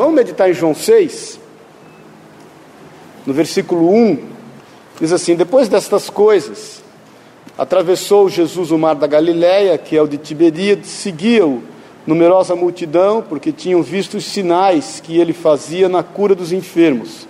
Vamos 0.00 0.14
meditar 0.14 0.48
em 0.48 0.54
João 0.54 0.74
6, 0.74 1.38
no 3.26 3.34
versículo 3.34 3.94
1, 3.94 4.18
diz 4.98 5.12
assim: 5.12 5.34
Depois 5.34 5.68
destas 5.68 6.08
coisas, 6.08 6.82
atravessou 7.58 8.26
Jesus 8.26 8.70
o 8.70 8.78
mar 8.78 8.94
da 8.94 9.06
Galileia, 9.06 9.76
que 9.76 9.94
é 9.94 10.00
o 10.00 10.08
de 10.08 10.16
Tiberíades, 10.16 10.88
seguia-o 10.88 11.62
numerosa 12.06 12.56
multidão, 12.56 13.20
porque 13.20 13.52
tinham 13.52 13.82
visto 13.82 14.16
os 14.16 14.24
sinais 14.24 15.00
que 15.00 15.18
ele 15.18 15.34
fazia 15.34 15.86
na 15.86 16.02
cura 16.02 16.34
dos 16.34 16.50
enfermos. 16.50 17.28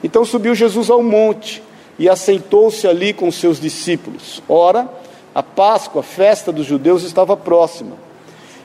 Então 0.00 0.24
subiu 0.24 0.54
Jesus 0.54 0.90
ao 0.90 1.02
monte 1.02 1.60
e 1.98 2.08
assentou-se 2.08 2.86
ali 2.86 3.12
com 3.12 3.32
seus 3.32 3.58
discípulos. 3.58 4.40
Ora, 4.48 4.88
a 5.34 5.42
Páscoa, 5.42 6.02
a 6.02 6.04
festa 6.04 6.52
dos 6.52 6.66
judeus, 6.66 7.02
estava 7.02 7.36
próxima. 7.36 8.09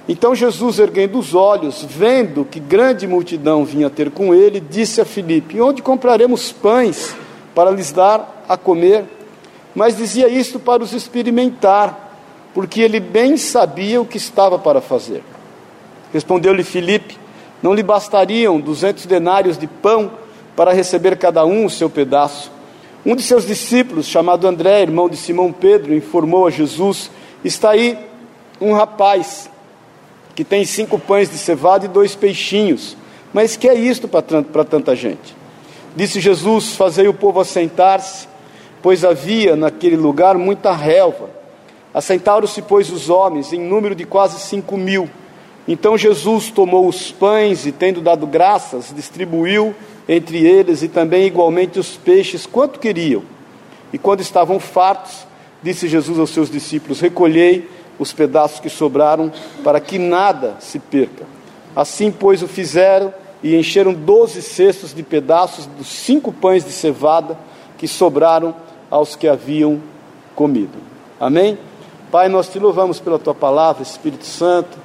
Então 0.08 0.36
Jesus, 0.36 0.78
erguendo 0.78 1.18
os 1.18 1.34
olhos, 1.34 1.84
vendo 1.84 2.46
que 2.46 2.60
grande 2.60 3.08
multidão 3.08 3.66
vinha 3.66 3.90
ter 3.90 4.12
com 4.12 4.36
ele, 4.36 4.60
disse 4.60 5.02
a 5.02 5.06
Filipe: 5.06 5.60
Onde 5.60 5.82
compraremos 5.82 6.52
pães 6.52 7.16
para 7.56 7.72
lhes 7.72 7.92
dar 7.92 8.44
a 8.48 8.56
comer? 8.56 9.06
Mas 9.74 9.98
dizia 9.98 10.30
isto 10.30 10.60
para 10.60 10.84
os 10.84 10.94
experimentar, 10.94 12.20
porque 12.54 12.82
ele 12.82 13.00
bem 13.00 13.36
sabia 13.36 14.00
o 14.00 14.06
que 14.06 14.18
estava 14.18 14.60
para 14.60 14.80
fazer. 14.80 15.24
Respondeu-lhe 16.14 16.64
Filipe: 16.64 17.18
Não 17.64 17.74
lhe 17.74 17.82
bastariam 17.82 18.60
duzentos 18.60 19.08
denários 19.08 19.58
de 19.58 19.66
pão 19.66 20.12
para 20.56 20.72
receber 20.72 21.18
cada 21.18 21.44
um 21.46 21.66
o 21.66 21.70
seu 21.70 21.90
pedaço? 21.90 22.52
Um 23.04 23.16
de 23.16 23.24
seus 23.24 23.46
discípulos, 23.46 24.08
chamado 24.08 24.48
André, 24.48 24.84
irmão 24.84 25.10
de 25.10 25.18
Simão 25.18 25.52
Pedro, 25.52 25.96
informou 25.96 26.46
a 26.46 26.52
Jesus: 26.52 27.10
Está 27.44 27.72
aí 27.72 27.98
um 28.62 28.72
rapaz 28.72 29.50
que 30.36 30.44
tem 30.44 30.66
cinco 30.66 31.00
pães 31.00 31.30
de 31.30 31.38
cevada 31.38 31.86
e 31.86 31.88
dois 31.88 32.14
peixinhos. 32.14 32.98
Mas 33.34 33.56
que 33.56 33.68
é 33.68 33.74
isto 33.74 34.08
para 34.08 34.64
tanta 34.66 34.96
gente? 34.96 35.36
Disse 35.96 36.20
Jesus: 36.20 36.76
Fazei 36.76 37.08
o 37.08 37.14
povo 37.14 37.40
assentar-se, 37.40 38.28
pois 38.82 39.06
havia 39.06 39.56
naquele 39.56 39.96
lugar 39.96 40.38
muita 40.38 40.74
relva. 40.74 41.30
Assentaram-se, 41.94 42.62
pois, 42.62 42.92
os 42.92 43.10
homens, 43.10 43.54
em 43.54 43.60
número 43.60 43.96
de 43.96 44.06
quase 44.06 44.40
cinco 44.40 44.78
mil. 44.78 45.10
Então 45.68 45.98
Jesus 45.98 46.52
tomou 46.52 46.88
os 46.88 47.12
pães 47.12 47.66
e, 47.66 47.72
tendo 47.72 48.02
dado 48.02 48.28
graças, 48.28 48.94
distribuiu 48.94 49.74
entre 50.08 50.46
eles 50.46 50.84
e 50.84 50.88
também 50.88 51.26
igualmente 51.26 51.80
os 51.80 51.96
peixes, 51.96 52.46
quanto 52.46 52.80
queriam. 52.80 53.24
E 53.92 53.98
quando 53.98 54.20
estavam 54.20 54.60
fartos, 54.60 55.26
disse 55.64 55.88
Jesus 55.88 56.20
aos 56.20 56.30
seus 56.30 56.50
discípulos: 56.50 57.00
Recolhei 57.00 57.68
os 58.00 58.14
pedaços 58.14 58.60
que 58.60 58.70
sobraram, 58.70 59.32
para 59.64 59.80
que 59.80 59.98
nada 59.98 60.56
se 60.60 60.80
perca. 60.80 61.26
Assim, 61.76 62.12
pois, 62.12 62.42
o 62.42 62.48
fizeram 62.48 63.14
e 63.44 63.56
encheram 63.56 63.94
doze 63.94 64.42
cestos 64.42 64.94
de 64.94 65.04
pedaços 65.04 65.66
dos 65.66 65.88
cinco 65.88 66.32
pães 66.32 66.64
de 66.64 66.72
cevada 66.72 67.38
que 67.78 67.88
sobraram 67.88 68.56
aos 68.90 69.16
que 69.16 69.28
haviam 69.28 69.80
comido. 70.34 70.78
Amém? 71.20 71.58
Pai, 72.12 72.30
nós 72.30 72.48
te 72.48 72.60
louvamos 72.60 73.00
pela 73.00 73.20
tua 73.20 73.36
palavra, 73.36 73.84
Espírito 73.84 74.26
Santo, 74.26 74.78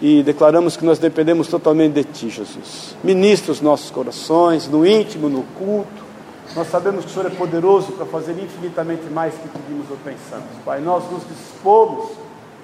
e 0.00 0.22
declaramos 0.22 0.76
que 0.76 0.84
nós 0.84 0.98
dependemos 0.98 1.48
totalmente 1.48 1.94
de 1.94 2.04
ti, 2.04 2.30
Jesus. 2.30 2.94
Ministra 3.02 3.50
os 3.50 3.60
nossos 3.60 3.90
corações, 3.90 4.68
no 4.68 4.86
íntimo, 4.86 5.28
no 5.28 5.42
culto. 5.58 6.06
Nós 6.54 6.68
sabemos 6.70 7.04
que 7.04 7.10
o 7.10 7.14
Senhor 7.14 7.26
é 7.26 7.34
poderoso 7.34 7.92
para 7.92 8.06
fazer 8.06 8.32
infinitamente 8.32 9.04
mais 9.10 9.34
do 9.34 9.40
que 9.40 9.48
pedimos 9.48 9.90
ou 9.90 9.96
pensamos. 10.04 10.48
Pai, 10.64 10.80
nós 10.80 11.02
nos 11.10 11.22
dispomos 11.28 12.10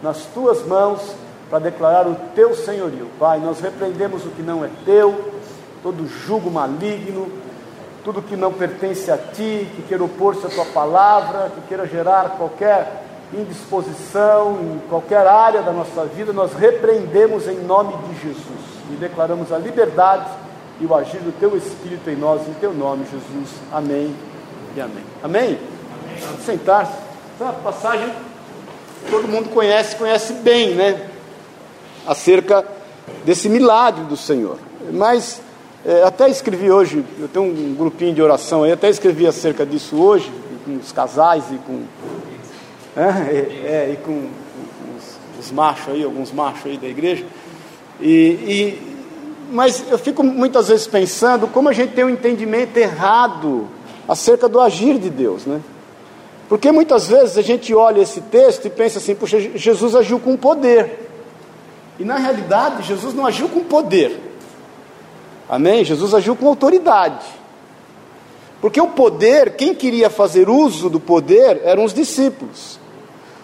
nas 0.05 0.27
tuas 0.27 0.65
mãos 0.67 1.01
para 1.49 1.59
declarar 1.59 2.07
o 2.07 2.15
teu 2.35 2.55
senhorio. 2.55 3.09
Pai, 3.19 3.41
nós 3.41 3.59
repreendemos 3.59 4.27
o 4.27 4.29
que 4.29 4.43
não 4.43 4.63
é 4.63 4.69
teu, 4.85 5.33
todo 5.83 6.07
jugo 6.07 6.51
maligno, 6.51 7.27
tudo 8.05 8.21
que 8.21 8.37
não 8.37 8.53
pertence 8.53 9.11
a 9.11 9.17
ti, 9.17 9.67
que 9.75 9.85
queira 9.89 10.05
opor-se 10.05 10.47
à 10.47 10.51
tua 10.51 10.67
palavra, 10.67 11.51
que 11.55 11.69
queira 11.69 11.87
gerar 11.87 12.37
qualquer 12.37 13.03
indisposição 13.33 14.59
em 14.61 14.89
qualquer 14.91 15.27
área 15.27 15.63
da 15.63 15.73
nossa 15.73 16.05
vida, 16.05 16.33
nós 16.33 16.53
repreendemos 16.53 17.49
em 17.49 17.59
nome 17.61 17.95
de 18.09 18.21
Jesus 18.21 18.61
e 18.91 18.97
declaramos 18.97 19.51
a 19.51 19.59
liberdade 19.59 20.27
e 20.81 20.85
o 20.85 20.95
agir 20.95 21.21
do 21.21 21.33
teu 21.41 21.57
Espírito 21.57 22.11
em 22.11 22.17
nós, 22.17 22.47
em 22.47 22.53
teu 22.55 22.75
nome, 22.75 23.07
Jesus. 23.11 23.57
Amém 23.73 24.15
e 24.77 24.81
amém. 24.81 25.05
Amém? 25.23 25.59
amém. 26.23 26.39
Sentar-se. 26.45 26.93
Essa 27.41 27.53
passagem 27.55 28.13
todo 29.11 29.29
mundo 29.29 29.49
conhece, 29.51 29.97
conhece 29.97 30.33
bem, 30.35 30.75
né? 30.75 31.09
Acerca 32.07 32.65
desse 33.25 33.49
milagre 33.49 34.05
do 34.05 34.17
Senhor. 34.17 34.59
Mas 34.93 35.41
é, 35.85 36.03
até 36.03 36.31
escrevi 36.31 36.71
hoje, 36.71 37.05
eu 37.19 37.29
tenho 37.29 37.45
um 37.45 37.75
grupinho 37.75 38.15
de 38.15 38.23
oração 38.23 38.63
aí, 38.63 38.73
até 38.73 38.89
escrevi 38.89 39.27
acerca 39.27 39.67
disso 39.67 39.97
hoje, 39.97 40.33
com 40.65 40.77
os 40.77 40.93
casais 40.93 41.45
e 41.51 41.57
com. 41.59 41.83
É, 42.97 43.39
é, 43.69 43.91
e 43.93 43.97
com 43.99 44.29
os, 44.97 45.45
os, 45.45 45.53
machos 45.53 45.93
aí, 45.93 46.03
alguns 46.03 46.33
machos 46.33 46.65
aí 46.65 46.79
da 46.79 46.87
igreja. 46.87 47.27
E, 48.01 48.09
e, 48.09 48.97
mas 49.51 49.85
eu 49.91 49.99
fico 49.99 50.23
muitas 50.23 50.69
vezes 50.69 50.87
pensando 50.87 51.47
como 51.49 51.69
a 51.69 51.73
gente 51.73 51.93
tem 51.93 52.05
um 52.05 52.11
entendimento 52.11 52.77
errado 52.79 53.69
acerca 54.09 54.49
do 54.49 54.61
agir 54.61 54.99
de 54.99 55.11
Deus, 55.11 55.45
né? 55.45 55.61
Porque 56.49 56.71
muitas 56.71 57.09
vezes 57.09 57.39
a 57.39 57.43
gente 57.43 57.75
olha 57.75 58.01
esse 58.03 58.21
texto 58.21 58.67
e 58.67 58.71
pensa 58.71 58.99
assim: 58.99 59.15
puxa, 59.15 59.41
Jesus 59.41 59.95
agiu 59.95 60.21
com 60.21 60.37
poder. 60.37 61.11
E 61.99 62.05
na 62.05 62.17
realidade, 62.17 62.83
Jesus 62.83 63.15
não 63.15 63.27
agiu 63.27 63.49
com 63.49 63.61
poder. 63.61 64.21
Amém? 65.49 65.85
Jesus 65.85 66.13
agiu 66.15 66.35
com 66.35 66.49
autoridade. 66.49 67.25
Porque 68.61 68.81
o 68.81 68.89
poder, 68.89 69.57
quem 69.57 69.75
queria 69.75 70.09
fazer 70.09 70.49
uso 70.49 70.89
do 70.89 70.99
poder 70.99 71.61
eram 71.65 71.85
os 71.85 71.93
discípulos. 71.93 72.79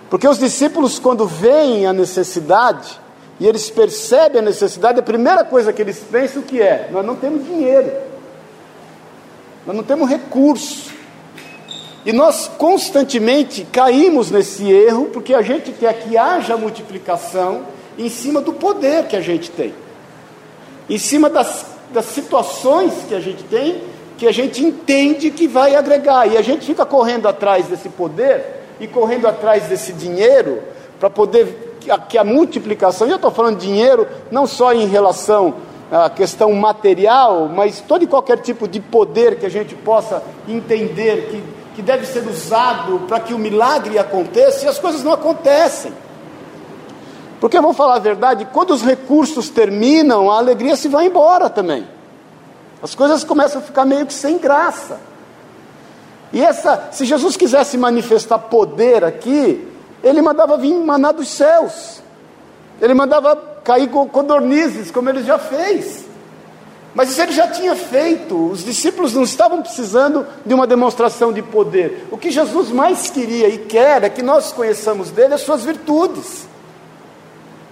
Porque 0.08 0.26
os 0.26 0.38
discípulos, 0.38 0.98
quando 0.98 1.26
veem 1.26 1.86
a 1.86 1.92
necessidade, 1.92 2.98
e 3.38 3.46
eles 3.46 3.70
percebem 3.70 4.40
a 4.40 4.42
necessidade, 4.42 4.98
a 4.98 5.02
primeira 5.02 5.44
coisa 5.44 5.72
que 5.72 5.80
eles 5.80 5.98
pensam 5.98 6.42
que 6.42 6.60
é? 6.60 6.88
Nós 6.90 7.04
não 7.04 7.16
temos 7.16 7.44
dinheiro, 7.46 7.92
nós 9.66 9.76
não 9.76 9.84
temos 9.84 10.08
recurso. 10.08 10.99
E 12.04 12.12
nós 12.12 12.50
constantemente 12.56 13.66
caímos 13.70 14.30
nesse 14.30 14.70
erro 14.70 15.06
porque 15.12 15.34
a 15.34 15.42
gente 15.42 15.72
quer 15.72 15.92
que 16.00 16.16
haja 16.16 16.56
multiplicação 16.56 17.62
em 17.98 18.08
cima 18.08 18.40
do 18.40 18.54
poder 18.54 19.06
que 19.06 19.16
a 19.16 19.20
gente 19.20 19.50
tem, 19.50 19.74
em 20.88 20.96
cima 20.96 21.28
das, 21.28 21.66
das 21.92 22.06
situações 22.06 22.92
que 23.06 23.14
a 23.14 23.20
gente 23.20 23.42
tem, 23.44 23.82
que 24.16 24.26
a 24.26 24.32
gente 24.32 24.64
entende 24.64 25.30
que 25.30 25.46
vai 25.46 25.74
agregar, 25.74 26.26
e 26.26 26.36
a 26.36 26.42
gente 26.42 26.64
fica 26.64 26.86
correndo 26.86 27.28
atrás 27.28 27.66
desse 27.66 27.88
poder 27.90 28.44
e 28.78 28.86
correndo 28.86 29.26
atrás 29.26 29.64
desse 29.64 29.92
dinheiro 29.92 30.62
para 30.98 31.10
poder 31.10 31.76
que 31.80 31.90
a, 31.90 31.98
que 31.98 32.18
a 32.18 32.24
multiplicação, 32.24 33.06
e 33.06 33.10
eu 33.10 33.16
estou 33.16 33.30
falando 33.30 33.58
de 33.58 33.66
dinheiro 33.66 34.06
não 34.30 34.46
só 34.46 34.72
em 34.72 34.86
relação 34.86 35.54
à 35.90 36.08
questão 36.08 36.52
material, 36.52 37.48
mas 37.48 37.80
todo 37.80 38.04
e 38.04 38.06
qualquer 38.06 38.38
tipo 38.38 38.66
de 38.66 38.80
poder 38.80 39.36
que 39.36 39.46
a 39.46 39.50
gente 39.50 39.74
possa 39.74 40.22
entender 40.48 41.28
que 41.30 41.59
que 41.74 41.82
deve 41.82 42.06
ser 42.06 42.26
usado 42.26 43.00
para 43.06 43.20
que 43.20 43.32
o 43.32 43.38
milagre 43.38 43.98
aconteça 43.98 44.64
e 44.64 44.68
as 44.68 44.78
coisas 44.78 45.02
não 45.02 45.12
acontecem. 45.12 45.92
Porque 47.40 47.58
vamos 47.60 47.76
falar 47.76 47.96
a 47.96 48.00
verdade, 48.00 48.46
quando 48.52 48.70
os 48.70 48.82
recursos 48.82 49.48
terminam, 49.48 50.30
a 50.30 50.36
alegria 50.36 50.76
se 50.76 50.88
vai 50.88 51.06
embora 51.06 51.48
também. 51.48 51.86
As 52.82 52.94
coisas 52.94 53.24
começam 53.24 53.60
a 53.60 53.64
ficar 53.64 53.84
meio 53.84 54.04
que 54.04 54.12
sem 54.12 54.38
graça. 54.38 55.00
E 56.32 56.42
essa, 56.42 56.88
se 56.92 57.04
Jesus 57.04 57.36
quisesse 57.36 57.78
manifestar 57.78 58.38
poder 58.38 59.04
aqui, 59.04 59.66
ele 60.02 60.20
mandava 60.20 60.56
vir 60.56 60.74
maná 60.74 61.12
dos 61.12 61.28
céus. 61.28 62.02
Ele 62.80 62.94
mandava 62.94 63.36
cair 63.64 63.88
codornizes, 63.88 64.90
como 64.90 65.08
ele 65.08 65.22
já 65.22 65.38
fez. 65.38 66.09
Mas 66.94 67.10
isso 67.10 67.22
ele 67.22 67.32
já 67.32 67.46
tinha 67.46 67.76
feito, 67.76 68.50
os 68.50 68.64
discípulos 68.64 69.14
não 69.14 69.22
estavam 69.22 69.62
precisando 69.62 70.26
de 70.44 70.52
uma 70.52 70.66
demonstração 70.66 71.32
de 71.32 71.40
poder. 71.40 72.08
O 72.10 72.18
que 72.18 72.30
Jesus 72.30 72.70
mais 72.70 73.08
queria 73.08 73.48
e 73.48 73.58
quer 73.58 74.02
é 74.02 74.10
que 74.10 74.22
nós 74.22 74.52
conheçamos 74.52 75.10
dele 75.10 75.34
as 75.34 75.42
suas 75.42 75.64
virtudes, 75.64 76.48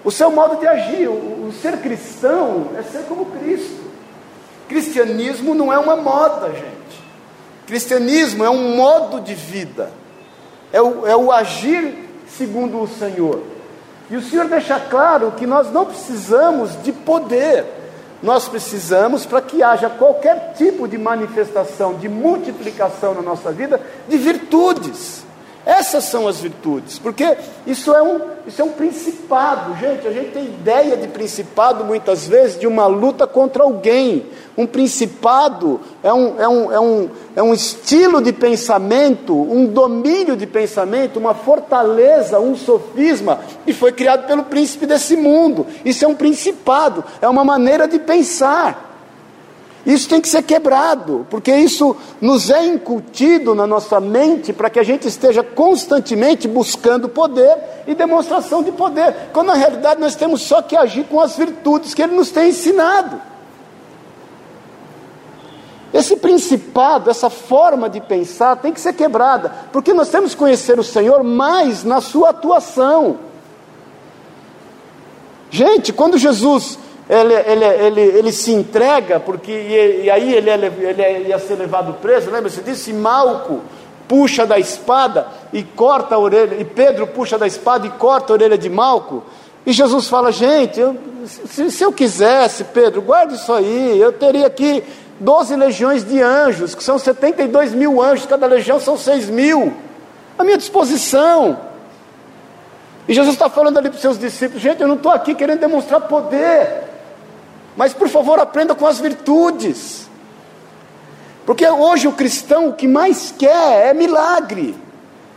o 0.04 0.10
seu 0.10 0.30
modo 0.30 0.56
de 0.56 0.66
agir. 0.66 1.08
O, 1.08 1.52
ser 1.60 1.78
cristão 1.78 2.68
é 2.78 2.82
ser 2.82 3.04
como 3.08 3.26
Cristo. 3.26 3.88
Cristianismo 4.68 5.54
não 5.54 5.72
é 5.72 5.78
uma 5.78 5.96
moda, 5.96 6.50
gente. 6.50 7.02
Cristianismo 7.66 8.44
é 8.44 8.50
um 8.50 8.76
modo 8.76 9.20
de 9.20 9.34
vida, 9.34 9.90
é 10.72 10.80
o, 10.80 11.06
é 11.06 11.16
o 11.16 11.32
agir 11.32 12.08
segundo 12.28 12.80
o 12.80 12.86
Senhor. 12.86 13.42
E 14.10 14.16
o 14.16 14.22
Senhor 14.22 14.46
deixa 14.46 14.78
claro 14.78 15.32
que 15.32 15.46
nós 15.46 15.72
não 15.72 15.84
precisamos 15.84 16.82
de 16.82 16.92
poder 16.92 17.64
nós 18.22 18.48
precisamos, 18.48 19.24
para 19.24 19.40
que 19.40 19.62
haja 19.62 19.88
qualquer 19.88 20.54
tipo 20.54 20.88
de 20.88 20.98
manifestação, 20.98 21.94
de 21.94 22.08
multiplicação 22.08 23.14
na 23.14 23.22
nossa 23.22 23.52
vida, 23.52 23.80
de 24.08 24.16
virtudes. 24.16 25.27
Essas 25.68 26.04
são 26.04 26.26
as 26.26 26.40
virtudes, 26.40 26.98
porque 26.98 27.36
isso 27.66 27.94
é 27.94 28.02
um, 28.02 28.22
isso 28.46 28.62
é 28.62 28.64
um 28.64 28.70
principado, 28.70 29.76
gente. 29.76 30.08
A 30.08 30.10
gente 30.10 30.30
tem 30.30 30.46
ideia 30.46 30.96
de 30.96 31.06
principado 31.08 31.84
muitas 31.84 32.26
vezes 32.26 32.58
de 32.58 32.66
uma 32.66 32.86
luta 32.86 33.26
contra 33.26 33.64
alguém. 33.64 34.24
Um 34.56 34.66
principado 34.66 35.78
é 36.02 36.10
um, 36.10 36.40
é 36.40 36.48
um, 36.48 36.72
é 36.72 36.80
um, 36.80 37.10
é 37.36 37.42
um 37.42 37.52
estilo 37.52 38.22
de 38.22 38.32
pensamento, 38.32 39.34
um 39.34 39.66
domínio 39.66 40.38
de 40.38 40.46
pensamento, 40.46 41.18
uma 41.18 41.34
fortaleza, 41.34 42.40
um 42.40 42.56
sofisma 42.56 43.38
que 43.66 43.74
foi 43.74 43.92
criado 43.92 44.26
pelo 44.26 44.44
príncipe 44.44 44.86
desse 44.86 45.18
mundo. 45.18 45.66
Isso 45.84 46.02
é 46.02 46.08
um 46.08 46.14
principado, 46.14 47.04
é 47.20 47.28
uma 47.28 47.44
maneira 47.44 47.86
de 47.86 47.98
pensar. 47.98 48.87
Isso 49.88 50.06
tem 50.06 50.20
que 50.20 50.28
ser 50.28 50.42
quebrado, 50.42 51.26
porque 51.30 51.50
isso 51.50 51.96
nos 52.20 52.50
é 52.50 52.62
incutido 52.66 53.54
na 53.54 53.66
nossa 53.66 53.98
mente 53.98 54.52
para 54.52 54.68
que 54.68 54.78
a 54.78 54.82
gente 54.82 55.08
esteja 55.08 55.42
constantemente 55.42 56.46
buscando 56.46 57.08
poder 57.08 57.56
e 57.86 57.94
demonstração 57.94 58.62
de 58.62 58.70
poder, 58.70 59.30
quando 59.32 59.46
na 59.46 59.54
realidade 59.54 59.98
nós 59.98 60.14
temos 60.14 60.42
só 60.42 60.60
que 60.60 60.76
agir 60.76 61.04
com 61.04 61.18
as 61.18 61.38
virtudes 61.38 61.94
que 61.94 62.02
Ele 62.02 62.14
nos 62.14 62.30
tem 62.30 62.50
ensinado. 62.50 63.18
Esse 65.90 66.16
principado, 66.16 67.08
essa 67.08 67.30
forma 67.30 67.88
de 67.88 67.98
pensar 67.98 68.56
tem 68.56 68.74
que 68.74 68.82
ser 68.82 68.92
quebrada, 68.92 69.50
porque 69.72 69.94
nós 69.94 70.10
temos 70.10 70.32
que 70.32 70.38
conhecer 70.38 70.78
o 70.78 70.84
Senhor 70.84 71.24
mais 71.24 71.82
na 71.82 72.02
sua 72.02 72.28
atuação. 72.28 73.20
Gente, 75.50 75.94
quando 75.94 76.18
Jesus 76.18 76.78
ele, 77.08 77.34
ele, 77.34 77.64
ele, 77.64 78.00
ele 78.00 78.32
se 78.32 78.52
entrega, 78.52 79.18
porque 79.18 79.50
e, 79.50 80.04
e 80.04 80.10
aí 80.10 80.34
ele, 80.34 80.50
ele, 80.50 81.28
ia 81.28 81.38
ser 81.38 81.54
levado 81.54 81.94
preso, 81.94 82.30
lembra-se 82.30 82.60
disso? 82.60 82.90
E 82.90 82.92
Malco 82.92 83.60
puxa 84.06 84.46
da 84.46 84.58
espada 84.58 85.26
e 85.52 85.62
corta 85.62 86.14
a 86.14 86.18
orelha, 86.18 86.56
e 86.60 86.64
Pedro 86.64 87.06
puxa 87.06 87.38
da 87.38 87.46
espada 87.46 87.86
e 87.86 87.90
corta 87.90 88.32
a 88.32 88.34
orelha 88.34 88.58
de 88.58 88.68
Malco. 88.68 89.22
E 89.64 89.72
Jesus 89.72 90.08
fala: 90.08 90.32
Gente, 90.32 90.80
eu, 90.80 90.96
se, 91.46 91.70
se 91.70 91.84
eu 91.84 91.92
quisesse, 91.92 92.64
Pedro, 92.64 93.02
guarde 93.02 93.34
isso 93.34 93.52
aí, 93.52 93.98
eu 94.00 94.12
teria 94.12 94.46
aqui 94.46 94.82
12 95.20 95.56
legiões 95.56 96.04
de 96.04 96.20
anjos, 96.22 96.74
que 96.74 96.82
são 96.82 96.98
72 96.98 97.74
mil 97.74 98.02
anjos, 98.02 98.26
cada 98.26 98.46
legião 98.46 98.80
são 98.80 98.96
6 98.96 99.28
mil, 99.30 99.72
à 100.38 100.44
minha 100.44 100.56
disposição. 100.56 101.58
E 103.06 103.14
Jesus 103.14 103.34
está 103.34 103.48
falando 103.48 103.78
ali 103.78 103.88
para 103.88 103.96
os 103.96 104.02
seus 104.02 104.18
discípulos: 104.18 104.62
Gente, 104.62 104.80
eu 104.80 104.88
não 104.88 104.96
estou 104.96 105.12
aqui 105.12 105.34
querendo 105.34 105.60
demonstrar 105.60 106.02
poder, 106.02 106.87
mas 107.78 107.94
por 107.94 108.08
favor 108.08 108.40
aprenda 108.40 108.74
com 108.74 108.88
as 108.88 108.98
virtudes. 108.98 110.08
Porque 111.46 111.64
hoje 111.64 112.08
o 112.08 112.12
cristão 112.12 112.70
o 112.70 112.72
que 112.72 112.88
mais 112.88 113.32
quer 113.38 113.86
é 113.86 113.94
milagre, 113.94 114.74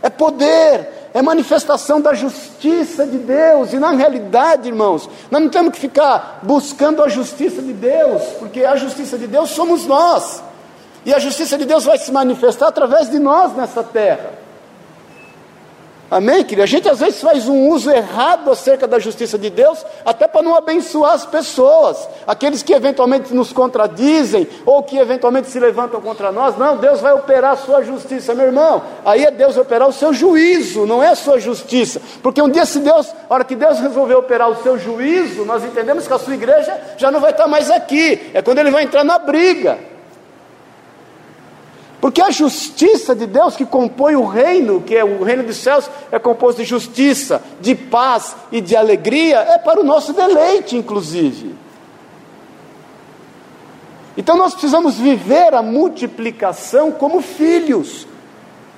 é 0.02 0.10
poder, 0.10 1.10
é 1.14 1.22
manifestação 1.22 2.00
da 2.00 2.12
justiça 2.14 3.06
de 3.06 3.18
Deus. 3.18 3.72
E 3.72 3.78
na 3.78 3.92
realidade, 3.92 4.66
irmãos, 4.66 5.08
nós 5.30 5.40
não 5.40 5.48
temos 5.48 5.72
que 5.72 5.78
ficar 5.78 6.40
buscando 6.42 7.00
a 7.04 7.08
justiça 7.08 7.62
de 7.62 7.72
Deus, 7.72 8.22
porque 8.40 8.64
a 8.64 8.74
justiça 8.74 9.16
de 9.16 9.28
Deus 9.28 9.50
somos 9.50 9.86
nós. 9.86 10.42
E 11.06 11.14
a 11.14 11.20
justiça 11.20 11.56
de 11.56 11.64
Deus 11.64 11.84
vai 11.84 11.96
se 11.96 12.10
manifestar 12.10 12.66
através 12.66 13.08
de 13.08 13.20
nós 13.20 13.54
nessa 13.54 13.84
terra. 13.84 14.41
Amém, 16.12 16.44
querido? 16.44 16.62
A 16.62 16.66
gente 16.66 16.86
às 16.90 17.00
vezes 17.00 17.22
faz 17.22 17.48
um 17.48 17.70
uso 17.70 17.90
errado 17.90 18.50
acerca 18.50 18.86
da 18.86 18.98
justiça 18.98 19.38
de 19.38 19.48
Deus, 19.48 19.82
até 20.04 20.28
para 20.28 20.42
não 20.42 20.54
abençoar 20.54 21.14
as 21.14 21.24
pessoas, 21.24 22.06
aqueles 22.26 22.62
que 22.62 22.74
eventualmente 22.74 23.32
nos 23.32 23.50
contradizem, 23.50 24.46
ou 24.66 24.82
que 24.82 24.98
eventualmente 24.98 25.48
se 25.48 25.58
levantam 25.58 26.02
contra 26.02 26.30
nós. 26.30 26.58
Não, 26.58 26.76
Deus 26.76 27.00
vai 27.00 27.14
operar 27.14 27.52
a 27.52 27.56
sua 27.56 27.82
justiça, 27.82 28.34
meu 28.34 28.44
irmão. 28.44 28.82
Aí 29.06 29.24
é 29.24 29.30
Deus 29.30 29.56
operar 29.56 29.88
o 29.88 29.92
seu 29.92 30.12
juízo, 30.12 30.84
não 30.84 31.02
é 31.02 31.08
a 31.08 31.14
sua 31.14 31.40
justiça. 31.40 31.98
Porque 32.22 32.42
um 32.42 32.50
dia, 32.50 32.66
se 32.66 32.80
Deus, 32.80 33.08
a 33.30 33.32
hora 33.32 33.44
que 33.44 33.56
Deus 33.56 33.80
resolver 33.80 34.16
operar 34.16 34.50
o 34.50 34.62
seu 34.62 34.78
juízo, 34.78 35.46
nós 35.46 35.64
entendemos 35.64 36.06
que 36.06 36.12
a 36.12 36.18
sua 36.18 36.34
igreja 36.34 36.78
já 36.98 37.10
não 37.10 37.20
vai 37.20 37.30
estar 37.30 37.46
mais 37.46 37.70
aqui, 37.70 38.30
é 38.34 38.42
quando 38.42 38.58
ele 38.58 38.70
vai 38.70 38.82
entrar 38.82 39.02
na 39.02 39.18
briga. 39.18 39.91
Porque 42.02 42.20
a 42.20 42.32
justiça 42.32 43.14
de 43.14 43.28
Deus 43.28 43.54
que 43.54 43.64
compõe 43.64 44.16
o 44.16 44.26
reino, 44.26 44.80
que 44.80 44.96
é 44.96 45.04
o 45.04 45.22
reino 45.22 45.44
dos 45.44 45.58
céus, 45.58 45.88
é 46.10 46.18
composto 46.18 46.60
de 46.60 46.68
justiça, 46.68 47.40
de 47.60 47.76
paz 47.76 48.34
e 48.50 48.60
de 48.60 48.74
alegria, 48.74 49.38
é 49.38 49.56
para 49.56 49.80
o 49.80 49.84
nosso 49.84 50.12
deleite, 50.12 50.76
inclusive. 50.76 51.54
Então 54.16 54.36
nós 54.36 54.52
precisamos 54.52 54.96
viver 54.96 55.54
a 55.54 55.62
multiplicação 55.62 56.90
como 56.90 57.22
filhos, 57.22 58.04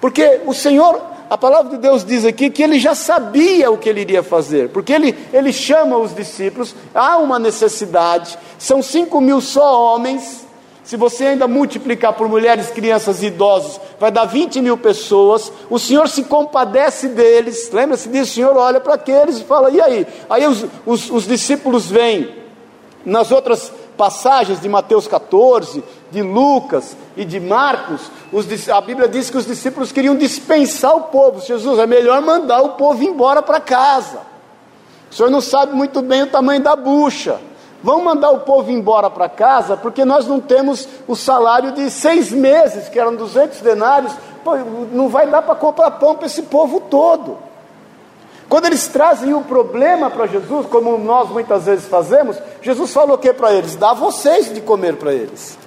porque 0.02 0.42
o 0.44 0.52
Senhor, 0.52 1.00
a 1.30 1.38
palavra 1.38 1.70
de 1.70 1.78
Deus 1.78 2.04
diz 2.04 2.26
aqui 2.26 2.50
que 2.50 2.62
ele 2.62 2.78
já 2.78 2.94
sabia 2.94 3.70
o 3.70 3.78
que 3.78 3.88
ele 3.88 4.02
iria 4.02 4.22
fazer, 4.22 4.68
porque 4.68 4.92
ele, 4.92 5.16
ele 5.32 5.50
chama 5.50 5.96
os 5.96 6.14
discípulos, 6.14 6.76
há 6.94 7.16
uma 7.16 7.38
necessidade, 7.38 8.38
são 8.58 8.82
cinco 8.82 9.18
mil 9.18 9.40
só 9.40 9.94
homens, 9.94 10.43
se 10.84 10.98
você 10.98 11.24
ainda 11.28 11.48
multiplicar 11.48 12.12
por 12.12 12.28
mulheres, 12.28 12.68
crianças 12.68 13.22
e 13.22 13.26
idosos, 13.26 13.80
vai 13.98 14.10
dar 14.10 14.26
20 14.26 14.60
mil 14.60 14.76
pessoas. 14.76 15.50
O 15.70 15.78
Senhor 15.78 16.06
se 16.10 16.24
compadece 16.24 17.08
deles. 17.08 17.70
Lembra-se 17.72 18.06
disso? 18.10 18.32
O 18.32 18.34
Senhor 18.34 18.56
olha 18.56 18.78
para 18.78 18.94
aqueles 18.94 19.38
e 19.38 19.44
fala: 19.44 19.70
e 19.70 19.80
aí? 19.80 20.06
Aí 20.28 20.46
os, 20.46 20.66
os, 20.84 21.10
os 21.10 21.26
discípulos 21.26 21.90
vêm. 21.90 22.44
Nas 23.02 23.32
outras 23.32 23.72
passagens 23.96 24.60
de 24.60 24.68
Mateus 24.68 25.06
14, 25.06 25.82
de 26.10 26.22
Lucas 26.22 26.94
e 27.16 27.24
de 27.24 27.40
Marcos, 27.40 28.02
os, 28.30 28.68
a 28.68 28.80
Bíblia 28.80 29.08
diz 29.08 29.30
que 29.30 29.38
os 29.38 29.46
discípulos 29.46 29.90
queriam 29.90 30.16
dispensar 30.16 30.94
o 30.94 31.02
povo. 31.04 31.40
Jesus, 31.40 31.78
é 31.78 31.86
melhor 31.86 32.20
mandar 32.20 32.60
o 32.60 32.70
povo 32.70 33.02
embora 33.02 33.40
para 33.40 33.58
casa. 33.58 34.20
O 35.10 35.14
senhor 35.14 35.30
não 35.30 35.40
sabe 35.40 35.74
muito 35.74 36.02
bem 36.02 36.24
o 36.24 36.26
tamanho 36.26 36.62
da 36.62 36.76
bucha. 36.76 37.40
Vão 37.84 38.02
mandar 38.02 38.30
o 38.30 38.40
povo 38.40 38.70
embora 38.70 39.10
para 39.10 39.28
casa, 39.28 39.76
porque 39.76 40.06
nós 40.06 40.26
não 40.26 40.40
temos 40.40 40.88
o 41.06 41.14
salário 41.14 41.72
de 41.72 41.90
seis 41.90 42.32
meses, 42.32 42.88
que 42.88 42.98
eram 42.98 43.14
200 43.14 43.60
denários, 43.60 44.10
Pô, 44.42 44.56
não 44.90 45.10
vai 45.10 45.26
dar 45.26 45.42
para 45.42 45.54
comprar 45.54 45.90
pão 45.90 46.14
para 46.14 46.24
esse 46.24 46.44
povo 46.44 46.80
todo. 46.80 47.36
Quando 48.48 48.64
eles 48.64 48.88
trazem 48.88 49.34
o 49.34 49.42
problema 49.42 50.08
para 50.08 50.26
Jesus, 50.26 50.64
como 50.68 50.96
nós 50.96 51.28
muitas 51.28 51.66
vezes 51.66 51.84
fazemos, 51.84 52.38
Jesus 52.62 52.90
falou 52.90 53.16
o 53.16 53.18
que 53.18 53.34
para 53.34 53.52
eles? 53.52 53.76
Dá 53.76 53.92
vocês 53.92 54.54
de 54.54 54.62
comer 54.62 54.96
para 54.96 55.12
eles. 55.12 55.58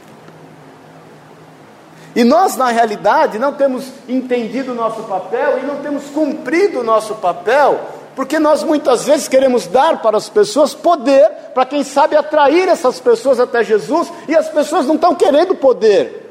E 2.15 2.23
nós, 2.23 2.57
na 2.57 2.69
realidade, 2.69 3.37
não 3.37 3.53
temos 3.53 3.91
entendido 4.09 4.71
o 4.71 4.75
nosso 4.75 5.03
papel 5.03 5.59
e 5.59 5.65
não 5.67 5.75
temos 5.83 6.05
cumprido 6.05 6.79
o 6.79 6.83
nosso 6.83 7.13
papel 7.13 7.79
porque 8.17 8.39
nós 8.39 8.63
muitas 8.63 9.05
vezes 9.05 9.27
queremos 9.27 9.67
dar 9.67 10.01
para 10.01 10.17
as 10.17 10.27
pessoas 10.27 10.73
poder, 10.73 11.29
para 11.53 11.67
quem 11.67 11.83
sabe 11.83 12.15
atrair 12.15 12.67
essas 12.67 12.99
pessoas 12.99 13.39
até 13.39 13.63
Jesus, 13.63 14.11
e 14.27 14.35
as 14.35 14.49
pessoas 14.49 14.87
não 14.87 14.95
estão 14.95 15.13
querendo 15.13 15.53
poder. 15.53 16.27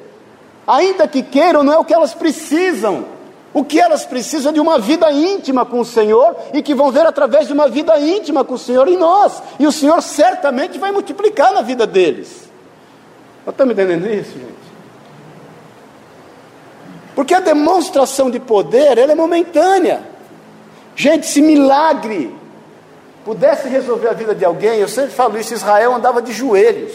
Ainda 0.66 1.06
que 1.06 1.22
queiram, 1.22 1.62
não 1.62 1.72
é 1.72 1.78
o 1.78 1.84
que 1.84 1.94
elas 1.94 2.12
precisam. 2.12 3.04
O 3.54 3.64
que 3.64 3.78
elas 3.78 4.04
precisam 4.04 4.50
é 4.50 4.54
de 4.54 4.58
uma 4.58 4.80
vida 4.80 5.12
íntima 5.12 5.64
com 5.64 5.78
o 5.78 5.84
Senhor 5.84 6.34
e 6.52 6.60
que 6.60 6.74
vão 6.74 6.90
ver 6.90 7.06
através 7.06 7.46
de 7.46 7.52
uma 7.52 7.68
vida 7.68 7.96
íntima 8.00 8.42
com 8.42 8.54
o 8.54 8.58
Senhor 8.58 8.88
em 8.88 8.96
nós. 8.96 9.40
E 9.56 9.64
o 9.64 9.70
Senhor 9.70 10.02
certamente 10.02 10.80
vai 10.80 10.90
multiplicar 10.90 11.52
na 11.52 11.62
vida 11.62 11.86
deles. 11.86 12.50
Estão 13.46 13.64
me 13.64 13.74
entendendo 13.74 14.08
isso, 14.08 14.32
gente? 14.32 14.56
Porque 17.14 17.32
a 17.32 17.38
demonstração 17.38 18.28
de 18.28 18.40
poder, 18.40 18.98
ela 18.98 19.12
é 19.12 19.14
momentânea. 19.14 20.15
Gente, 20.96 21.26
se 21.26 21.42
milagre 21.42 22.34
pudesse 23.22 23.68
resolver 23.68 24.08
a 24.08 24.14
vida 24.14 24.34
de 24.34 24.44
alguém, 24.44 24.80
eu 24.80 24.88
sempre 24.88 25.10
falo 25.10 25.38
isso, 25.38 25.52
Israel 25.52 25.94
andava 25.94 26.22
de 26.22 26.32
joelhos. 26.32 26.94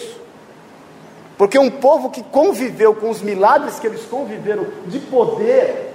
Porque 1.38 1.60
um 1.60 1.70
povo 1.70 2.10
que 2.10 2.24
conviveu 2.24 2.96
com 2.96 3.10
os 3.10 3.22
milagres 3.22 3.80
que 3.80 3.86
eles 3.86 4.04
conviveram 4.06 4.66
de 4.88 5.00
poder, 5.00 5.94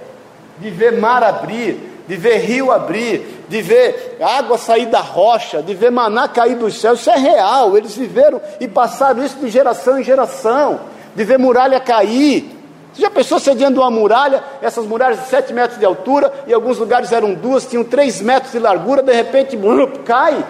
de 0.57 0.69
ver 0.69 0.99
mar 0.99 1.21
abrir, 1.21 2.01
de 2.07 2.15
ver 2.15 2.37
rio 2.37 2.71
abrir, 2.71 3.43
de 3.49 3.61
ver 3.61 4.17
água 4.21 4.57
sair 4.57 4.85
da 4.85 4.99
rocha, 5.01 5.61
de 5.61 5.73
ver 5.73 5.91
maná 5.91 6.27
cair 6.27 6.55
do 6.55 6.71
céu, 6.71 6.93
isso 6.93 7.09
é 7.09 7.17
real. 7.17 7.77
Eles 7.77 7.95
viveram 7.95 8.41
e 8.59 8.67
passaram 8.67 9.23
isso 9.23 9.37
de 9.37 9.49
geração 9.49 9.99
em 9.99 10.03
geração, 10.03 10.79
de 11.13 11.23
ver 11.25 11.37
muralha 11.37 11.79
cair, 11.79 12.56
você 12.97 13.03
já 13.03 13.11
pensou 13.11 13.39
sediando 13.39 13.79
uma 13.79 13.91
muralha, 13.91 14.43
essas 14.59 14.87
muralhas 14.87 15.19
de 15.19 15.27
7 15.27 15.53
metros 15.53 15.79
de 15.79 15.85
altura, 15.85 16.33
e 16.47 16.53
alguns 16.53 16.79
lugares 16.79 17.11
eram 17.11 17.35
duas, 17.35 17.63
tinham 17.63 17.83
3 17.83 18.21
metros 18.21 18.51
de 18.51 18.57
largura, 18.57 19.03
de 19.03 19.13
repente 19.13 19.55
blup, 19.55 19.99
cai. 19.99 20.43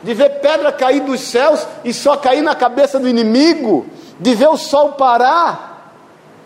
De 0.00 0.14
ver 0.14 0.38
pedra 0.40 0.70
cair 0.70 1.00
dos 1.00 1.20
céus 1.20 1.66
e 1.84 1.92
só 1.92 2.16
cair 2.16 2.40
na 2.40 2.54
cabeça 2.54 3.00
do 3.00 3.08
inimigo, 3.08 3.86
de 4.20 4.32
ver 4.34 4.48
o 4.48 4.56
sol 4.56 4.92
parar. 4.92 5.90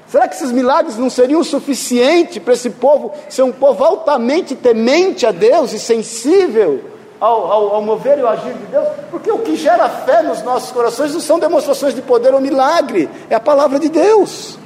Será 0.07 0.27
que 0.27 0.35
esses 0.35 0.53
milagres 0.53 0.97
não 0.97 1.11
seriam 1.11 1.45
suficientes 1.45 2.43
para 2.43 2.55
esse 2.55 2.71
povo 2.71 3.13
ser 3.29 3.43
um 3.43 3.53
povo 3.53 3.85
altamente 3.85 4.57
temente 4.57 5.27
a 5.27 5.33
Deus 5.33 5.75
e 5.75 5.79
sensível 5.79 6.98
ao, 7.21 7.51
ao, 7.51 7.75
ao, 7.75 7.83
mover 7.83 8.19
e 8.19 8.23
ao 8.23 8.29
agir 8.29 8.55
de 8.55 8.67
Deus, 8.67 8.87
porque 9.11 9.31
o 9.31 9.39
que 9.39 9.57
gera 9.57 9.89
fé 9.89 10.23
nos 10.23 10.43
nossos 10.43 10.71
corações 10.71 11.13
não 11.13 11.21
são 11.21 11.39
demonstrações 11.39 11.95
de 11.95 12.03
poder 12.03 12.33
ou 12.33 12.41
milagre, 12.41 13.09
é 13.29 13.35
a 13.35 13.41
palavra 13.41 13.79
de 13.79 13.89
Deus. 13.89 14.59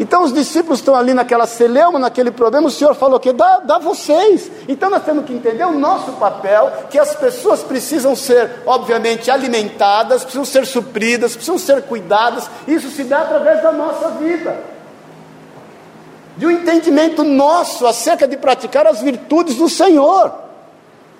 Então 0.00 0.22
os 0.22 0.32
discípulos 0.32 0.78
estão 0.78 0.94
ali 0.94 1.12
naquela 1.12 1.44
celeuma, 1.46 1.98
naquele 1.98 2.30
problema, 2.30 2.68
o 2.68 2.70
Senhor 2.70 2.94
falou 2.94 3.18
que 3.18 3.32
dá, 3.32 3.58
dá 3.58 3.78
vocês. 3.78 4.50
Então 4.68 4.88
nós 4.88 5.02
temos 5.02 5.24
que 5.24 5.32
entender 5.32 5.64
o 5.64 5.76
nosso 5.76 6.12
papel, 6.12 6.72
que 6.88 6.98
as 6.98 7.16
pessoas 7.16 7.62
precisam 7.62 8.14
ser, 8.14 8.62
obviamente, 8.64 9.30
alimentadas, 9.30 10.22
precisam 10.22 10.44
ser 10.44 10.66
supridas, 10.66 11.34
precisam 11.34 11.58
ser 11.58 11.82
cuidadas. 11.82 12.48
Isso 12.66 12.90
se 12.90 13.04
dá 13.04 13.22
através 13.22 13.60
da 13.60 13.72
nossa 13.72 14.10
vida. 14.10 14.77
De 16.38 16.46
um 16.46 16.50
entendimento 16.52 17.24
nosso 17.24 17.84
acerca 17.84 18.26
de 18.26 18.36
praticar 18.36 18.86
as 18.86 19.02
virtudes 19.02 19.56
do 19.56 19.68
Senhor. 19.68 20.32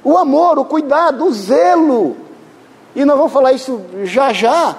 O 0.04 0.16
amor, 0.16 0.58
o 0.60 0.64
cuidado, 0.64 1.26
o 1.26 1.32
zelo. 1.32 2.16
E 2.94 3.04
nós 3.04 3.16
vamos 3.16 3.32
falar 3.32 3.52
isso 3.52 3.82
já 4.04 4.32
já. 4.32 4.76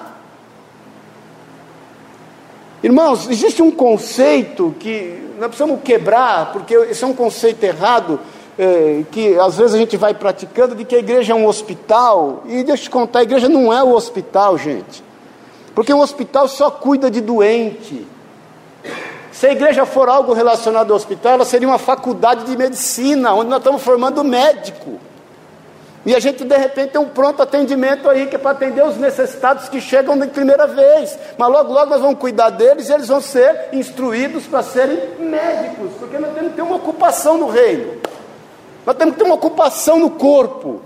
Irmãos, 2.82 3.28
existe 3.28 3.60
um 3.60 3.70
conceito 3.70 4.74
que 4.80 5.22
nós 5.38 5.48
precisamos 5.48 5.82
quebrar, 5.82 6.50
porque 6.52 6.74
esse 6.74 7.04
é 7.04 7.06
um 7.06 7.12
conceito 7.12 7.62
errado, 7.62 8.18
é, 8.58 9.04
que 9.10 9.38
às 9.38 9.58
vezes 9.58 9.74
a 9.74 9.78
gente 9.78 9.98
vai 9.98 10.14
praticando, 10.14 10.74
de 10.74 10.86
que 10.86 10.96
a 10.96 10.98
igreja 10.98 11.34
é 11.34 11.36
um 11.36 11.46
hospital. 11.46 12.42
E 12.46 12.64
deixa 12.64 12.84
eu 12.84 12.84
te 12.84 12.90
contar, 12.90 13.18
a 13.18 13.22
igreja 13.24 13.50
não 13.50 13.70
é 13.70 13.82
o 13.82 13.92
hospital, 13.92 14.56
gente. 14.56 15.04
Porque 15.74 15.92
um 15.92 16.00
hospital 16.00 16.48
só 16.48 16.70
cuida 16.70 17.10
de 17.10 17.20
doente. 17.20 18.06
Se 19.40 19.46
a 19.46 19.52
igreja 19.52 19.86
for 19.86 20.06
algo 20.06 20.34
relacionado 20.34 20.90
ao 20.90 20.96
hospital, 20.98 21.32
ela 21.32 21.46
seria 21.46 21.66
uma 21.66 21.78
faculdade 21.78 22.44
de 22.44 22.54
medicina, 22.58 23.32
onde 23.32 23.48
nós 23.48 23.60
estamos 23.60 23.82
formando 23.82 24.22
médico. 24.22 25.00
E 26.04 26.14
a 26.14 26.20
gente 26.20 26.44
de 26.44 26.56
repente 26.58 26.90
tem 26.90 27.00
um 27.00 27.08
pronto 27.08 27.40
atendimento 27.42 28.10
aí 28.10 28.26
que 28.26 28.36
é 28.36 28.38
para 28.38 28.50
atender 28.50 28.84
os 28.84 28.98
necessitados 28.98 29.66
que 29.70 29.80
chegam 29.80 30.18
de 30.18 30.26
primeira 30.26 30.66
vez. 30.66 31.18
Mas 31.38 31.48
logo, 31.48 31.72
logo 31.72 31.88
nós 31.88 32.02
vamos 32.02 32.18
cuidar 32.18 32.50
deles 32.50 32.90
e 32.90 32.92
eles 32.92 33.08
vão 33.08 33.22
ser 33.22 33.70
instruídos 33.72 34.46
para 34.46 34.62
serem 34.62 34.98
médicos, 35.18 35.92
porque 35.98 36.18
nós 36.18 36.34
temos 36.34 36.50
que 36.50 36.56
ter 36.56 36.62
uma 36.62 36.76
ocupação 36.76 37.38
no 37.38 37.48
reino. 37.48 37.94
Nós 38.84 38.94
temos 38.94 39.14
que 39.14 39.20
ter 39.20 39.26
uma 39.26 39.36
ocupação 39.36 39.98
no 39.98 40.10
corpo. 40.10 40.82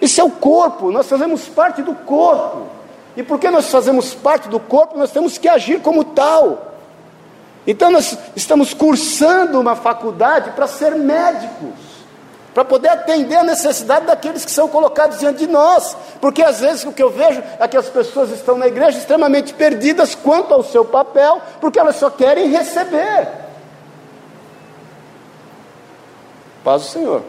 Isso 0.00 0.20
é 0.20 0.24
o 0.24 0.30
corpo, 0.30 0.90
nós 0.90 1.08
fazemos 1.08 1.48
parte 1.48 1.82
do 1.82 1.94
corpo. 1.94 2.66
E 3.16 3.22
porque 3.22 3.50
nós 3.50 3.70
fazemos 3.70 4.14
parte 4.14 4.48
do 4.48 4.58
corpo, 4.58 4.98
nós 4.98 5.10
temos 5.10 5.38
que 5.38 5.48
agir 5.48 5.80
como 5.80 6.04
tal. 6.04 6.74
Então 7.66 7.90
nós 7.90 8.18
estamos 8.36 8.74
cursando 8.74 9.58
uma 9.60 9.76
faculdade 9.76 10.50
para 10.50 10.66
ser 10.66 10.94
médicos 10.94 11.94
para 12.54 12.64
poder 12.64 12.88
atender 12.88 13.34
a 13.34 13.42
necessidade 13.42 14.06
daqueles 14.06 14.44
que 14.44 14.50
são 14.50 14.68
colocados 14.68 15.18
diante 15.18 15.40
de 15.40 15.48
nós. 15.48 15.96
Porque 16.20 16.40
às 16.40 16.60
vezes 16.60 16.84
o 16.84 16.92
que 16.92 17.02
eu 17.02 17.10
vejo 17.10 17.42
é 17.58 17.66
que 17.66 17.76
as 17.76 17.88
pessoas 17.88 18.30
estão 18.30 18.56
na 18.56 18.68
igreja 18.68 18.96
extremamente 18.96 19.52
perdidas 19.52 20.14
quanto 20.14 20.54
ao 20.54 20.62
seu 20.62 20.84
papel, 20.84 21.42
porque 21.60 21.80
elas 21.80 21.96
só 21.96 22.08
querem 22.08 22.48
receber. 22.48 23.28
Paz 26.62 26.82
do 26.82 26.88
Senhor. 26.88 27.22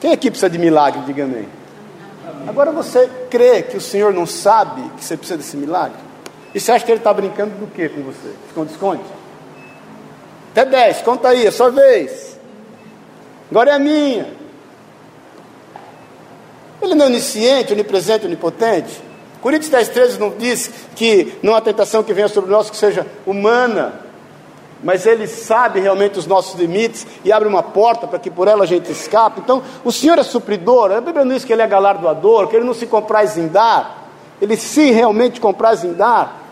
Quem 0.00 0.12
aqui 0.12 0.30
precisa 0.30 0.48
de 0.48 0.58
milagre? 0.58 1.00
Diga 1.00 1.24
amém. 1.24 1.48
Agora 2.46 2.70
você 2.72 3.10
crê 3.30 3.62
que 3.62 3.76
o 3.76 3.80
Senhor 3.80 4.12
não 4.12 4.26
sabe 4.26 4.82
que 4.96 5.04
você 5.04 5.16
precisa 5.16 5.36
desse 5.36 5.56
milagre? 5.56 5.98
E 6.54 6.60
você 6.60 6.72
acha 6.72 6.84
que 6.84 6.90
ele 6.90 7.00
está 7.00 7.12
brincando 7.12 7.54
do 7.56 7.66
que 7.66 7.88
com 7.88 8.02
você? 8.02 8.32
Esconde-esconde? 8.48 9.02
Até 10.52 10.64
10, 10.64 11.02
conta 11.02 11.28
aí, 11.28 11.46
é 11.46 11.50
sua 11.50 11.70
vez 11.70 12.36
agora 13.50 13.70
é 13.70 13.74
a 13.74 13.78
minha. 13.78 14.26
Ele 16.82 16.94
não 16.94 17.06
é 17.06 17.08
onisciente, 17.08 17.72
onipresente, 17.72 18.26
onipotente. 18.26 19.02
Coríntios 19.40 19.70
10, 19.70 19.88
13 19.88 20.18
não 20.18 20.30
diz 20.30 20.70
que 20.94 21.38
não 21.42 21.54
há 21.54 21.60
tentação 21.60 22.02
que 22.02 22.12
venha 22.12 22.28
sobre 22.28 22.50
nós 22.50 22.68
que 22.68 22.76
seja 22.76 23.06
humana, 23.24 24.00
mas 24.82 25.06
Ele 25.06 25.26
sabe 25.26 25.80
realmente 25.80 26.18
os 26.18 26.26
nossos 26.26 26.58
limites 26.58 27.06
e 27.24 27.32
abre 27.32 27.48
uma 27.48 27.62
porta 27.62 28.06
para 28.06 28.18
que 28.18 28.30
por 28.30 28.46
ela 28.46 28.64
a 28.64 28.66
gente 28.66 28.90
escape. 28.90 29.40
Então, 29.40 29.62
o 29.84 29.90
Senhor 29.90 30.18
é 30.18 30.22
supridor. 30.22 30.92
A 30.92 31.00
Bíblia 31.00 31.24
não 31.24 31.34
diz 31.34 31.44
que 31.44 31.52
Ele 31.52 31.62
é 31.62 31.66
galardoador, 31.66 32.48
que 32.48 32.56
Ele 32.56 32.64
não 32.64 32.74
se 32.74 32.86
compraz 32.86 33.38
em 33.38 33.48
dar. 33.48 34.08
Ele 34.40 34.56
se 34.56 34.90
realmente 34.90 35.40
compraz 35.40 35.82
em 35.82 35.94
dar. 35.94 36.44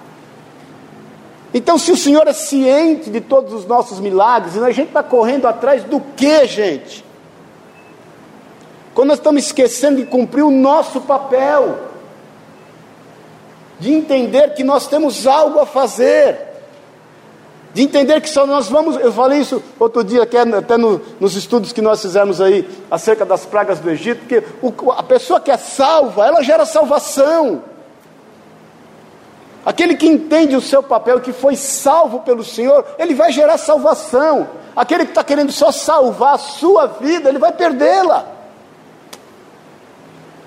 Então, 1.53 1.79
se 1.79 1.93
o 1.93 1.97
Senhor 1.97 2.27
é 2.27 2.33
ciente 2.33 3.11
de 3.11 3.21
todos 3.21 3.53
os 3.53 3.67
nossos 3.67 4.01
milagres, 4.01 4.61
a 4.61 4.73
gente 4.73 4.89
está 4.89 5.03
correndo 5.03 5.47
atrás 5.47 5.85
do 5.85 6.01
que, 6.01 6.47
gente? 6.47 7.05
Quando 8.95 9.09
nós 9.09 9.19
estamos 9.19 9.45
esquecendo 9.45 9.97
de 9.97 10.07
cumprir 10.07 10.43
o 10.43 10.51
nosso 10.51 11.01
papel, 11.03 11.79
de 13.79 13.93
entender 13.93 14.55
que 14.55 14.65
nós 14.65 14.87
temos 14.87 15.27
algo 15.27 15.61
a 15.61 15.67
fazer, 15.67 16.54
de 17.75 17.83
entender 17.83 18.21
que 18.21 18.31
só 18.31 18.47
nós 18.47 18.69
vamos. 18.69 18.97
Eu 18.97 19.13
falei 19.13 19.41
isso 19.41 19.61
outro 19.81 20.05
dia, 20.05 20.23
até 20.23 20.79
no, 20.79 21.01
nos 21.19 21.35
estudos 21.35 21.73
que 21.73 21.83
nós 21.83 22.01
fizemos 22.01 22.41
aí 22.41 22.69
acerca 22.89 23.27
das 23.27 23.45
pragas 23.45 23.81
do 23.81 23.91
Egito, 23.91 24.27
que 24.27 24.43
o, 24.63 24.93
a 24.93 25.03
pessoa 25.03 25.41
que 25.41 25.51
é 25.51 25.57
salva, 25.57 26.25
ela 26.25 26.41
gera 26.41 26.65
salvação. 26.65 27.65
Aquele 29.67 29.97
que 29.97 30.07
entende 30.07 30.55
o 30.55 30.61
seu 30.61 30.83
papel, 30.83 31.21
que 31.21 31.33
foi 31.33 31.57
salvo 31.57 32.21
pelo 32.21 32.45
Senhor, 32.45 32.85
ele 32.97 33.13
vai 33.15 33.33
gerar 33.33 33.59
salvação. 33.59 34.49
Aquele 34.77 35.05
que 35.05 35.11
está 35.11 35.25
querendo 35.25 35.51
só 35.51 35.73
salvar 35.73 36.35
a 36.35 36.39
sua 36.39 36.87
vida, 36.87 37.29
ele 37.29 37.39
vai 37.39 37.51
perdê-la. 37.51 38.27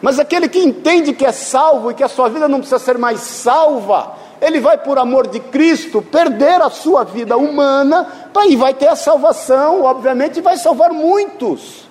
Mas 0.01 0.17
aquele 0.19 0.47
que 0.47 0.59
entende 0.59 1.11
que 1.11 1.25
é 1.25 1.31
salvo 1.31 1.91
e 1.91 1.93
que 1.93 2.03
a 2.03 2.07
sua 2.07 2.29
vida 2.29 2.47
não 2.47 2.59
precisa 2.59 2.79
ser 2.79 2.97
mais 2.97 3.19
salva, 3.19 4.15
ele 4.41 4.59
vai, 4.59 4.77
por 4.77 4.97
amor 4.97 5.27
de 5.27 5.39
Cristo, 5.39 6.01
perder 6.01 6.61
a 6.61 6.69
sua 6.69 7.03
vida 7.03 7.37
humana 7.37 8.07
e 8.47 8.55
vai 8.55 8.73
ter 8.73 8.87
a 8.87 8.95
salvação, 8.95 9.83
obviamente, 9.83 10.37
e 10.37 10.41
vai 10.41 10.57
salvar 10.57 10.91
muitos. 10.91 11.87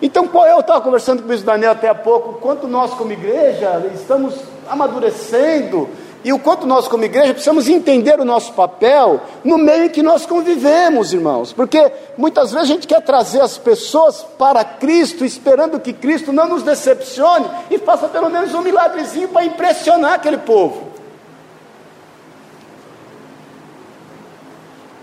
Então, 0.00 0.28
eu 0.46 0.60
estava 0.60 0.80
conversando 0.80 1.20
com 1.20 1.26
o 1.26 1.28
bispo 1.28 1.46
Daniel 1.46 1.72
até 1.72 1.88
há 1.88 1.94
pouco, 1.94 2.34
quanto 2.34 2.66
nós, 2.66 2.92
como 2.94 3.12
igreja, 3.12 3.90
estamos 3.94 4.34
amadurecendo 4.68 5.88
e 6.26 6.32
o 6.32 6.40
quanto 6.40 6.66
nós, 6.66 6.88
como 6.88 7.04
igreja, 7.04 7.32
precisamos 7.32 7.68
entender 7.68 8.18
o 8.18 8.24
nosso 8.24 8.52
papel 8.52 9.20
no 9.44 9.56
meio 9.56 9.84
em 9.84 9.88
que 9.88 10.02
nós 10.02 10.26
convivemos, 10.26 11.12
irmãos, 11.12 11.52
porque 11.52 11.92
muitas 12.18 12.50
vezes 12.50 12.68
a 12.68 12.74
gente 12.74 12.84
quer 12.84 13.00
trazer 13.00 13.40
as 13.40 13.56
pessoas 13.56 14.26
para 14.36 14.64
Cristo, 14.64 15.24
esperando 15.24 15.78
que 15.78 15.92
Cristo 15.92 16.32
não 16.32 16.48
nos 16.48 16.64
decepcione 16.64 17.46
e 17.70 17.78
faça 17.78 18.08
pelo 18.08 18.28
menos 18.28 18.52
um 18.54 18.60
milagrezinho 18.60 19.28
para 19.28 19.44
impressionar 19.44 20.14
aquele 20.14 20.38
povo. 20.38 20.88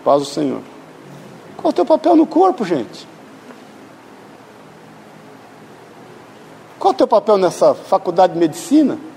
Paz 0.03 0.23
do 0.23 0.27
Senhor. 0.27 0.59
Qual 1.55 1.69
é 1.69 1.71
o 1.71 1.73
teu 1.73 1.85
papel 1.85 2.17
no 2.17 2.27
corpo, 2.27 2.65
gente? 2.65 3.07
Qual 6.77 6.91
é 6.91 6.93
o 6.93 6.97
teu 6.97 7.07
papel 7.07 7.37
nessa 7.37 7.73
faculdade 7.73 8.33
de 8.33 8.39
medicina? 8.39 9.12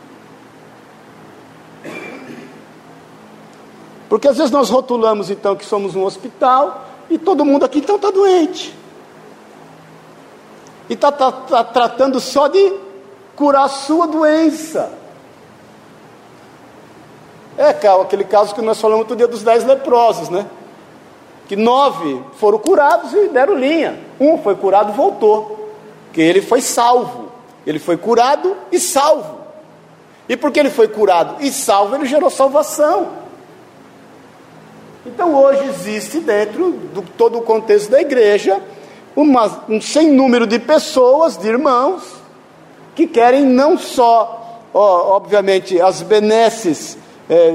Porque 4.08 4.28
às 4.28 4.36
vezes 4.36 4.52
nós 4.52 4.70
rotulamos 4.70 5.30
então 5.30 5.56
que 5.56 5.64
somos 5.64 5.96
um 5.96 6.04
hospital 6.04 6.84
e 7.10 7.18
todo 7.18 7.44
mundo 7.44 7.64
aqui 7.64 7.78
então 7.78 7.96
está 7.96 8.10
doente. 8.10 8.74
E 10.88 10.94
está 10.94 11.10
tá, 11.10 11.32
tá 11.32 11.64
tratando 11.64 12.20
só 12.20 12.46
de 12.48 12.72
curar 13.34 13.64
a 13.64 13.68
sua 13.68 14.06
doença. 14.06 14.92
É 17.58 17.70
aquele 17.70 18.24
caso 18.24 18.54
que 18.54 18.60
nós 18.60 18.80
falamos 18.80 19.00
outro 19.00 19.16
dia 19.16 19.26
dos 19.26 19.42
dez 19.42 19.64
leprosos, 19.64 20.28
né? 20.28 20.46
Que 21.48 21.56
nove 21.56 22.22
foram 22.34 22.58
curados 22.58 23.12
e 23.12 23.28
deram 23.28 23.54
linha. 23.54 23.98
Um 24.20 24.38
foi 24.38 24.54
curado 24.54 24.92
e 24.92 24.96
voltou. 24.96 25.72
Que 26.12 26.20
ele 26.20 26.42
foi 26.42 26.60
salvo. 26.60 27.32
Ele 27.66 27.78
foi 27.78 27.96
curado 27.96 28.56
e 28.70 28.78
salvo. 28.78 29.40
E 30.28 30.36
porque 30.36 30.58
ele 30.58 30.70
foi 30.70 30.88
curado 30.88 31.36
e 31.40 31.52
salvo, 31.52 31.94
ele 31.94 32.06
gerou 32.06 32.30
salvação. 32.30 33.25
Então 35.06 35.34
hoje 35.34 35.64
existe 35.68 36.18
dentro 36.18 36.72
de 36.92 37.02
todo 37.16 37.38
o 37.38 37.42
contexto 37.42 37.90
da 37.90 38.00
igreja 38.00 38.60
uma, 39.14 39.64
um 39.68 39.80
sem 39.80 40.10
número 40.10 40.46
de 40.46 40.58
pessoas, 40.58 41.36
de 41.36 41.46
irmãos, 41.48 42.02
que 42.94 43.06
querem 43.06 43.44
não 43.44 43.78
só, 43.78 44.62
ó, 44.74 45.16
obviamente, 45.16 45.80
as 45.80 46.02
benesses 46.02 46.98
é, 47.30 47.54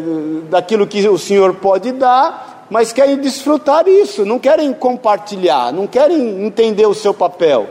daquilo 0.50 0.88
que 0.88 1.08
o 1.08 1.17
Senhor 1.17 1.55
pode 1.55 1.91
dar, 1.91 2.65
mas 2.70 2.93
querem 2.93 3.17
desfrutar 3.17 3.88
isso, 3.88 4.25
não 4.25 4.39
querem 4.39 4.72
compartilhar, 4.74 5.74
não 5.74 5.86
querem 5.86 6.46
entender 6.46 6.86
o 6.86 6.93
seu 6.93 7.13
papel. 7.13 7.67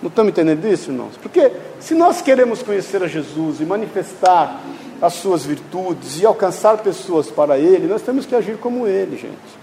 Não 0.00 0.08
estamos 0.08 0.30
entendendo 0.30 0.66
isso, 0.66 0.90
irmãos? 0.90 1.16
Porque 1.20 1.52
se 1.80 1.94
nós 1.94 2.20
queremos 2.22 2.62
conhecer 2.62 3.02
a 3.02 3.08
Jesus 3.08 3.60
e 3.60 3.64
manifestar 3.64 4.60
as 5.02 5.14
suas 5.14 5.44
virtudes 5.44 6.20
e 6.20 6.24
alcançar 6.24 6.78
pessoas 6.78 7.28
para 7.28 7.58
Ele, 7.58 7.88
nós 7.88 8.02
temos 8.02 8.24
que 8.24 8.36
agir 8.36 8.56
como 8.56 8.86
Ele, 8.86 9.16
gente. 9.16 9.60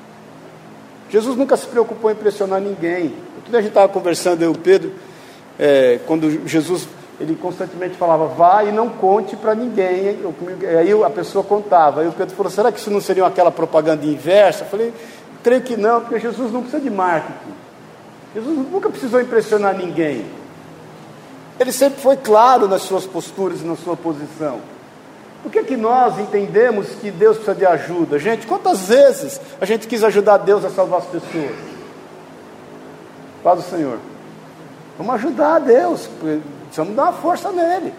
Jesus 1.09 1.37
nunca 1.37 1.55
se 1.55 1.65
preocupou 1.65 2.11
em 2.11 2.13
impressionar 2.13 2.59
ninguém. 2.59 3.13
Outro 3.37 3.49
dia 3.49 3.59
a 3.59 3.61
gente 3.61 3.71
estava 3.71 3.87
conversando, 3.87 4.43
eu 4.43 4.51
e 4.51 4.55
o 4.55 4.59
Pedro, 4.59 4.91
é, 5.57 6.01
quando 6.05 6.45
Jesus 6.45 6.87
ele 7.21 7.35
constantemente 7.35 7.95
falava, 7.97 8.27
vá 8.27 8.63
e 8.63 8.71
não 8.71 8.89
conte 8.89 9.35
para 9.35 9.55
ninguém. 9.55 10.17
Aí 10.79 11.03
a 11.03 11.09
pessoa 11.09 11.43
contava. 11.43 12.01
Aí 12.01 12.07
o 12.07 12.11
Pedro 12.11 12.35
falou, 12.35 12.51
será 12.51 12.71
que 12.71 12.79
isso 12.79 12.91
não 12.91 13.01
seria 13.01 13.25
aquela 13.25 13.51
propaganda 13.51 14.05
inversa? 14.05 14.63
Eu 14.63 14.67
falei, 14.67 14.93
creio 15.43 15.61
que 15.61 15.75
não, 15.75 16.01
porque 16.01 16.19
Jesus 16.19 16.51
não 16.51 16.61
precisa 16.61 16.81
de 16.81 16.89
marketing. 16.89 17.53
Jesus 18.35 18.57
nunca 18.71 18.89
precisou 18.89 19.19
impressionar 19.19 19.75
ninguém. 19.75 20.25
Ele 21.59 21.73
sempre 21.73 22.01
foi 22.01 22.15
claro 22.15 22.67
nas 22.67 22.83
suas 22.83 23.05
posturas 23.05 23.61
e 23.61 23.65
na 23.65 23.75
sua 23.75 23.97
posição. 23.97 24.59
Por 25.41 25.51
que, 25.51 25.63
que 25.63 25.77
nós 25.77 26.19
entendemos 26.19 26.87
que 27.01 27.09
Deus 27.09 27.37
precisa 27.37 27.55
de 27.55 27.65
ajuda? 27.65 28.19
Gente, 28.19 28.45
quantas 28.45 28.87
vezes 28.87 29.39
a 29.59 29.65
gente 29.65 29.87
quis 29.87 30.03
ajudar 30.03 30.37
Deus 30.37 30.65
a 30.65 30.69
salvar 30.69 30.99
as 30.99 31.05
pessoas? 31.05 31.55
Paz 33.43 33.63
do 33.63 33.69
Senhor. 33.69 33.97
Vamos 34.97 35.15
ajudar 35.15 35.55
a 35.55 35.59
Deus, 35.59 36.09
precisamos 36.65 36.93
dar 36.93 37.03
uma 37.03 37.13
força 37.13 37.51
nele. 37.51 37.93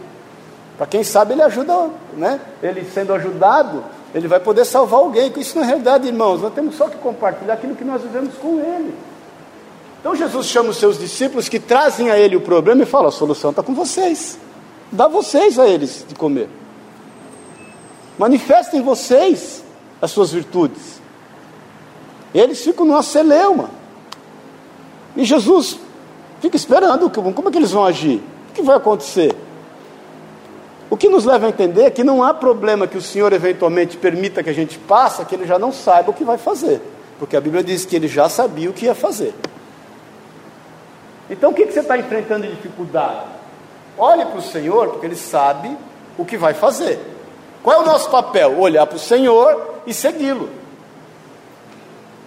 Para 0.77 0.87
quem 0.87 1.03
sabe 1.03 1.33
ele 1.33 1.43
ajuda, 1.43 1.89
né? 2.15 2.41
Ele 2.63 2.85
sendo 2.85 3.15
ajudado, 3.15 3.85
ele 4.15 4.29
vai 4.29 4.41
poder 4.41 4.65
salvar 4.65 5.01
alguém. 5.01 5.33
Isso 5.37 5.59
é 5.59 5.65
realidade, 5.65 6.07
irmãos. 6.07 6.43
Nós 6.43 6.53
temos 6.53 6.75
só 6.75 6.89
que 6.89 6.97
compartilhar 6.99 7.55
aquilo 7.55 7.75
que 7.75 7.85
nós 7.85 8.03
vivemos 8.03 8.35
com 8.35 8.61
ele. 8.61 8.95
Então 10.01 10.15
Jesus 10.15 10.47
chama 10.47 10.71
os 10.71 10.79
seus 10.79 10.99
discípulos 10.99 11.49
que 11.49 11.61
trazem 11.61 12.11
a 12.11 12.19
ele 12.19 12.37
o 12.37 12.41
problema 12.41 12.83
e 12.83 12.87
fala: 12.87 13.09
a 13.09 13.13
solução 13.13 13.51
está 13.51 13.63
com 13.63 13.75
vocês. 13.75 14.39
Dá 14.91 15.07
vocês 15.07 15.59
a 15.59 15.67
eles 15.67 16.05
de 16.09 16.15
comer. 16.15 16.49
Manifestem 18.21 18.83
vocês 18.83 19.65
as 19.99 20.11
suas 20.11 20.31
virtudes. 20.31 21.01
Eles 22.35 22.63
ficam 22.63 22.85
numa 22.85 23.03
celeuma. 23.03 23.71
E 25.17 25.25
Jesus 25.25 25.81
fica 26.39 26.55
esperando 26.55 27.09
como 27.09 27.49
é 27.49 27.51
que 27.51 27.57
eles 27.57 27.71
vão 27.71 27.83
agir. 27.83 28.23
O 28.51 28.53
que 28.53 28.61
vai 28.61 28.77
acontecer? 28.77 29.35
O 30.91 30.99
que 30.99 31.09
nos 31.09 31.25
leva 31.25 31.47
a 31.47 31.49
entender 31.49 31.85
é 31.85 31.91
que 31.91 32.05
não 32.05 32.23
há 32.23 32.35
problema 32.35 32.87
que 32.87 32.99
o 32.99 33.01
Senhor 33.01 33.33
eventualmente 33.33 33.97
permita 33.97 34.43
que 34.43 34.51
a 34.51 34.55
gente 34.55 34.79
passe, 34.79 35.25
que 35.25 35.35
ele 35.35 35.47
já 35.47 35.59
não 35.59 35.73
saiba 35.73 36.11
o 36.11 36.15
que 36.15 36.23
vai 36.23 36.37
fazer. 36.37 36.83
Porque 37.19 37.39
a 37.39 37.41
Bíblia 37.41 37.65
diz 37.65 37.87
que 37.87 37.97
ele 37.97 38.07
já 38.07 38.29
sabia 38.29 38.69
o 38.69 38.75
que 38.75 38.85
ia 38.85 38.95
fazer. 38.95 39.33
Então 41.31 41.53
o 41.53 41.55
que, 41.55 41.65
que 41.65 41.73
você 41.73 41.81
está 41.81 41.97
enfrentando 41.97 42.47
de 42.47 42.55
dificuldade? 42.55 43.23
Olhe 43.97 44.27
para 44.27 44.41
o 44.41 44.43
Senhor, 44.43 44.89
porque 44.89 45.07
Ele 45.07 45.17
sabe 45.17 45.75
o 46.19 46.25
que 46.27 46.37
vai 46.37 46.53
fazer. 46.53 46.99
Qual 47.63 47.77
é 47.77 47.83
o 47.83 47.87
nosso 47.87 48.11
papel? 48.11 48.59
Olhar 48.59 48.87
para 48.87 48.97
o 48.97 49.01
Senhor 49.01 49.81
e 49.87 49.93
segui-lo. 49.93 50.49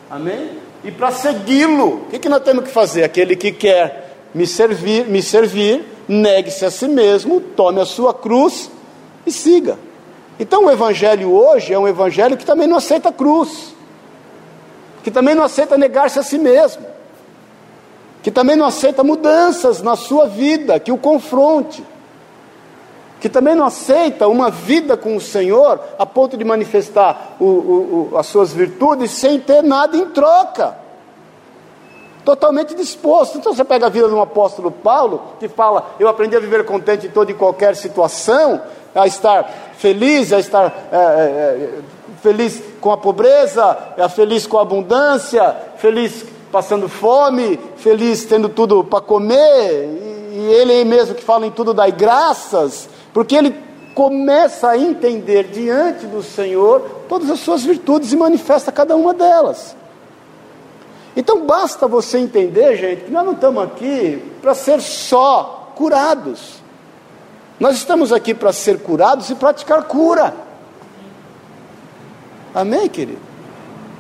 Amém? 0.09 0.59
E 0.83 0.91
para 0.91 1.11
segui-lo, 1.11 1.87
o 1.87 2.05
que, 2.09 2.19
que 2.19 2.29
nós 2.29 2.43
temos 2.43 2.65
que 2.65 2.69
fazer? 2.69 3.03
Aquele 3.03 3.35
que 3.35 3.51
quer 3.51 4.15
me 4.33 4.45
servir, 4.45 5.05
me 5.07 5.21
servir, 5.21 5.85
negue-se 6.07 6.65
a 6.65 6.71
si 6.71 6.87
mesmo, 6.87 7.39
tome 7.39 7.79
a 7.79 7.85
sua 7.85 8.13
cruz 8.13 8.69
e 9.25 9.31
siga. 9.31 9.77
Então 10.39 10.65
o 10.65 10.71
evangelho 10.71 11.31
hoje 11.31 11.73
é 11.73 11.79
um 11.79 11.87
evangelho 11.87 12.35
que 12.37 12.45
também 12.45 12.67
não 12.67 12.77
aceita 12.77 13.11
cruz, 13.11 13.73
que 15.03 15.09
também 15.09 15.33
não 15.33 15.43
aceita 15.43 15.77
negar-se 15.77 16.19
a 16.19 16.23
si 16.23 16.37
mesmo 16.37 16.93
que 18.23 18.31
também 18.31 18.55
não 18.55 18.65
aceita 18.65 19.03
mudanças 19.03 19.81
na 19.81 19.97
sua 19.97 20.25
vida, 20.25 20.79
que 20.79 20.93
o 20.93 20.97
confronte, 20.97 21.83
que 23.23 23.29
também 23.29 23.55
não 23.55 23.63
aceita 23.63 24.27
uma 24.27 24.51
vida 24.51 24.97
com 24.97 25.15
o 25.15 25.21
Senhor 25.21 25.79
a 25.97 26.05
ponto 26.05 26.35
de 26.35 26.43
manifestar 26.43 27.37
o, 27.39 27.45
o, 27.45 28.09
o, 28.11 28.17
as 28.17 28.25
suas 28.25 28.51
virtudes 28.51 29.11
sem 29.11 29.39
ter 29.39 29.63
nada 29.63 29.95
em 29.95 30.07
troca. 30.07 30.75
Totalmente 32.25 32.75
disposto. 32.75 33.37
Então 33.37 33.53
você 33.53 33.63
pega 33.63 33.85
a 33.85 33.89
vida 33.89 34.09
de 34.09 34.13
um 34.13 34.21
apóstolo 34.21 34.69
Paulo, 34.69 35.21
que 35.39 35.47
fala: 35.47 35.95
Eu 35.97 36.09
aprendi 36.09 36.35
a 36.35 36.39
viver 36.41 36.65
contente 36.65 37.07
em 37.07 37.11
toda 37.11 37.31
e 37.31 37.33
qualquer 37.33 37.77
situação, 37.77 38.61
a 38.93 39.07
estar 39.07 39.49
feliz, 39.77 40.33
a 40.33 40.39
estar 40.41 40.89
é, 40.91 40.97
é, 40.97 41.79
feliz 42.21 42.61
com 42.81 42.91
a 42.91 42.97
pobreza, 42.97 43.77
a 43.97 44.09
feliz 44.09 44.45
com 44.45 44.57
a 44.57 44.63
abundância, 44.63 45.55
feliz 45.77 46.25
passando 46.51 46.89
fome, 46.89 47.57
feliz 47.77 48.25
tendo 48.25 48.49
tudo 48.49 48.83
para 48.83 48.99
comer, 48.99 49.87
e 50.33 50.39
ele 50.55 50.83
mesmo 50.83 51.15
que 51.15 51.23
fala 51.23 51.47
em 51.47 51.51
tudo 51.51 51.73
dai 51.73 51.93
graças, 51.93 52.89
porque 53.13 53.35
ele 53.35 53.55
começa 53.93 54.69
a 54.69 54.77
entender 54.77 55.43
diante 55.49 56.07
do 56.07 56.23
Senhor 56.23 57.03
todas 57.07 57.29
as 57.29 57.39
suas 57.39 57.63
virtudes 57.63 58.11
e 58.11 58.17
manifesta 58.17 58.71
cada 58.71 58.95
uma 58.95 59.13
delas. 59.13 59.75
Então 61.15 61.45
basta 61.45 61.87
você 61.87 62.17
entender, 62.17 62.75
gente, 62.75 63.05
que 63.05 63.11
nós 63.11 63.23
não 63.23 63.33
estamos 63.33 63.63
aqui 63.63 64.19
para 64.41 64.55
ser 64.55 64.81
só 64.81 65.71
curados. 65.75 66.55
Nós 67.59 67.75
estamos 67.75 68.11
aqui 68.11 68.33
para 68.33 68.51
ser 68.51 68.79
curados 68.79 69.29
e 69.29 69.35
praticar 69.35 69.83
cura. 69.83 70.33
Amém, 72.53 72.89
querido? 72.89 73.21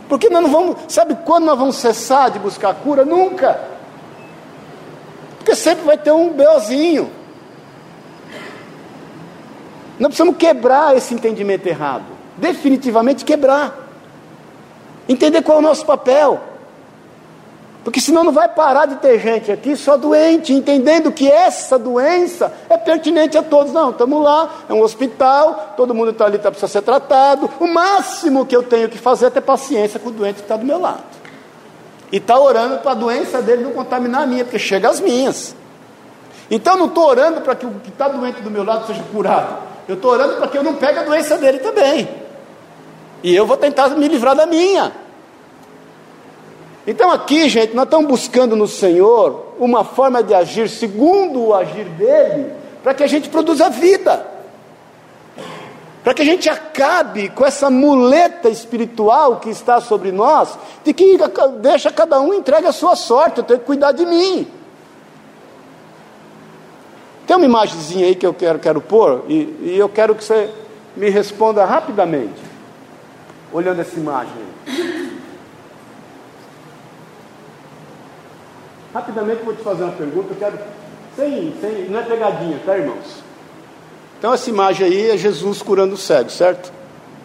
Porque 0.09 0.29
nós 0.29 0.41
não 0.43 0.49
vamos, 0.49 0.77
sabe 0.87 1.15
quando 1.23 1.45
nós 1.45 1.57
vamos 1.57 1.75
cessar 1.75 2.31
de 2.31 2.39
buscar 2.39 2.73
cura? 2.75 3.05
Nunca. 3.05 3.59
Porque 5.37 5.55
sempre 5.55 5.85
vai 5.85 5.97
ter 5.97 6.11
um 6.11 6.31
belzinho. 6.33 7.11
Nós 9.99 10.07
precisamos 10.07 10.37
quebrar 10.37 10.95
esse 10.95 11.13
entendimento 11.13 11.67
errado. 11.67 12.05
Definitivamente 12.37 13.23
quebrar. 13.23 13.77
Entender 15.07 15.41
qual 15.41 15.57
é 15.57 15.59
o 15.59 15.63
nosso 15.63 15.85
papel. 15.85 16.41
Porque 17.83 17.99
senão 17.99 18.23
não 18.23 18.31
vai 18.31 18.47
parar 18.47 18.85
de 18.85 18.95
ter 18.95 19.19
gente 19.19 19.51
aqui 19.51 19.75
só 19.75 19.97
doente, 19.97 20.53
entendendo 20.53 21.11
que 21.11 21.29
essa 21.29 21.77
doença 21.77 22.51
é 22.69 22.77
pertinente 22.77 23.37
a 23.37 23.43
todos. 23.43 23.73
Não, 23.73 23.89
estamos 23.89 24.23
lá, 24.23 24.49
é 24.69 24.73
um 24.73 24.81
hospital, 24.81 25.73
todo 25.75 25.93
mundo 25.93 26.11
está 26.11 26.25
ali, 26.25 26.37
tá, 26.37 26.49
precisa 26.49 26.71
ser 26.71 26.81
tratado. 26.81 27.49
O 27.59 27.67
máximo 27.67 28.45
que 28.45 28.55
eu 28.55 28.63
tenho 28.63 28.87
que 28.87 28.97
fazer 28.97 29.25
é 29.25 29.29
ter 29.29 29.41
paciência 29.41 29.99
com 29.99 30.09
o 30.09 30.13
doente 30.13 30.35
que 30.35 30.41
está 30.43 30.55
do 30.55 30.65
meu 30.65 30.79
lado. 30.79 31.03
E 32.09 32.17
está 32.17 32.39
orando 32.39 32.77
para 32.77 32.91
a 32.91 32.95
doença 32.95 33.41
dele 33.41 33.63
não 33.63 33.71
contaminar 33.71 34.23
a 34.23 34.25
minha, 34.25 34.45
porque 34.45 34.59
chega 34.59 34.89
as 34.89 35.01
minhas. 35.01 35.53
Então 36.49 36.77
não 36.77 36.85
estou 36.85 37.05
orando 37.05 37.41
para 37.41 37.53
que 37.53 37.65
o 37.65 37.71
que 37.83 37.89
está 37.89 38.07
doente 38.07 38.41
do 38.41 38.49
meu 38.49 38.63
lado 38.63 38.87
seja 38.87 39.03
curado. 39.11 39.72
Eu 39.87 39.95
estou 39.95 40.11
orando 40.11 40.35
para 40.35 40.47
que 40.47 40.57
eu 40.57 40.63
não 40.63 40.75
pegue 40.75 40.99
a 40.99 41.03
doença 41.03 41.37
dele 41.37 41.59
também. 41.59 42.07
E 43.21 43.35
eu 43.35 43.45
vou 43.45 43.57
tentar 43.57 43.89
me 43.89 44.07
livrar 44.07 44.35
da 44.35 44.45
minha. 44.45 44.91
Então 46.85 47.11
aqui, 47.11 47.47
gente, 47.47 47.73
nós 47.73 47.85
estamos 47.85 48.07
buscando 48.07 48.55
no 48.55 48.67
Senhor 48.67 49.53
uma 49.57 49.83
forma 49.83 50.21
de 50.21 50.33
agir 50.33 50.69
segundo 50.69 51.47
o 51.47 51.53
agir 51.53 51.85
dele, 51.85 52.51
para 52.83 52.93
que 52.93 53.03
a 53.03 53.07
gente 53.07 53.29
produza 53.29 53.69
vida. 53.69 54.27
Para 56.03 56.13
que 56.13 56.21
a 56.21 56.25
gente 56.25 56.49
acabe 56.49 57.29
com 57.29 57.45
essa 57.45 57.69
muleta 57.69 58.49
espiritual 58.49 59.37
que 59.37 59.49
está 59.49 59.79
sobre 59.79 60.11
nós, 60.11 60.57
de 60.83 60.93
que 60.93 61.17
deixa 61.61 61.89
cada 61.89 62.19
um 62.19 62.33
entregue 62.33 62.67
a 62.67 62.73
sua 62.73 62.95
sorte, 62.97 63.37
eu 63.37 63.43
tenho 63.45 63.61
que 63.61 63.65
cuidar 63.65 63.93
de 63.93 64.05
mim. 64.05 64.45
Tem 67.25 67.35
uma 67.35 67.45
imagenzinha 67.45 68.05
aí 68.07 68.15
que 68.15 68.25
eu 68.25 68.33
quero, 68.33 68.59
quero 68.59 68.81
pôr, 68.81 69.23
e, 69.29 69.57
e 69.61 69.75
eu 69.77 69.87
quero 69.87 70.13
que 70.13 70.23
você 70.23 70.49
me 70.95 71.09
responda 71.09 71.63
rapidamente, 71.63 72.41
olhando 73.51 73.79
essa 73.79 73.97
imagem. 73.97 74.33
Rapidamente 78.93 79.43
vou 79.43 79.55
te 79.55 79.63
fazer 79.63 79.83
uma 79.83 79.93
pergunta, 79.93 80.35
quero. 80.37 80.59
Sem, 81.15 81.53
sem, 81.61 81.89
não 81.89 81.99
é 81.99 82.03
pegadinha, 82.03 82.59
tá, 82.65 82.77
irmãos? 82.77 83.23
Então 84.19 84.33
essa 84.33 84.49
imagem 84.49 84.87
aí 84.87 85.11
é 85.11 85.17
Jesus 85.17 85.61
curando 85.61 85.95
o 85.95 85.97
cego, 85.97 86.29
certo? 86.29 86.71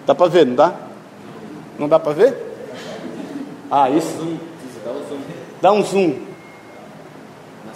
Dá 0.06 0.14
para 0.14 0.28
ver, 0.28 0.46
não 0.46 0.54
dá? 0.54 0.74
Não 1.78 1.88
dá 1.88 1.98
para 1.98 2.12
ver? 2.12 2.36
Ah, 3.70 3.90
isso. 3.90 4.38
Dá 5.60 5.72
um 5.72 5.82
zoom. 5.82 6.27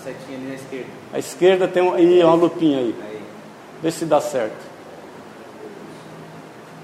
Setinha 0.03 0.39
ali 0.39 0.49
na 0.49 0.55
esquerda. 0.55 0.91
A 1.13 1.19
esquerda 1.19 1.69
tem 1.69 1.83
um, 1.83 1.99
e 1.99 2.23
uma 2.23 2.35
lupinha 2.35 2.79
aí. 2.79 2.95
aí. 3.03 3.23
Vê 3.83 3.91
se 3.91 4.05
dá 4.05 4.21
certo. 4.21 4.73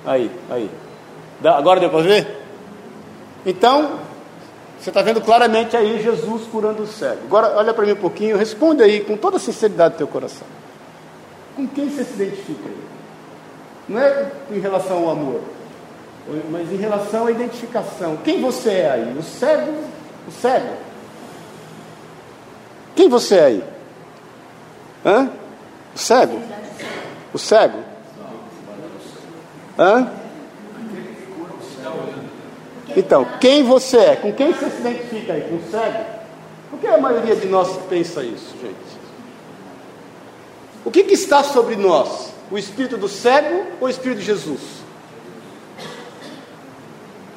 Aí, 0.05 0.31
aí. 0.51 0.71
Dá, 1.41 1.57
agora 1.57 1.81
deu 1.81 1.91
para 1.91 2.03
ver? 2.03 2.39
Então, 3.45 3.99
você 4.79 4.91
está 4.91 5.03
vendo 5.03 5.21
claramente 5.21 5.77
aí 5.77 6.01
Jesus 6.03 6.43
curando 6.51 6.83
o 6.83 6.87
cego. 6.87 7.23
Agora, 7.25 7.57
olha 7.57 7.75
para 7.75 7.85
mim 7.85 7.93
um 7.93 7.97
pouquinho, 7.97 8.37
responde 8.37 8.83
aí 8.83 9.01
com 9.01 9.17
toda 9.17 9.37
a 9.37 9.41
sinceridade 9.41 9.95
do 9.95 9.99
teu 9.99 10.07
coração. 10.07 10.47
Com 11.57 11.67
quem 11.67 11.89
você 11.89 12.05
se 12.05 12.15
identifica 12.15 12.69
aí? 12.69 12.79
Não 13.89 14.01
é 14.01 14.31
em 14.53 14.61
relação 14.61 14.99
ao 14.99 15.11
amor, 15.11 15.41
mas 16.51 16.71
em 16.71 16.77
relação 16.77 17.27
à 17.27 17.31
identificação. 17.31 18.17
Quem 18.19 18.41
você 18.41 18.71
é 18.71 18.91
aí? 18.91 19.17
O 19.19 19.23
cego? 19.23 19.73
O 20.29 20.31
cego? 20.31 20.88
Quem 22.99 23.09
você 23.09 23.37
é 23.37 23.45
aí? 23.45 23.65
Hã? 25.07 25.31
O 25.95 25.99
cego? 25.99 26.43
O 27.33 27.39
cego? 27.39 27.79
Hã? 29.79 30.11
Então, 32.97 33.25
quem 33.41 33.63
você 33.63 33.99
é? 33.99 34.17
Com 34.17 34.33
quem 34.33 34.53
você 34.53 34.69
se 34.69 34.81
identifica 34.81 35.35
aí? 35.35 35.43
Com 35.43 35.55
o 35.59 35.71
cego? 35.71 36.05
Por 36.71 36.81
que 36.81 36.89
a 36.89 36.99
maioria 36.99 37.37
de 37.37 37.47
nós 37.47 37.69
pensa 37.89 38.25
isso, 38.25 38.57
gente? 38.61 38.99
O 40.85 40.91
que, 40.91 41.05
que 41.05 41.15
está 41.15 41.45
sobre 41.45 41.77
nós? 41.77 42.33
O 42.51 42.59
espírito 42.59 42.97
do 42.97 43.07
cego 43.07 43.65
ou 43.81 43.87
o 43.87 43.91
espírito 43.91 44.19
de 44.19 44.25
Jesus? 44.25 44.83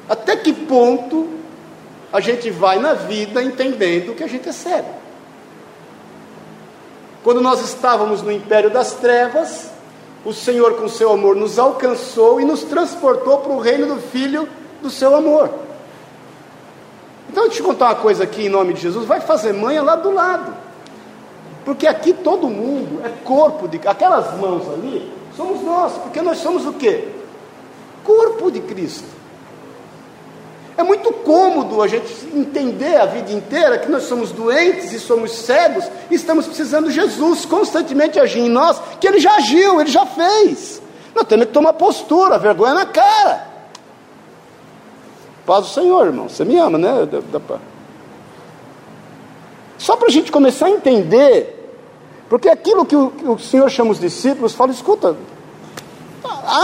Até 0.08 0.34
que 0.34 0.52
ponto 0.52 1.28
a 2.12 2.18
gente 2.18 2.50
vai 2.50 2.80
na 2.80 2.94
vida 2.94 3.40
entendendo 3.44 4.16
que 4.16 4.24
a 4.24 4.28
gente 4.28 4.48
é 4.48 4.52
cego? 4.52 5.01
Quando 7.22 7.40
nós 7.40 7.60
estávamos 7.60 8.22
no 8.22 8.32
império 8.32 8.70
das 8.70 8.94
trevas, 8.94 9.70
o 10.24 10.32
Senhor, 10.32 10.74
com 10.74 10.88
seu 10.88 11.12
amor, 11.12 11.36
nos 11.36 11.58
alcançou 11.58 12.40
e 12.40 12.44
nos 12.44 12.62
transportou 12.62 13.38
para 13.38 13.52
o 13.52 13.60
reino 13.60 13.86
do 13.86 14.00
Filho 14.00 14.48
do 14.80 14.90
seu 14.90 15.14
amor. 15.14 15.50
Então, 17.28 17.44
deixa 17.44 17.60
eu 17.60 17.62
te 17.64 17.68
contar 17.68 17.86
uma 17.86 17.94
coisa 17.94 18.24
aqui 18.24 18.46
em 18.46 18.48
nome 18.48 18.74
de 18.74 18.80
Jesus: 18.80 19.06
vai 19.06 19.20
fazer 19.20 19.52
manha 19.52 19.82
lá 19.82 19.96
do 19.96 20.10
lado. 20.10 20.54
Porque 21.64 21.86
aqui 21.86 22.12
todo 22.12 22.48
mundo 22.48 23.00
é 23.04 23.08
corpo 23.24 23.68
de. 23.68 23.80
Aquelas 23.86 24.36
mãos 24.38 24.68
ali 24.68 25.12
somos 25.36 25.62
nós, 25.62 25.92
porque 25.94 26.20
nós 26.20 26.38
somos 26.38 26.66
o 26.66 26.72
quê? 26.72 27.08
Corpo 28.04 28.50
de 28.50 28.60
Cristo. 28.60 29.21
É 30.76 30.82
muito 30.82 31.12
cômodo 31.12 31.82
a 31.82 31.88
gente 31.88 32.06
entender 32.34 32.96
a 32.96 33.06
vida 33.06 33.32
inteira 33.32 33.78
que 33.78 33.90
nós 33.90 34.04
somos 34.04 34.32
doentes 34.32 34.92
e 34.92 34.98
somos 34.98 35.32
cegos 35.32 35.84
e 36.10 36.14
estamos 36.14 36.46
precisando 36.46 36.88
de 36.88 36.94
Jesus 36.94 37.44
constantemente 37.44 38.18
agir 38.18 38.40
em 38.40 38.48
nós, 38.48 38.80
que 39.00 39.06
Ele 39.06 39.20
já 39.20 39.36
agiu, 39.36 39.80
Ele 39.80 39.90
já 39.90 40.06
fez. 40.06 40.80
Nós 41.14 41.26
temos 41.26 41.46
que 41.46 41.52
tomar 41.52 41.74
postura, 41.74 42.38
vergonha 42.38 42.74
na 42.74 42.86
cara. 42.86 43.48
Paz 45.44 45.66
do 45.66 45.70
Senhor, 45.72 46.06
irmão. 46.06 46.28
Você 46.28 46.44
me 46.44 46.56
ama, 46.56 46.78
né? 46.78 46.90
Só 49.76 49.96
para 49.96 50.08
a 50.08 50.10
gente 50.10 50.32
começar 50.32 50.66
a 50.66 50.70
entender 50.70 51.62
porque 52.32 52.48
aquilo 52.48 52.86
que 52.86 52.96
o, 52.96 53.10
que 53.10 53.28
o 53.28 53.38
Senhor 53.38 53.68
chama 53.70 53.90
os 53.90 54.00
discípulos, 54.00 54.54
fala: 54.54 54.72
escuta, 54.72 55.14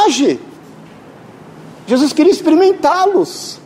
age. 0.06 0.40
Jesus 1.86 2.14
queria 2.14 2.32
experimentá-los. 2.32 3.60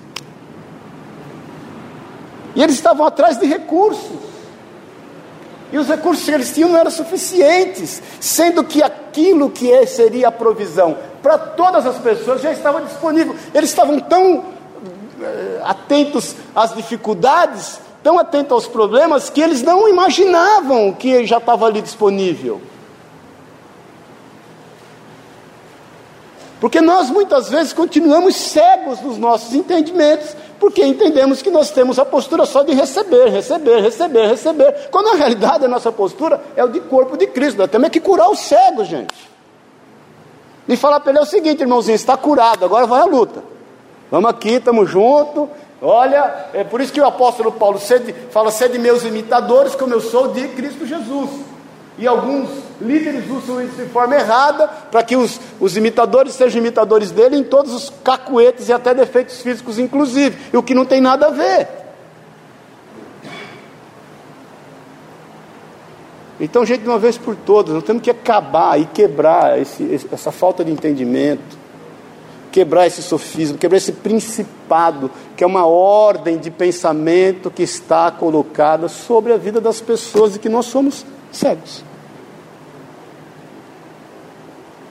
E 2.54 2.62
eles 2.62 2.74
estavam 2.74 3.06
atrás 3.06 3.38
de 3.38 3.46
recursos. 3.46 4.32
E 5.72 5.78
os 5.78 5.88
recursos 5.88 6.24
que 6.24 6.30
eles 6.30 6.52
tinham 6.52 6.68
não 6.68 6.78
eram 6.78 6.90
suficientes, 6.90 8.02
sendo 8.20 8.62
que 8.62 8.82
aquilo 8.82 9.48
que 9.48 9.72
é, 9.72 9.86
seria 9.86 10.28
a 10.28 10.32
provisão 10.32 10.96
para 11.22 11.38
todas 11.38 11.86
as 11.86 11.96
pessoas 11.98 12.42
já 12.42 12.52
estava 12.52 12.82
disponível. 12.82 13.34
Eles 13.54 13.70
estavam 13.70 13.98
tão 14.00 14.44
eh, 15.22 15.60
atentos 15.64 16.34
às 16.54 16.74
dificuldades 16.74 17.80
tão 18.02 18.18
atentos 18.18 18.52
aos 18.52 18.66
problemas 18.66 19.30
que 19.30 19.40
eles 19.40 19.62
não 19.62 19.88
imaginavam 19.88 20.92
que 20.92 21.24
já 21.24 21.38
estava 21.38 21.66
ali 21.66 21.80
disponível. 21.80 22.60
Porque 26.62 26.80
nós 26.80 27.10
muitas 27.10 27.48
vezes 27.48 27.72
continuamos 27.72 28.36
cegos 28.36 29.00
nos 29.00 29.18
nossos 29.18 29.52
entendimentos, 29.52 30.36
porque 30.60 30.86
entendemos 30.86 31.42
que 31.42 31.50
nós 31.50 31.72
temos 31.72 31.98
a 31.98 32.04
postura 32.04 32.46
só 32.46 32.62
de 32.62 32.72
receber, 32.72 33.30
receber, 33.30 33.80
receber, 33.80 34.28
receber, 34.28 34.88
quando 34.92 35.06
na 35.06 35.16
realidade 35.16 35.64
a 35.64 35.68
nossa 35.68 35.90
postura 35.90 36.40
é 36.54 36.62
o 36.62 36.68
de 36.68 36.78
corpo 36.78 37.16
de 37.16 37.26
Cristo. 37.26 37.58
Nós 37.58 37.68
temos 37.68 37.88
que 37.88 37.98
curar 37.98 38.28
o 38.28 38.36
cego, 38.36 38.84
gente. 38.84 39.28
E 40.68 40.76
falar 40.76 41.00
para 41.00 41.10
ele 41.10 41.18
é 41.18 41.22
o 41.22 41.26
seguinte, 41.26 41.62
irmãozinho, 41.62 41.96
está 41.96 42.16
curado, 42.16 42.64
agora 42.64 42.86
vai 42.86 43.00
à 43.00 43.06
luta. 43.06 43.42
Vamos 44.08 44.30
aqui, 44.30 44.52
estamos 44.52 44.88
juntos, 44.88 45.48
Olha, 45.84 46.46
é 46.54 46.62
por 46.62 46.80
isso 46.80 46.92
que 46.92 47.00
o 47.00 47.04
apóstolo 47.04 47.50
Paulo 47.50 47.80
fala: 48.30 48.52
sede 48.52 48.78
meus 48.78 49.02
imitadores, 49.02 49.74
como 49.74 49.92
eu 49.92 50.00
sou 50.00 50.28
de 50.28 50.46
Cristo 50.50 50.86
Jesus. 50.86 51.28
E 51.98 52.06
alguns 52.06 52.48
líderes 52.80 53.28
usam 53.30 53.62
isso 53.62 53.76
de 53.76 53.88
forma 53.90 54.14
errada, 54.14 54.66
para 54.66 55.02
que 55.02 55.14
os, 55.14 55.38
os 55.60 55.76
imitadores 55.76 56.34
sejam 56.34 56.60
imitadores 56.60 57.10
dele 57.10 57.36
em 57.36 57.44
todos 57.44 57.72
os 57.72 57.92
cacuetes 58.02 58.68
e 58.68 58.72
até 58.72 58.94
defeitos 58.94 59.40
físicos, 59.42 59.78
inclusive, 59.78 60.36
e 60.52 60.56
o 60.56 60.62
que 60.62 60.74
não 60.74 60.84
tem 60.84 61.00
nada 61.00 61.26
a 61.26 61.30
ver. 61.30 61.68
Então, 66.40 66.64
gente, 66.64 66.82
de 66.82 66.88
uma 66.88 66.98
vez 66.98 67.16
por 67.18 67.36
todas, 67.36 67.74
nós 67.74 67.84
temos 67.84 68.02
que 68.02 68.10
acabar 68.10 68.80
e 68.80 68.86
quebrar 68.86 69.60
esse, 69.60 70.08
essa 70.10 70.32
falta 70.32 70.64
de 70.64 70.72
entendimento 70.72 71.62
quebrar 72.52 72.86
esse 72.86 73.02
sofismo, 73.02 73.56
quebrar 73.56 73.78
esse 73.78 73.92
principado, 73.92 75.10
que 75.34 75.42
é 75.42 75.46
uma 75.46 75.64
ordem 75.64 76.36
de 76.36 76.50
pensamento 76.50 77.50
que 77.50 77.62
está 77.62 78.10
colocada 78.10 78.88
sobre 78.88 79.32
a 79.32 79.38
vida 79.38 79.58
das 79.58 79.80
pessoas 79.80 80.36
e 80.36 80.38
que 80.38 80.50
nós 80.50 80.66
somos 80.66 81.06
cegos. 81.32 81.84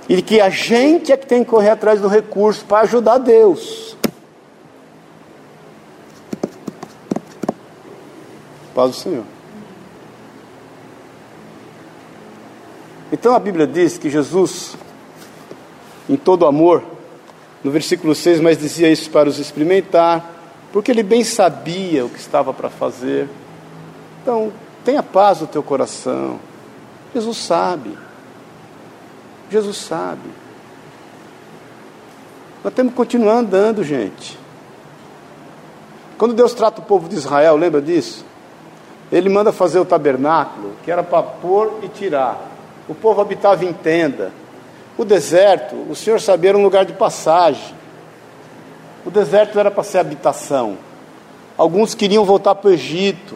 E 0.09 0.21
que 0.21 0.41
a 0.41 0.49
gente 0.49 1.11
é 1.11 1.17
que 1.17 1.25
tem 1.25 1.43
que 1.43 1.49
correr 1.49 1.69
atrás 1.69 2.01
do 2.01 2.07
recurso 2.07 2.65
para 2.65 2.81
ajudar 2.81 3.17
Deus. 3.17 3.95
Paz 8.75 8.91
do 8.91 8.97
Senhor. 8.97 9.23
Então 13.11 13.35
a 13.35 13.39
Bíblia 13.39 13.67
diz 13.67 13.97
que 13.97 14.09
Jesus, 14.09 14.75
em 16.09 16.15
todo 16.15 16.45
amor, 16.45 16.83
no 17.63 17.69
versículo 17.69 18.15
6, 18.15 18.39
mas 18.39 18.57
dizia 18.57 18.89
isso 18.89 19.09
para 19.09 19.29
os 19.29 19.37
experimentar, 19.37 20.41
porque 20.71 20.91
ele 20.91 21.03
bem 21.03 21.23
sabia 21.23 22.05
o 22.05 22.09
que 22.09 22.19
estava 22.19 22.53
para 22.53 22.69
fazer. 22.69 23.27
Então, 24.21 24.51
tenha 24.83 25.03
paz 25.03 25.41
no 25.41 25.47
teu 25.47 25.63
coração. 25.63 26.39
Jesus 27.13 27.37
sabe. 27.37 27.97
Jesus 29.49 29.77
sabe. 29.77 30.29
Nós 32.63 32.73
temos 32.73 32.91
que 32.91 32.97
continuar 32.97 33.35
andando, 33.35 33.83
gente. 33.83 34.37
Quando 36.17 36.33
Deus 36.33 36.53
trata 36.53 36.81
o 36.81 36.85
povo 36.85 37.09
de 37.09 37.15
Israel, 37.15 37.57
lembra 37.57 37.81
disso? 37.81 38.23
Ele 39.11 39.27
manda 39.27 39.51
fazer 39.51 39.79
o 39.79 39.85
tabernáculo, 39.85 40.73
que 40.83 40.91
era 40.91 41.03
para 41.03 41.23
pôr 41.23 41.79
e 41.81 41.89
tirar. 41.89 42.39
O 42.87 42.93
povo 42.93 43.19
habitava 43.19 43.65
em 43.65 43.73
tenda. 43.73 44.31
O 44.97 45.03
deserto, 45.03 45.75
o 45.89 45.95
Senhor 45.95 46.21
sabia, 46.21 46.51
era 46.51 46.57
um 46.57 46.63
lugar 46.63 46.85
de 46.85 46.93
passagem. 46.93 47.75
O 49.05 49.09
deserto 49.09 49.59
era 49.59 49.71
para 49.71 49.83
ser 49.83 49.97
habitação. 49.97 50.77
Alguns 51.57 51.95
queriam 51.95 52.23
voltar 52.23 52.55
para 52.55 52.69
o 52.69 52.73
Egito, 52.73 53.35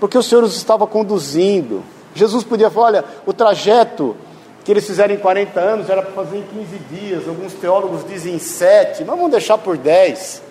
porque 0.00 0.16
o 0.16 0.22
Senhor 0.22 0.42
os 0.42 0.56
estava 0.56 0.86
conduzindo. 0.86 1.84
Jesus 2.14 2.42
podia 2.42 2.70
falar: 2.70 2.86
olha, 2.86 3.04
o 3.26 3.32
trajeto 3.32 4.16
que 4.64 4.72
eles 4.72 4.86
fizeram 4.86 5.14
em 5.14 5.18
40 5.18 5.60
anos 5.60 5.90
era 5.90 6.02
para 6.02 6.12
fazer 6.12 6.38
em 6.38 6.42
15 6.42 6.78
dias. 6.90 7.28
Alguns 7.28 7.52
teólogos 7.52 8.04
dizem 8.08 8.34
em 8.34 8.38
7, 8.38 9.04
mas 9.04 9.16
vamos 9.16 9.30
deixar 9.30 9.58
por 9.58 9.76
10, 9.76 10.42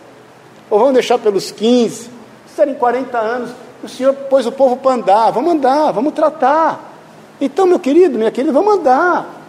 ou 0.70 0.80
vamos 0.80 0.94
deixar 0.94 1.18
pelos 1.18 1.52
15. 1.52 2.10
Fizeram 2.48 2.72
em 2.72 2.76
40 2.76 3.18
anos, 3.18 3.52
o 3.84 3.90
Senhor 3.90 4.14
pôs 4.14 4.46
o 4.46 4.52
povo 4.52 4.78
para 4.78 4.94
andar. 4.94 5.32
Vamos 5.32 5.54
andar, 5.54 5.92
vamos 5.92 6.14
tratar. 6.14 6.94
Então, 7.42 7.66
meu 7.66 7.80
querido, 7.80 8.18
minha 8.18 8.32
querida, 8.32 8.54
vamos 8.54 8.76
andar. 8.76 9.40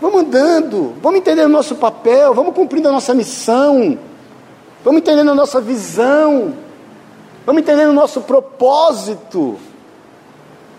Vamos 0.00 0.20
andando, 0.20 0.94
vamos 1.00 1.20
entendendo 1.20 1.46
o 1.46 1.52
nosso 1.52 1.74
papel, 1.76 2.34
vamos 2.34 2.54
cumprindo 2.54 2.88
a 2.88 2.92
nossa 2.92 3.14
missão, 3.14 3.98
vamos 4.84 5.00
entendendo 5.00 5.30
a 5.30 5.34
nossa 5.34 5.58
visão, 5.58 6.52
vamos 7.46 7.62
entendendo 7.62 7.90
o 7.90 7.94
nosso 7.94 8.20
propósito. 8.20 9.56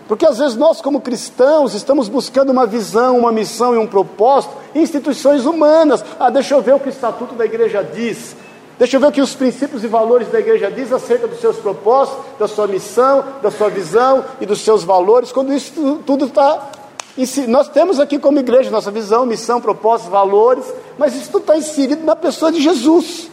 Porque 0.06 0.24
às 0.24 0.38
vezes 0.38 0.56
nós, 0.56 0.80
como 0.80 1.00
cristãos, 1.00 1.74
estamos 1.74 2.08
buscando 2.08 2.50
uma 2.50 2.66
visão, 2.66 3.18
uma 3.18 3.32
missão 3.32 3.74
e 3.74 3.78
um 3.78 3.86
propósito 3.86 4.54
em 4.74 4.82
instituições 4.82 5.44
humanas. 5.44 6.04
Ah, 6.18 6.30
deixa 6.30 6.54
eu 6.54 6.62
ver 6.62 6.74
o 6.74 6.80
que 6.80 6.88
o 6.88 6.90
estatuto 6.90 7.34
da 7.34 7.44
igreja 7.44 7.82
diz. 7.82 8.34
Deixa 8.78 8.96
eu 8.96 9.00
ver 9.00 9.08
o 9.08 9.12
que 9.12 9.20
os 9.20 9.34
princípios 9.34 9.82
e 9.82 9.88
valores 9.88 10.28
da 10.28 10.38
igreja 10.38 10.70
diz 10.70 10.92
acerca 10.92 11.26
dos 11.26 11.40
seus 11.40 11.56
propósitos, 11.56 12.24
da 12.38 12.46
sua 12.46 12.66
missão, 12.66 13.24
da 13.42 13.50
sua 13.50 13.68
visão 13.68 14.24
e 14.40 14.46
dos 14.46 14.60
seus 14.60 14.84
valores, 14.84 15.32
quando 15.32 15.52
isso 15.52 16.00
tudo 16.06 16.26
está. 16.26 16.70
Nós 17.48 17.68
temos 17.68 17.98
aqui 17.98 18.18
como 18.18 18.38
igreja 18.38 18.70
nossa 18.70 18.92
visão, 18.92 19.26
missão, 19.26 19.60
propósitos, 19.60 20.12
valores, 20.12 20.64
mas 20.96 21.16
isso 21.16 21.30
tudo 21.32 21.40
está 21.40 21.58
inserido 21.58 22.04
na 22.04 22.14
pessoa 22.14 22.52
de 22.52 22.62
Jesus. 22.62 23.28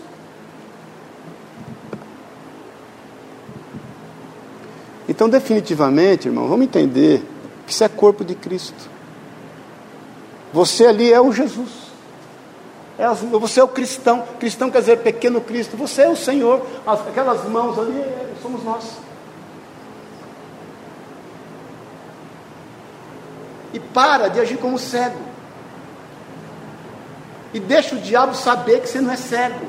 Então, 5.07 5.29
definitivamente, 5.29 6.27
irmão, 6.27 6.47
vamos 6.47 6.65
entender 6.65 7.23
que 7.65 7.71
isso 7.71 7.83
é 7.83 7.87
corpo 7.87 8.23
de 8.23 8.35
Cristo. 8.35 8.89
Você 10.51 10.85
ali 10.85 11.11
é 11.11 11.19
o 11.19 11.31
Jesus. 11.31 11.85
É, 12.97 13.07
você 13.09 13.59
é 13.59 13.63
o 13.63 13.67
cristão. 13.67 14.23
Cristão 14.39 14.71
quer 14.71 14.79
dizer 14.79 14.99
pequeno 14.99 15.41
Cristo. 15.41 15.75
Você 15.75 16.03
é 16.03 16.09
o 16.09 16.15
Senhor. 16.15 16.65
Aquelas 16.85 17.43
mãos 17.49 17.77
ali 17.77 17.99
é, 17.99 18.33
somos 18.41 18.63
nós. 18.63 18.97
E 23.73 23.79
para 23.79 24.29
de 24.29 24.39
agir 24.39 24.57
como 24.57 24.79
cego. 24.79 25.19
E 27.53 27.59
deixa 27.59 27.95
o 27.95 27.99
diabo 27.99 28.33
saber 28.33 28.81
que 28.81 28.87
você 28.87 29.01
não 29.01 29.11
é 29.11 29.17
cego. 29.17 29.65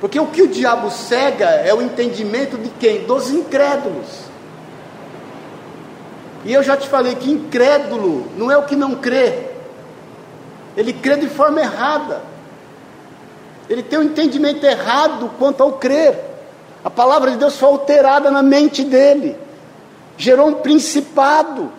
Porque 0.00 0.18
o 0.20 0.26
que 0.26 0.42
o 0.42 0.48
diabo 0.48 0.90
cega 0.90 1.46
é 1.46 1.74
o 1.74 1.82
entendimento 1.82 2.56
de 2.56 2.70
quem? 2.70 3.04
Dos 3.04 3.30
incrédulos. 3.30 4.28
E 6.44 6.52
eu 6.52 6.62
já 6.62 6.76
te 6.76 6.88
falei 6.88 7.16
que 7.16 7.30
incrédulo 7.30 8.30
não 8.36 8.50
é 8.50 8.56
o 8.56 8.62
que 8.62 8.76
não 8.76 8.94
crê, 8.94 9.48
ele 10.76 10.92
crê 10.92 11.16
de 11.16 11.28
forma 11.28 11.60
errada, 11.60 12.22
ele 13.68 13.82
tem 13.82 13.98
um 13.98 14.04
entendimento 14.04 14.64
errado 14.64 15.30
quanto 15.38 15.62
ao 15.62 15.72
crer. 15.72 16.26
A 16.84 16.88
palavra 16.88 17.32
de 17.32 17.36
Deus 17.36 17.56
foi 17.58 17.68
alterada 17.68 18.30
na 18.30 18.42
mente 18.42 18.84
dele, 18.84 19.36
gerou 20.16 20.46
um 20.46 20.54
principado 20.54 21.72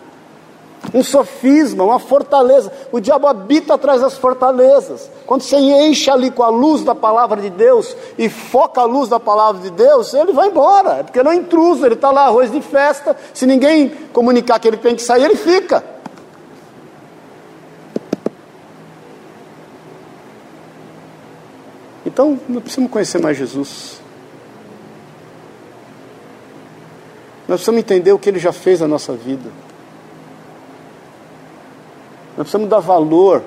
um 0.94 1.02
sofisma, 1.02 1.84
uma 1.84 1.98
fortaleza. 1.98 2.72
O 2.90 3.00
diabo 3.00 3.26
habita 3.26 3.74
atrás 3.74 4.00
das 4.00 4.16
fortalezas. 4.16 5.10
Quando 5.26 5.42
você 5.42 5.56
enche 5.56 6.10
ali 6.10 6.30
com 6.30 6.42
a 6.42 6.48
luz 6.48 6.82
da 6.82 6.94
palavra 6.94 7.40
de 7.40 7.50
Deus 7.50 7.96
e 8.18 8.28
foca 8.28 8.80
a 8.80 8.84
luz 8.84 9.08
da 9.08 9.20
palavra 9.20 9.60
de 9.60 9.70
Deus, 9.70 10.12
ele 10.14 10.32
vai 10.32 10.48
embora. 10.48 10.98
É 11.00 11.02
porque 11.02 11.22
não 11.22 11.30
é 11.30 11.36
intruso, 11.36 11.84
ele 11.84 11.94
está 11.94 12.10
lá, 12.10 12.26
arroz 12.26 12.50
de 12.50 12.60
festa. 12.60 13.16
Se 13.34 13.46
ninguém 13.46 13.90
comunicar 14.12 14.58
que 14.58 14.66
ele 14.66 14.78
tem 14.78 14.96
que 14.96 15.02
sair, 15.02 15.24
ele 15.24 15.36
fica. 15.36 15.84
Então, 22.04 22.40
nós 22.48 22.62
precisamos 22.62 22.90
conhecer 22.90 23.20
mais 23.20 23.36
Jesus. 23.36 24.00
Nós 27.46 27.58
precisamos 27.58 27.80
entender 27.80 28.12
o 28.12 28.18
que 28.18 28.28
ele 28.28 28.38
já 28.38 28.52
fez 28.52 28.80
na 28.80 28.88
nossa 28.88 29.12
vida. 29.12 29.50
Nós 32.40 32.46
precisamos 32.46 32.70
dar 32.70 32.80
valor 32.80 33.42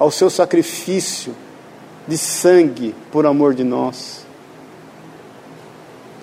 ao 0.00 0.10
seu 0.10 0.28
sacrifício 0.28 1.32
de 2.08 2.18
sangue 2.18 2.92
por 3.12 3.24
amor 3.24 3.54
de 3.54 3.62
nós. 3.62 4.26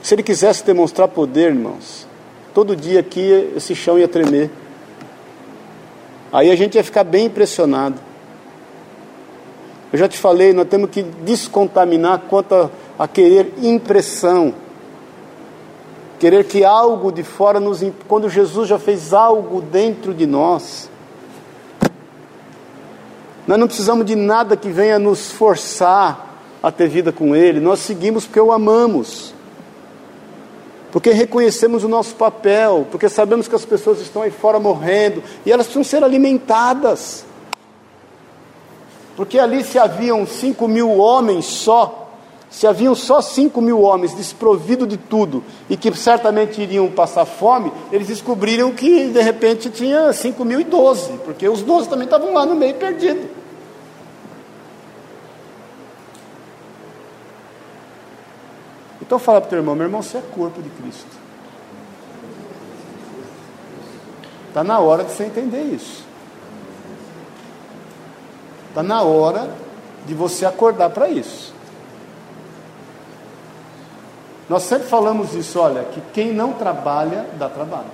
Se 0.01 0.13
ele 0.13 0.21
quisesse 0.21 0.65
demonstrar 0.65 1.07
poder, 1.07 1.51
irmãos, 1.51 2.05
todo 2.53 2.75
dia 2.75 2.99
aqui 2.99 3.53
esse 3.55 3.73
chão 3.73 3.97
ia 3.97 4.09
tremer. 4.09 4.51
Aí 6.29 6.51
a 6.51 6.57
gente 6.57 6.75
ia 6.75 6.83
ficar 6.83 7.05
bem 7.05 7.27
impressionado. 7.27 7.95
Eu 9.93 9.97
já 9.97 10.09
te 10.09 10.17
falei, 10.17 10.51
nós 10.51 10.67
temos 10.67 10.89
que 10.89 11.03
descontaminar 11.03 12.23
quanto 12.27 12.53
a, 12.53 12.69
a 12.99 13.07
querer 13.07 13.53
impressão. 13.61 14.53
Querer 16.19 16.43
que 16.43 16.65
algo 16.65 17.13
de 17.13 17.23
fora 17.23 17.61
nos. 17.61 17.81
Quando 18.09 18.29
Jesus 18.29 18.67
já 18.67 18.77
fez 18.77 19.13
algo 19.13 19.61
dentro 19.61 20.13
de 20.13 20.25
nós. 20.25 20.91
Nós 23.45 23.59
não 23.59 23.67
precisamos 23.67 24.05
de 24.05 24.15
nada 24.15 24.55
que 24.55 24.69
venha 24.69 24.97
nos 24.97 25.31
forçar 25.31 26.33
a 26.61 26.71
ter 26.71 26.87
vida 26.87 27.11
com 27.11 27.35
Ele. 27.35 27.59
Nós 27.59 27.79
seguimos 27.79 28.25
porque 28.25 28.39
o 28.39 28.51
amamos. 28.51 29.33
Porque 30.91 31.09
reconhecemos 31.09 31.83
o 31.83 31.87
nosso 31.87 32.15
papel, 32.15 32.87
porque 32.91 33.09
sabemos 33.09 33.47
que 33.47 33.55
as 33.55 33.65
pessoas 33.65 33.99
estão 33.99 34.21
aí 34.21 34.31
fora 34.31 34.59
morrendo 34.59 35.23
e 35.45 35.51
elas 35.51 35.65
precisam 35.65 35.83
ser 35.83 36.03
alimentadas. 36.03 37.25
Porque 39.15 39.39
ali 39.39 39.63
se 39.63 39.77
haviam 39.77 40.25
cinco 40.25 40.67
mil 40.67 40.97
homens 40.97 41.45
só, 41.45 42.02
se 42.53 42.67
haviam 42.67 42.93
só 42.93 43.19
cinco 43.19 43.59
mil 43.59 43.81
homens 43.81 44.13
desprovidos 44.13 44.87
de 44.87 44.95
tudo 44.95 45.43
e 45.67 45.75
que 45.75 45.91
certamente 45.97 46.61
iriam 46.61 46.87
passar 46.87 47.25
fome, 47.25 47.73
eles 47.91 48.05
descobriram 48.05 48.71
que 48.71 49.07
de 49.07 49.21
repente 49.23 49.71
tinha 49.71 50.13
cinco 50.13 50.45
mil 50.45 50.61
e 50.61 50.63
doze, 50.63 51.13
porque 51.25 51.49
os 51.49 51.63
doze 51.63 51.89
também 51.89 52.05
estavam 52.05 52.31
lá 52.31 52.45
no 52.45 52.53
meio 52.53 52.75
perdido. 52.75 53.27
Então 59.01 59.17
fala 59.17 59.41
para 59.41 59.47
o 59.47 59.49
teu 59.49 59.57
irmão, 59.57 59.73
meu 59.75 59.87
irmão, 59.87 60.03
você 60.03 60.19
é 60.19 60.21
corpo 60.21 60.61
de 60.61 60.69
Cristo. 60.69 61.07
Está 64.49 64.63
na 64.63 64.77
hora 64.77 65.03
de 65.03 65.11
você 65.11 65.23
entender 65.23 65.63
isso. 65.63 66.05
Está 68.69 68.83
na 68.83 69.01
hora 69.01 69.49
de 70.05 70.13
você 70.13 70.45
acordar 70.45 70.91
para 70.91 71.09
isso. 71.09 71.52
Nós 74.49 74.63
sempre 74.63 74.87
falamos 74.87 75.33
isso, 75.33 75.59
olha, 75.59 75.83
que 75.85 76.01
quem 76.13 76.33
não 76.33 76.53
trabalha, 76.53 77.25
dá 77.37 77.47
trabalho. 77.47 77.91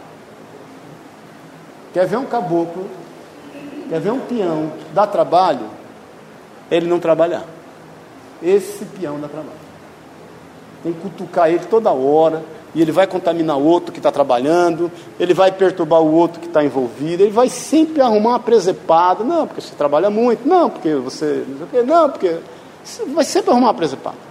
Quer 1.94 2.06
ver 2.08 2.18
um 2.18 2.26
caboclo, 2.26 2.88
quer 3.90 4.00
ver 4.00 4.12
um 4.12 4.20
peão, 4.20 4.72
dá 4.94 5.06
trabalho, 5.06 5.68
ele 6.70 6.88
não 6.88 7.00
trabalhar. 7.00 7.46
Esse 8.42 8.86
peão 8.86 9.20
dá 9.20 9.28
trabalho. 9.28 9.70
Tem 10.84 10.94
que 10.94 11.00
cutucar 11.00 11.50
ele 11.50 11.66
toda 11.66 11.92
hora, 11.92 12.44
e 12.74 12.82
ele 12.82 12.92
vai 12.92 13.08
contaminar 13.08 13.58
o 13.58 13.66
outro 13.66 13.92
que 13.92 14.00
está 14.00 14.12
trabalhando, 14.12 14.92
ele 15.20 15.34
vai 15.34 15.52
perturbar 15.52 16.02
o 16.02 16.14
outro 16.14 16.40
que 16.40 16.48
está 16.48 16.64
envolvido, 16.64 17.24
ele 17.24 17.32
vai 17.32 17.50
sempre 17.50 18.02
arrumar 18.02 18.30
uma 18.30 18.40
presepada. 18.40 19.24
Não, 19.24 19.48
porque 19.48 19.62
você 19.62 19.76
trabalha 19.76 20.10
muito, 20.10 20.48
não, 20.48 20.70
porque 20.70 20.94
você. 20.96 21.44
Não, 21.86 22.10
porque. 22.10 22.38
Você 22.84 23.06
vai 23.06 23.24
sempre 23.24 23.52
arrumar 23.52 23.68
uma 23.68 23.74
presepada. 23.74 24.29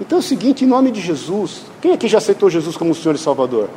Então 0.00 0.18
é 0.18 0.20
o 0.20 0.22
seguinte, 0.22 0.64
em 0.64 0.68
nome 0.68 0.90
de 0.90 1.00
Jesus, 1.00 1.62
quem 1.80 1.92
aqui 1.92 2.06
já 2.06 2.18
aceitou 2.18 2.50
Jesus 2.50 2.76
como 2.76 2.94
Senhor 2.94 3.14
e 3.14 3.18
Salvador? 3.18 3.68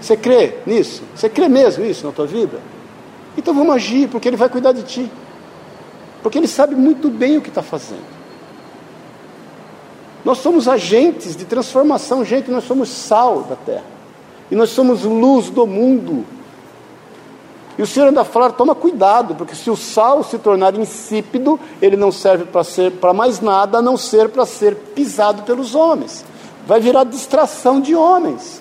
Você 0.00 0.16
crê 0.16 0.54
nisso? 0.66 1.02
Você 1.14 1.28
crê 1.28 1.48
mesmo 1.48 1.84
nisso 1.84 2.06
na 2.06 2.12
tua 2.12 2.26
vida? 2.26 2.60
Então 3.36 3.54
vamos 3.54 3.74
agir, 3.74 4.08
porque 4.08 4.28
Ele 4.28 4.36
vai 4.36 4.48
cuidar 4.48 4.72
de 4.72 4.82
ti. 4.82 5.10
Porque 6.22 6.38
Ele 6.38 6.48
sabe 6.48 6.74
muito 6.74 7.08
bem 7.08 7.38
o 7.38 7.40
que 7.40 7.48
está 7.48 7.62
fazendo. 7.62 8.20
Nós 10.24 10.38
somos 10.38 10.68
agentes 10.68 11.34
de 11.34 11.44
transformação, 11.44 12.24
gente, 12.24 12.50
nós 12.50 12.64
somos 12.64 12.88
sal 12.90 13.42
da 13.42 13.56
terra. 13.56 13.84
E 14.50 14.54
nós 14.54 14.70
somos 14.70 15.04
luz 15.04 15.48
do 15.48 15.66
mundo. 15.66 16.26
E 17.80 17.82
o 17.82 17.86
Senhor 17.86 18.08
ainda 18.08 18.24
fala, 18.24 18.50
toma 18.50 18.74
cuidado, 18.74 19.34
porque 19.34 19.54
se 19.54 19.70
o 19.70 19.74
sal 19.74 20.22
se 20.22 20.36
tornar 20.36 20.78
insípido, 20.78 21.58
ele 21.80 21.96
não 21.96 22.12
serve 22.12 22.44
para 22.44 22.62
ser 22.62 22.92
para 22.92 23.14
mais 23.14 23.40
nada 23.40 23.78
a 23.78 23.82
não 23.82 23.96
ser 23.96 24.28
para 24.28 24.44
ser 24.44 24.74
pisado 24.94 25.44
pelos 25.44 25.74
homens. 25.74 26.22
Vai 26.66 26.78
virar 26.78 27.04
distração 27.04 27.80
de 27.80 27.94
homens. 27.94 28.60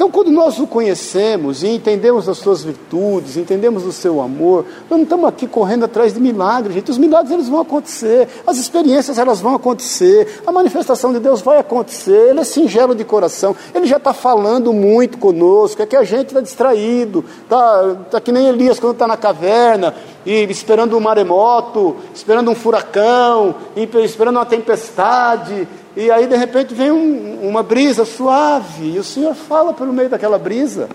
Então, 0.00 0.10
quando 0.10 0.30
nós 0.30 0.58
o 0.58 0.66
conhecemos 0.66 1.62
e 1.62 1.68
entendemos 1.68 2.26
as 2.26 2.38
suas 2.38 2.64
virtudes, 2.64 3.36
entendemos 3.36 3.84
o 3.84 3.92
seu 3.92 4.22
amor, 4.22 4.64
nós 4.88 4.98
não 4.98 5.02
estamos 5.02 5.28
aqui 5.28 5.46
correndo 5.46 5.84
atrás 5.84 6.14
de 6.14 6.18
milagres, 6.18 6.74
gente. 6.74 6.90
Os 6.90 6.96
milagres 6.96 7.30
eles 7.30 7.50
vão 7.50 7.60
acontecer, 7.60 8.26
as 8.46 8.56
experiências 8.56 9.18
elas 9.18 9.42
vão 9.42 9.54
acontecer, 9.54 10.40
a 10.46 10.50
manifestação 10.50 11.12
de 11.12 11.20
Deus 11.20 11.42
vai 11.42 11.58
acontecer. 11.58 12.30
Ele 12.30 12.40
é 12.40 12.44
singelo 12.44 12.94
de 12.94 13.04
coração, 13.04 13.54
ele 13.74 13.84
já 13.84 13.98
está 13.98 14.14
falando 14.14 14.72
muito 14.72 15.18
conosco. 15.18 15.82
É 15.82 15.84
que 15.84 15.96
a 15.96 16.02
gente 16.02 16.28
está 16.28 16.40
distraído, 16.40 17.22
está 17.42 17.96
tá 18.10 18.20
que 18.22 18.32
nem 18.32 18.46
Elias 18.46 18.80
quando 18.80 18.94
está 18.94 19.06
na 19.06 19.18
caverna 19.18 19.94
e 20.24 20.44
esperando 20.44 20.96
um 20.96 21.00
maremoto, 21.00 21.96
esperando 22.14 22.50
um 22.50 22.54
furacão, 22.54 23.54
esperando 23.76 24.36
uma 24.36 24.46
tempestade 24.46 25.68
e 25.96 26.10
aí 26.10 26.26
de 26.26 26.36
repente 26.36 26.74
vem 26.74 26.90
um, 26.90 27.48
uma 27.48 27.62
brisa 27.62 28.04
suave, 28.04 28.92
e 28.94 28.98
o 28.98 29.04
Senhor 29.04 29.34
fala 29.34 29.72
pelo 29.72 29.92
meio 29.92 30.08
daquela 30.08 30.38
brisa. 30.38 30.88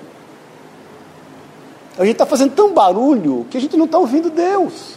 A 1.98 2.04
gente 2.04 2.14
está 2.14 2.26
fazendo 2.26 2.54
tão 2.54 2.74
barulho 2.74 3.46
que 3.50 3.58
a 3.58 3.62
gente 3.62 3.78
não 3.78 3.86
está 3.86 3.98
ouvindo 3.98 4.30
Deus. 4.30 4.96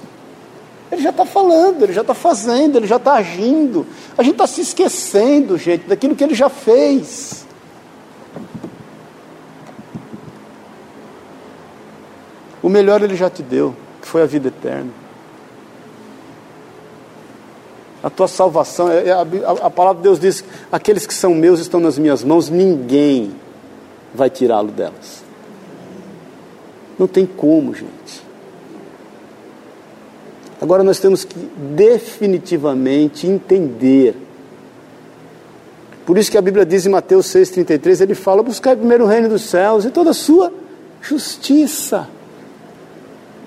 Ele 0.91 1.03
já 1.03 1.11
está 1.11 1.25
falando, 1.25 1.83
ele 1.83 1.93
já 1.93 2.01
está 2.01 2.15
fazendo, 2.15 2.77
ele 2.77 2.87
já 2.87 2.97
está 2.97 3.15
agindo. 3.15 3.87
A 4.17 4.23
gente 4.23 4.33
está 4.33 4.47
se 4.47 4.63
esquecendo, 4.63 5.59
gente, 5.59 5.87
daquilo 5.87 6.17
que 6.17 6.25
ele 6.25 6.35
já 6.35 6.49
fez. 6.49 7.47
O 12.63 12.69
melhor 12.69 13.03
ele 13.03 13.15
já 13.15 13.31
te 13.31 13.43
deu, 13.43 13.75
que 14.01 14.09
foi 14.09 14.23
a 14.23 14.27
vida 14.27 14.49
eterna. 14.49 14.91
A 18.03 18.09
tua 18.09 18.29
salvação, 18.29 18.89
é, 18.91 19.09
é, 19.09 19.13
a, 19.13 19.71
palavra 19.71 19.97
de 19.97 20.03
Deus 20.03 20.21
diz: 20.21 20.45
aqueles 20.71 21.07
que 21.07 21.15
são 21.15 21.35
meus 21.35 21.59
estão 21.59 21.81
nas 21.81 21.99
minhas 21.99 22.23
mãos, 22.23 22.49
ninguém 22.49 23.35
vai 24.15 24.31
tirá-lo 24.31 24.71
delas. 24.71 25.25
Não 26.99 27.07
tem 27.07 27.27
como, 27.27 27.75
gente. 27.75 28.29
Agora 30.61 30.83
nós 30.83 30.99
temos 30.99 31.25
que 31.25 31.37
definitivamente 31.57 33.27
entender. 33.27 34.17
Por 36.07 36.19
isso 36.19 36.31
que 36.31 36.39
a 36.39 36.43
Bíblia 36.43 36.65
diz 36.65 36.87
em 36.87 36.89
Mateus 36.91 37.27
6,33, 37.27 38.01
ele 38.01 38.15
fala: 38.15 38.43
buscar 38.43 38.77
primeiro 38.77 39.05
o 39.05 39.07
reino 39.09 39.29
dos 39.29 39.43
céus 39.43 39.85
e 39.85 39.91
toda 39.91 40.11
a 40.11 40.15
sua 40.15 40.53
justiça. 41.03 42.09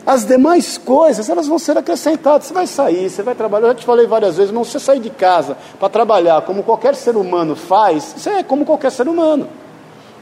As 0.06 0.26
demais 0.26 0.78
coisas, 0.78 1.30
elas 1.30 1.48
vão 1.48 1.60
ser 1.60 1.78
acrescentadas. 1.78 2.48
Você 2.48 2.54
vai 2.54 2.68
sair, 2.68 3.10
você 3.10 3.22
vai 3.22 3.36
trabalhar. 3.36 3.68
Eu 3.68 3.72
já 3.74 3.80
te 3.80 3.86
falei 3.86 4.08
várias 4.08 4.38
vezes, 4.38 4.52
não 4.52 4.64
você 4.64 4.80
sair 4.80 5.00
de 5.00 5.10
casa 5.10 5.58
para 5.80 5.90
trabalhar 5.90 6.42
como 6.42 6.64
qualquer 6.64 6.96
ser 6.96 7.16
humano 7.16 7.56
faz, 7.56 8.16
isso 8.18 8.30
é 8.30 8.44
como 8.44 8.66
qualquer 8.66 8.92
ser 8.92 9.08
humano. 9.08 9.48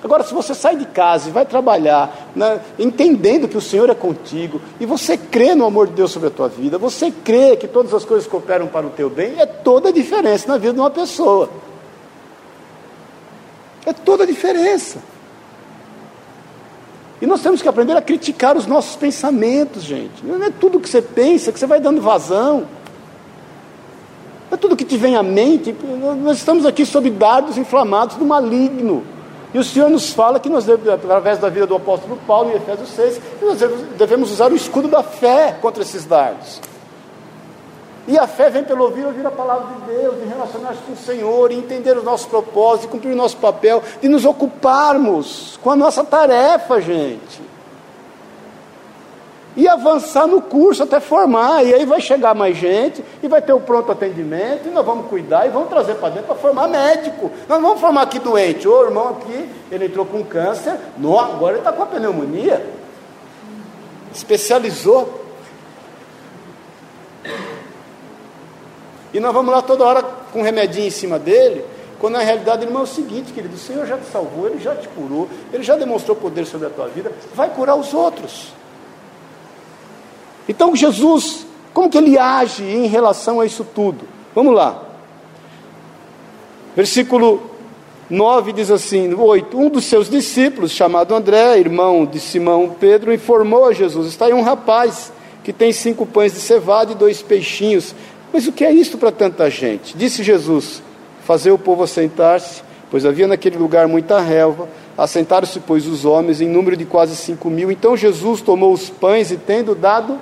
Agora, 0.01 0.23
se 0.23 0.33
você 0.33 0.53
sai 0.53 0.77
de 0.77 0.85
casa 0.85 1.27
e 1.27 1.31
vai 1.31 1.45
trabalhar, 1.45 2.29
né, 2.33 2.61
entendendo 2.77 3.49
que 3.49 3.57
o 3.57 3.61
Senhor 3.61 3.89
é 3.89 3.95
contigo, 3.95 4.61
e 4.79 4.85
você 4.85 5.17
crê 5.17 5.53
no 5.53 5.65
amor 5.65 5.87
de 5.87 5.93
Deus 5.93 6.11
sobre 6.11 6.29
a 6.29 6.31
tua 6.31 6.47
vida, 6.47 6.77
você 6.77 7.11
crê 7.11 7.57
que 7.57 7.67
todas 7.67 7.93
as 7.93 8.05
coisas 8.05 8.25
cooperam 8.25 8.67
para 8.67 8.87
o 8.87 8.91
teu 8.91 9.09
bem, 9.09 9.33
é 9.37 9.45
toda 9.45 9.89
a 9.89 9.91
diferença 9.91 10.47
na 10.47 10.57
vida 10.57 10.73
de 10.73 10.79
uma 10.79 10.89
pessoa. 10.89 11.49
É 13.85 13.91
toda 13.91 14.23
a 14.23 14.27
diferença. 14.27 14.99
E 17.21 17.27
nós 17.27 17.41
temos 17.41 17.61
que 17.61 17.67
aprender 17.67 17.95
a 17.97 18.01
criticar 18.01 18.55
os 18.55 18.65
nossos 18.65 18.95
pensamentos, 18.95 19.83
gente. 19.83 20.25
Não 20.25 20.41
é 20.43 20.49
tudo 20.49 20.79
que 20.79 20.89
você 20.89 21.01
pensa 21.01 21.51
que 21.51 21.59
você 21.59 21.65
vai 21.65 21.79
dando 21.79 22.01
vazão. 22.01 22.67
Não 24.49 24.55
é 24.55 24.57
tudo 24.57 24.75
que 24.75 24.85
te 24.85 24.95
vem 24.95 25.15
à 25.15 25.23
mente. 25.23 25.75
Nós 26.23 26.37
estamos 26.37 26.65
aqui 26.65 26.85
sob 26.85 27.09
dardos 27.09 27.57
inflamados 27.57 28.15
do 28.15 28.25
maligno. 28.25 29.03
E 29.53 29.57
o 29.57 29.63
Senhor 29.63 29.89
nos 29.89 30.13
fala 30.13 30.39
que 30.39 30.47
nós, 30.47 30.69
através 30.69 31.39
da 31.39 31.49
vida 31.49 31.65
do 31.65 31.75
apóstolo 31.75 32.17
Paulo, 32.27 32.51
em 32.51 32.55
Efésios 32.55 32.89
6, 32.89 33.21
que 33.39 33.45
nós 33.45 33.59
devemos 33.97 34.31
usar 34.31 34.51
o 34.51 34.55
escudo 34.55 34.87
da 34.87 35.03
fé 35.03 35.57
contra 35.59 35.81
esses 35.81 36.05
dardos. 36.05 36.61
E 38.09 38.17
a 38.17 38.27
fé 38.27 38.49
vem 38.49 38.63
pelo 38.63 38.83
ouvir, 38.83 39.05
ouvir 39.05 39.25
a 39.25 39.31
palavra 39.31 39.67
de 39.75 39.93
Deus, 39.93 40.19
de 40.19 40.27
relacionar-se 40.27 40.81
com 40.81 40.93
o 40.93 40.97
Senhor, 40.97 41.51
e 41.51 41.55
entender 41.55 41.95
os 41.95 42.03
nossos 42.03 42.25
propósitos, 42.25 42.81
de 42.81 42.87
cumprir 42.87 43.13
o 43.13 43.15
nosso 43.15 43.37
papel, 43.37 43.81
de 44.01 44.09
nos 44.09 44.25
ocuparmos 44.25 45.57
com 45.61 45.69
a 45.69 45.75
nossa 45.75 46.03
tarefa, 46.03 46.81
gente 46.81 47.49
e 49.59 49.67
avançar 49.67 50.25
no 50.25 50.41
curso 50.41 50.83
até 50.83 51.01
formar. 51.01 51.65
E 51.65 51.73
aí 51.73 51.85
vai 51.85 51.99
chegar 51.99 52.33
mais 52.33 52.55
gente, 52.55 53.03
e 53.21 53.27
vai 53.27 53.41
ter 53.41 53.51
o 53.51 53.59
pronto 53.59 53.91
atendimento, 53.91 54.67
e 54.67 54.71
nós 54.71 54.85
vamos 54.85 55.07
cuidar 55.07 55.45
e 55.45 55.49
vamos 55.49 55.67
trazer 55.67 55.95
para 55.95 56.09
dentro 56.09 56.27
para 56.27 56.35
formar 56.35 56.69
médico. 56.69 57.29
Nós 57.47 57.61
vamos 57.61 57.79
formar 57.79 58.03
aqui 58.03 58.19
doente. 58.19 58.67
O 58.67 58.83
irmão 58.85 59.09
aqui, 59.09 59.49
ele 59.69 59.85
entrou 59.85 60.05
com 60.05 60.23
câncer, 60.23 60.77
não, 60.97 61.19
agora 61.19 61.53
ele 61.53 61.59
está 61.59 61.73
com 61.73 61.83
a 61.83 61.85
pneumonia. 61.85 62.65
Especializou. 64.13 65.25
E 69.13 69.19
nós 69.19 69.33
vamos 69.33 69.51
lá 69.51 69.61
toda 69.61 69.83
hora 69.83 70.03
com 70.31 70.39
um 70.39 70.43
remedinho 70.43 70.87
em 70.87 70.91
cima 70.91 71.17
dele, 71.17 71.65
quando 71.99 72.13
na 72.13 72.19
realidade, 72.19 72.63
irmão, 72.63 72.81
é 72.81 72.83
o 72.83 72.87
seguinte, 72.87 73.33
querido, 73.33 73.55
o 73.55 73.57
Senhor 73.57 73.85
já 73.85 73.97
te 73.97 74.05
salvou, 74.05 74.47
Ele 74.47 74.59
já 74.59 74.75
te 74.75 74.87
curou, 74.89 75.27
Ele 75.51 75.63
já 75.63 75.75
demonstrou 75.75 76.15
poder 76.15 76.45
sobre 76.45 76.67
a 76.67 76.69
tua 76.69 76.87
vida, 76.87 77.11
vai 77.33 77.49
curar 77.49 77.75
os 77.75 77.93
outros. 77.93 78.53
Então 80.47 80.75
Jesus, 80.75 81.45
como 81.73 81.89
que 81.89 81.97
ele 81.97 82.17
age 82.17 82.63
em 82.63 82.87
relação 82.87 83.39
a 83.39 83.45
isso 83.45 83.63
tudo? 83.63 84.05
Vamos 84.33 84.55
lá. 84.55 84.83
Versículo 86.75 87.49
9 88.09 88.53
diz 88.53 88.71
assim: 88.71 89.13
8. 89.13 89.57
Um 89.57 89.69
dos 89.69 89.85
seus 89.85 90.09
discípulos, 90.09 90.71
chamado 90.71 91.13
André, 91.13 91.59
irmão 91.59 92.05
de 92.05 92.19
Simão 92.19 92.75
Pedro, 92.79 93.13
informou 93.13 93.65
a 93.65 93.73
Jesus: 93.73 94.07
Está 94.07 94.25
aí 94.25 94.33
um 94.33 94.41
rapaz 94.41 95.13
que 95.43 95.53
tem 95.53 95.71
cinco 95.71 96.05
pães 96.05 96.33
de 96.33 96.39
cevada 96.39 96.91
e 96.91 96.95
dois 96.95 97.21
peixinhos. 97.21 97.93
Mas 98.31 98.47
o 98.47 98.51
que 98.51 98.63
é 98.63 98.71
isto 98.71 98.97
para 98.97 99.11
tanta 99.11 99.49
gente? 99.49 99.97
Disse 99.97 100.23
Jesus: 100.23 100.81
Fazer 101.25 101.51
o 101.51 101.57
povo 101.57 101.83
assentar-se, 101.83 102.61
pois 102.89 103.05
havia 103.05 103.27
naquele 103.27 103.57
lugar 103.57 103.87
muita 103.87 104.19
relva. 104.19 104.69
Assentaram-se, 104.97 105.59
pois, 105.61 105.87
os 105.87 106.03
homens, 106.05 106.41
em 106.41 106.49
número 106.49 106.75
de 106.75 106.85
quase 106.85 107.15
cinco 107.15 107.49
mil. 107.49 107.71
Então 107.71 107.95
Jesus 107.95 108.41
tomou 108.41 108.73
os 108.73 108.89
pães 108.89 109.31
e, 109.31 109.37
tendo 109.37 109.73
dado 109.73 110.19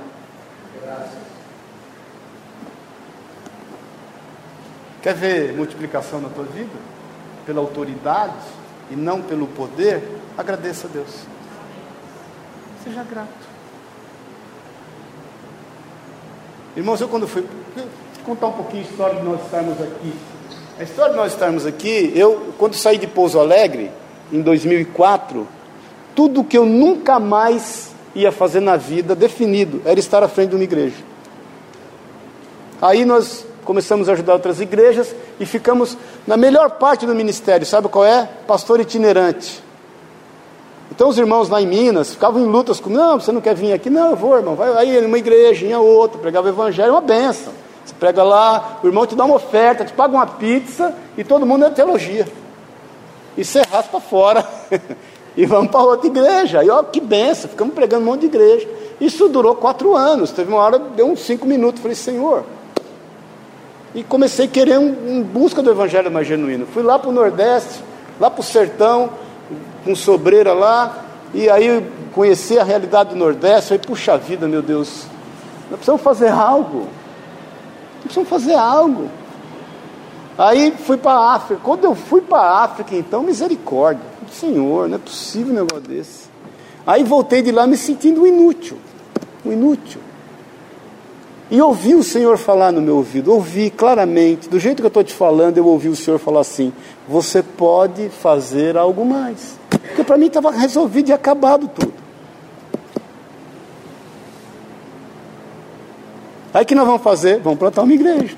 Quer 5.07 5.13
ver 5.13 5.53
multiplicação 5.53 6.19
na 6.19 6.27
tua 6.27 6.43
vida? 6.43 6.75
Pela 7.45 7.61
autoridade 7.61 8.33
e 8.91 8.95
não 8.97 9.21
pelo 9.21 9.47
poder? 9.47 10.03
Agradeça 10.37 10.85
a 10.85 10.89
Deus. 10.89 11.21
Seja 12.83 13.03
grato. 13.03 13.46
Irmãos, 16.77 17.01
eu 17.01 17.07
quando 17.07 17.27
fui. 17.27 17.43
Contar 18.23 18.47
um 18.49 18.51
pouquinho 18.51 18.83
a 18.83 18.85
história 18.85 19.15
de 19.15 19.23
nós 19.23 19.43
estarmos 19.43 19.81
aqui. 19.81 20.13
A 20.79 20.83
história 20.83 21.11
de 21.11 21.17
nós 21.17 21.33
estarmos 21.33 21.65
aqui, 21.65 22.11
eu, 22.13 22.53
quando 22.55 22.75
saí 22.75 22.99
de 22.99 23.07
Pouso 23.07 23.39
Alegre, 23.39 23.89
em 24.31 24.43
2004, 24.43 25.47
tudo 26.15 26.43
que 26.43 26.55
eu 26.55 26.67
nunca 26.67 27.19
mais 27.19 27.95
ia 28.13 28.31
fazer 28.31 28.59
na 28.59 28.75
vida, 28.75 29.15
definido, 29.15 29.81
era 29.85 29.99
estar 29.99 30.21
à 30.21 30.27
frente 30.27 30.51
de 30.51 30.55
uma 30.55 30.63
igreja. 30.63 30.97
Aí 32.79 33.05
nós 33.05 33.43
começamos 33.65 34.07
a 34.07 34.11
ajudar 34.11 34.33
outras 34.33 34.61
igrejas 34.61 35.15
e 35.39 35.47
ficamos 35.47 35.97
na 36.27 36.37
melhor 36.37 36.69
parte 36.69 37.07
do 37.07 37.15
ministério, 37.15 37.65
sabe 37.65 37.87
qual 37.87 38.05
é? 38.05 38.29
Pastor 38.45 38.79
itinerante. 38.79 39.63
Então 40.97 41.09
os 41.09 41.17
irmãos 41.19 41.47
lá 41.47 41.61
em 41.61 41.67
Minas 41.67 42.09
ficavam 42.09 42.41
em 42.41 42.47
lutas 42.47 42.79
com, 42.79 42.89
não, 42.89 43.19
você 43.19 43.31
não 43.31 43.39
quer 43.39 43.53
vir 43.53 43.71
aqui? 43.71 43.87
Não, 43.87 44.09
eu 44.09 44.15
vou, 44.15 44.35
irmão. 44.35 44.55
Vai 44.55 44.75
aí 44.77 45.05
uma 45.05 45.19
igreja, 45.19 45.63
em 45.63 45.75
outra, 45.75 46.17
pregava 46.17 46.47
o 46.47 46.49
evangelho, 46.49 46.89
é 46.89 46.91
uma 46.91 47.01
benção. 47.01 47.53
Você 47.85 47.93
prega 47.99 48.23
lá, 48.23 48.79
o 48.81 48.87
irmão 48.87 49.05
te 49.05 49.13
dá 49.13 49.23
uma 49.23 49.35
oferta, 49.35 49.85
te 49.85 49.93
paga 49.93 50.15
uma 50.15 50.25
pizza 50.25 50.95
e 51.15 51.23
todo 51.23 51.45
mundo 51.45 51.65
é 51.65 51.69
teologia. 51.69 52.27
E 53.37 53.45
você 53.45 53.61
raspa 53.61 53.99
fora. 53.99 54.43
e 55.37 55.45
vamos 55.45 55.69
para 55.69 55.83
outra 55.83 56.07
igreja. 56.07 56.63
E 56.63 56.69
ó, 56.71 56.81
que 56.81 56.99
benção, 56.99 57.47
ficamos 57.47 57.75
pregando 57.75 58.01
um 58.01 58.05
monte 58.07 58.21
de 58.21 58.25
igreja. 58.25 58.67
Isso 58.99 59.29
durou 59.29 59.53
quatro 59.53 59.95
anos. 59.95 60.31
Teve 60.31 60.51
uma 60.51 60.59
hora, 60.59 60.79
deu 60.79 61.05
uns 61.05 61.19
cinco 61.19 61.45
minutos. 61.45 61.79
Falei, 61.79 61.93
Senhor, 61.93 62.43
e 63.93 64.03
comecei 64.03 64.45
a 64.45 64.49
querer 64.49 64.79
um, 64.79 64.95
em 65.07 65.21
busca 65.21 65.61
do 65.61 65.69
evangelho 65.69 66.09
mais 66.09 66.25
genuíno. 66.25 66.65
Fui 66.65 66.81
lá 66.81 66.97
para 66.97 67.11
o 67.11 67.13
Nordeste, 67.13 67.83
lá 68.19 68.31
para 68.31 68.41
o 68.41 68.43
sertão, 68.43 69.11
com 69.87 69.95
sobreira 69.95 70.51
lá, 70.51 71.05
e 71.33 71.49
aí 71.49 71.85
conheci 72.13 72.59
a 72.59 72.63
realidade 72.63 73.11
do 73.11 73.15
Nordeste, 73.15 73.69
falei, 73.69 73.83
puxa 73.85 74.17
vida, 74.17 74.45
meu 74.45 74.61
Deus, 74.61 75.05
nós 75.69 75.77
precisamos 75.77 76.01
fazer 76.01 76.29
algo. 76.29 76.79
Nós 76.79 78.03
precisamos 78.03 78.29
fazer 78.29 78.55
algo. 78.55 79.09
Aí 80.37 80.73
fui 80.85 80.97
para 80.97 81.13
a 81.13 81.35
África. 81.35 81.61
Quando 81.63 81.85
eu 81.85 81.95
fui 81.95 82.21
para 82.21 82.39
a 82.39 82.63
África, 82.63 82.95
então, 82.95 83.23
misericórdia. 83.23 84.03
Senhor, 84.31 84.89
não 84.89 84.95
é 84.95 84.99
possível 84.99 85.53
um 85.53 85.55
negócio 85.55 85.87
desse. 85.87 86.27
Aí 86.85 87.03
voltei 87.03 87.41
de 87.41 87.51
lá 87.51 87.65
me 87.65 87.77
sentindo 87.77 88.27
inútil. 88.27 88.77
Um 89.45 89.53
inútil. 89.53 90.01
E 91.49 91.61
ouvi 91.61 91.95
o 91.95 92.03
Senhor 92.03 92.37
falar 92.37 92.73
no 92.73 92.81
meu 92.81 92.97
ouvido, 92.97 93.31
ouvi 93.31 93.69
claramente, 93.69 94.49
do 94.49 94.59
jeito 94.59 94.81
que 94.81 94.85
eu 94.85 94.89
estou 94.89 95.03
te 95.03 95.13
falando, 95.13 95.57
eu 95.57 95.65
ouvi 95.65 95.87
o 95.87 95.95
Senhor 95.95 96.19
falar 96.19 96.41
assim: 96.41 96.73
você 97.07 97.41
pode 97.41 98.09
fazer 98.09 98.77
algo 98.77 99.05
mais. 99.05 99.56
Porque 99.79 100.03
para 100.03 100.17
mim 100.17 100.27
estava 100.27 100.51
resolvido 100.51 101.09
e 101.09 101.13
acabado 101.13 101.67
tudo. 101.67 101.93
Aí 106.53 106.65
que 106.65 106.73
nós 106.73 106.85
vamos 106.85 107.01
fazer? 107.01 107.39
Vamos 107.39 107.59
plantar 107.59 107.83
uma 107.83 107.93
igreja. 107.93 108.35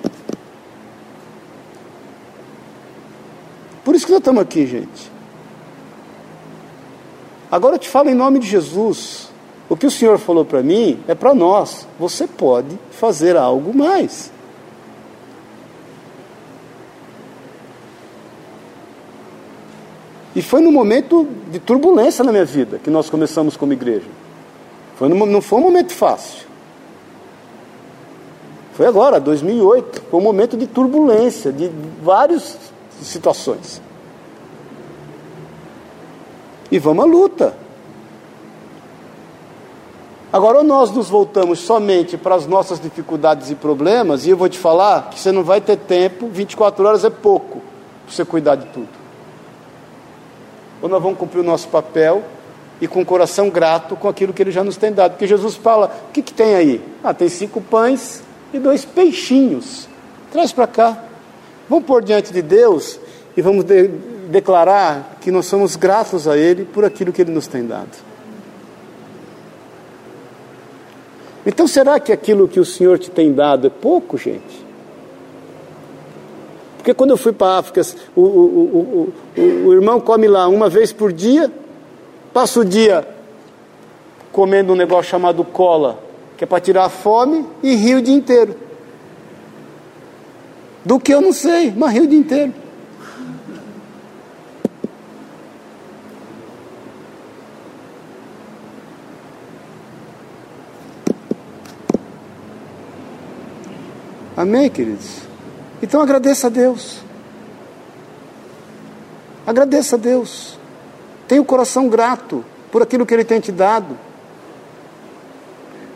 Por 3.84 3.96
isso 3.96 4.06
que 4.06 4.12
nós 4.12 4.20
estamos 4.20 4.42
aqui, 4.42 4.68
gente. 4.68 5.12
Agora 7.52 7.76
eu 7.76 7.80
te 7.80 7.90
falo 7.90 8.10
em 8.10 8.14
nome 8.14 8.40
de 8.40 8.48
Jesus. 8.48 9.30
O 9.68 9.78
que 9.78 9.86
o 9.86 9.92
Senhor 9.92 10.18
falou 10.18 10.44
para 10.44 10.62
mim 10.62 11.00
é 11.08 11.16
para 11.16 11.34
nós. 11.34 11.88
Você 12.00 12.28
pode 12.28 12.78
fazer 12.92 13.38
algo 13.38 13.76
mais. 13.76 14.32
E 20.36 20.42
foi 20.42 20.62
num 20.62 20.72
momento 20.72 21.28
de 21.52 21.60
turbulência 21.60 22.24
na 22.24 22.32
minha 22.32 22.46
vida 22.46 22.80
que 22.84 22.90
nós 22.90 23.10
começamos 23.10 23.58
como 23.58 23.74
igreja. 23.74 24.08
Foi 24.96 25.10
não 25.10 25.42
foi 25.42 25.60
um 25.60 25.64
momento 25.64 25.94
fácil. 25.94 26.48
Foi 28.74 28.86
agora, 28.86 29.20
2008. 29.20 30.04
Foi 30.10 30.20
um 30.20 30.24
momento 30.24 30.56
de 30.56 30.68
turbulência, 30.68 31.52
de 31.52 31.72
várias 32.02 32.58
situações. 33.02 33.82
E 36.72 36.78
vamos 36.78 37.04
à 37.04 37.08
luta. 37.08 37.58
Agora, 40.32 40.60
ou 40.60 40.64
nós 40.64 40.92
nos 40.92 41.10
voltamos 41.10 41.60
somente 41.60 42.16
para 42.16 42.36
as 42.36 42.46
nossas 42.46 42.80
dificuldades 42.80 43.50
e 43.50 43.56
problemas, 43.56 44.28
e 44.28 44.30
eu 44.30 44.38
vou 44.38 44.48
te 44.48 44.60
falar 44.60 45.10
que 45.10 45.20
você 45.20 45.32
não 45.32 45.44
vai 45.44 45.60
ter 45.60 45.76
tempo, 45.76 46.30
24 46.30 46.86
horas 46.86 47.04
é 47.04 47.10
pouco 47.10 47.62
para 48.06 48.16
você 48.16 48.24
cuidar 48.24 48.56
de 48.56 48.68
tudo. 48.68 48.99
Ou 50.82 50.90
nós 50.90 51.02
vamos 51.02 51.18
cumprir 51.18 51.40
o 51.40 51.44
nosso 51.44 51.68
papel 51.68 52.24
e 52.82 52.88
com 52.88 53.02
o 53.02 53.06
coração 53.06 53.50
grato 53.50 53.96
com 53.96 54.08
aquilo 54.08 54.34
que 54.34 54.42
Ele 54.42 54.52
já 54.52 54.64
nos 54.64 54.78
tem 54.78 54.92
dado. 54.92 55.12
Porque 55.12 55.28
Jesus 55.28 55.56
fala: 55.56 55.92
o 56.10 56.12
que, 56.12 56.22
que 56.22 56.34
tem 56.34 56.56
aí? 56.56 56.82
Ah, 57.04 57.14
tem 57.14 57.30
cinco 57.30 57.62
pães 57.62 58.24
e 58.54 58.60
dois 58.60 58.86
peixinhos. 58.86 59.88
Traz 60.32 60.52
para 60.52 60.68
cá. 60.68 61.04
Vamos 61.70 61.86
pôr 61.86 62.04
diante 62.04 62.32
de 62.32 62.42
Deus 62.42 63.00
e 63.36 63.42
vamos 63.42 63.64
de 63.64 63.88
declarar 64.30 65.18
que 65.22 65.32
nós 65.32 65.46
somos 65.46 65.76
gratos 65.76 66.28
a 66.28 66.38
Ele 66.38 66.66
por 66.66 66.86
aquilo 66.86 67.12
que 67.12 67.22
Ele 67.22 67.32
nos 67.32 67.48
tem 67.48 67.66
dado. 67.66 68.10
Então 71.46 71.68
será 71.68 72.00
que 72.00 72.12
aquilo 72.12 72.48
que 72.48 72.60
o 72.60 72.66
Senhor 72.66 73.00
te 73.00 73.10
tem 73.10 73.34
dado 73.34 73.68
é 73.68 73.70
pouco, 73.70 74.18
gente? 74.18 74.69
Porque 76.80 76.94
quando 76.94 77.10
eu 77.10 77.18
fui 77.18 77.34
para 77.34 77.56
a 77.56 77.58
África, 77.58 77.82
o, 78.16 78.22
o, 78.22 79.14
o, 79.38 79.68
o, 79.68 79.74
irmão 79.74 80.00
come 80.00 80.30
lá 80.30 80.48
uma 80.48 80.70
vez 80.70 80.94
por 80.94 81.12
dia, 81.12 81.52
passa 82.34 82.62
o 82.62 82.64
dia 82.66 83.06
comendo 84.32 84.72
um 84.72 84.78
negócio 84.78 85.12
chamado 85.12 85.44
cola, 85.44 86.02
que 86.38 86.46
é 86.46 86.48
para 86.48 86.62
tirar 86.62 86.86
a 86.86 86.90
fome, 86.90 87.46
e 87.62 87.76
ri 87.76 87.96
o 87.96 88.02
dia 88.02 88.16
inteiro. 88.16 88.56
Do 90.86 91.02
que 91.02 91.14
eu 91.14 91.20
não 91.20 91.34
sei, 91.34 91.74
mas 91.76 91.92
ri 91.92 92.00
o 92.00 92.08
dia 92.08 92.18
inteiro. 92.18 92.54
Amém, 104.38 104.70
queridos? 104.70 105.29
Então 105.82 106.02
agradeça 106.02 106.48
a 106.48 106.50
Deus. 106.50 107.00
Agradeça 109.46 109.96
a 109.96 110.00
Deus. 110.00 110.58
Tenha 111.28 111.42
o 111.42 111.46
coração 111.46 111.88
grato 111.88 112.44
por 112.72 112.82
aquilo 112.82 113.06
que 113.06 113.14
Ele 113.14 113.24
tem 113.24 113.40
te 113.40 113.52
dado. 113.52 113.98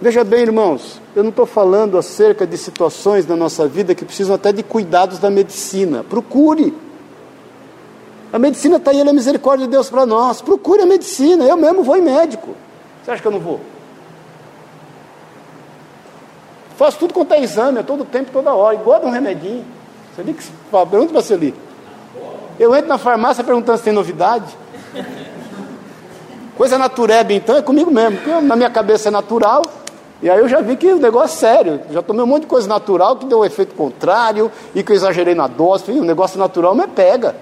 Veja 0.02 0.24
bem, 0.24 0.42
irmãos, 0.42 1.00
eu 1.16 1.24
não 1.24 1.30
estou 1.30 1.46
falando 1.46 1.98
acerca 1.98 2.46
de 2.46 2.58
situações 2.58 3.26
na 3.26 3.36
nossa 3.36 3.68
vida 3.68 3.96
que 3.96 4.04
precisam 4.04 4.36
até 4.36 4.52
de 4.52 4.64
cuidados 4.64 5.20
da 5.20 5.30
medicina. 5.30 6.04
Procure. 6.04 6.74
A 8.32 8.40
medicina 8.40 8.78
está 8.78 8.92
aí, 8.92 9.00
ela 9.00 9.12
é 9.12 9.14
misericórdia 9.14 9.66
de 9.66 9.72
Deus 9.72 9.90
para 9.90 10.06
nós. 10.06 10.42
Procure 10.42 10.82
a 10.82 10.86
medicina. 10.86 11.46
Eu 11.46 11.56
mesmo 11.56 11.84
vou 11.84 11.96
em 11.96 12.02
médico. 12.02 12.56
Você 13.04 13.12
acha 13.12 13.22
que 13.22 13.28
eu 13.28 13.32
não 13.32 13.40
vou? 13.40 13.60
Faço 16.84 17.00
tudo 17.00 17.14
quanto 17.14 17.34
é 17.34 17.42
exame, 17.42 17.80
a 17.80 17.84
todo 17.84 18.04
tempo, 18.04 18.30
toda 18.30 18.54
hora, 18.54 18.76
igual 18.76 19.00
de 19.00 19.06
um 19.06 19.10
remedinho. 19.10 19.64
Você 20.14 20.22
nem 20.22 20.34
que 20.34 20.44
pergunta 20.70 21.14
para 21.14 21.22
você 21.22 21.34
ali. 21.34 21.56
Eu 22.60 22.76
entro 22.76 22.90
na 22.90 22.98
farmácia 22.98 23.42
perguntando 23.42 23.78
se 23.78 23.86
tem 23.86 23.94
novidade. 23.94 24.54
Coisa 26.58 26.78
natureba, 26.78 27.32
então, 27.32 27.56
é 27.56 27.62
comigo 27.62 27.90
mesmo. 27.90 28.18
Porque 28.18 28.32
na 28.42 28.58
minha 28.58 28.70
cabeça 28.70 29.08
é 29.08 29.12
natural. 29.12 29.62
E 30.22 30.30
aí 30.30 30.38
eu 30.38 30.50
já 30.50 30.60
vi 30.60 30.76
que 30.76 30.92
o 30.92 31.00
negócio 31.00 31.36
é 31.36 31.40
sério. 31.40 31.80
Já 31.90 32.02
tomei 32.02 32.22
um 32.22 32.28
monte 32.28 32.42
de 32.42 32.48
coisa 32.48 32.68
natural 32.68 33.16
que 33.16 33.28
deu 33.28 33.40
um 33.40 33.46
efeito 33.46 33.74
contrário 33.76 34.52
e 34.76 34.84
que 34.84 34.92
eu 34.92 34.96
exagerei 34.98 35.34
na 35.34 35.48
dose. 35.48 35.90
o 35.90 36.04
negócio 36.04 36.38
natural 36.38 36.76
me 36.76 36.86
pega. 36.86 37.34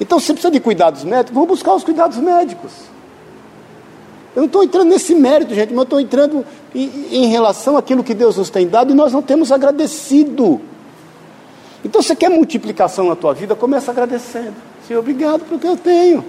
Então, 0.00 0.18
se 0.18 0.32
precisa 0.32 0.50
de 0.50 0.58
cuidados 0.58 1.04
médicos, 1.04 1.34
vamos 1.34 1.50
buscar 1.50 1.72
os 1.72 1.84
cuidados 1.84 2.16
médicos. 2.16 2.91
Eu 4.34 4.40
não 4.40 4.46
estou 4.46 4.64
entrando 4.64 4.88
nesse 4.88 5.14
mérito, 5.14 5.54
gente, 5.54 5.70
mas 5.70 5.78
eu 5.78 5.82
estou 5.82 6.00
entrando 6.00 6.44
em, 6.74 6.90
em 7.10 7.26
relação 7.26 7.76
àquilo 7.76 8.02
que 8.02 8.14
Deus 8.14 8.36
nos 8.36 8.48
tem 8.48 8.66
dado 8.66 8.90
e 8.90 8.94
nós 8.94 9.12
não 9.12 9.20
temos 9.20 9.52
agradecido. 9.52 10.60
Então, 11.84 12.00
você 12.00 12.16
quer 12.16 12.30
multiplicação 12.30 13.08
na 13.08 13.16
tua 13.16 13.34
vida, 13.34 13.54
começa 13.54 13.90
agradecendo. 13.90 14.54
Senhor, 14.86 15.00
obrigado 15.00 15.44
pelo 15.44 15.60
que 15.60 15.66
eu 15.66 15.76
tenho. 15.76 16.24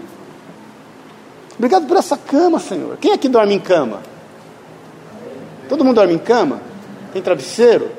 Obrigado 1.57 1.87
por 1.87 1.97
essa 1.97 2.17
cama, 2.17 2.59
Senhor. 2.59 2.97
Quem 2.97 3.13
aqui 3.13 3.29
dorme 3.29 3.53
em 3.53 3.59
cama? 3.59 4.01
Todo 5.69 5.85
mundo 5.85 5.95
dorme 5.95 6.13
em 6.13 6.19
cama? 6.19 6.59
Tem 7.13 7.21
travesseiro? 7.21 7.89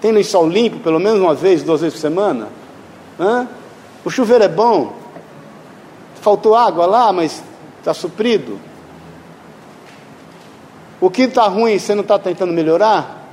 Tem 0.00 0.12
lençol 0.12 0.48
limpo, 0.48 0.80
pelo 0.80 0.98
menos 0.98 1.20
uma 1.20 1.34
vez, 1.34 1.62
duas 1.62 1.80
vezes 1.80 1.94
por 1.94 2.00
semana? 2.00 2.48
Hã? 3.18 3.48
O 4.04 4.10
chuveiro 4.10 4.44
é 4.44 4.48
bom? 4.48 4.94
Faltou 6.20 6.54
água 6.54 6.86
lá, 6.86 7.12
mas 7.12 7.42
está 7.78 7.94
suprido? 7.94 8.58
O 11.00 11.08
que 11.08 11.22
está 11.22 11.46
ruim, 11.48 11.78
você 11.78 11.94
não 11.94 12.02
está 12.02 12.18
tentando 12.18 12.52
melhorar? 12.52 13.28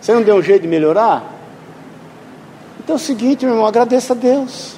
Você 0.00 0.14
não 0.14 0.22
deu 0.22 0.36
um 0.36 0.42
jeito 0.42 0.62
de 0.62 0.68
melhorar? 0.68 1.34
Então 2.78 2.94
é 2.94 2.96
o 2.96 3.00
seguinte, 3.00 3.44
meu 3.44 3.54
irmão, 3.54 3.66
agradeça 3.66 4.12
a 4.12 4.16
Deus. 4.16 4.76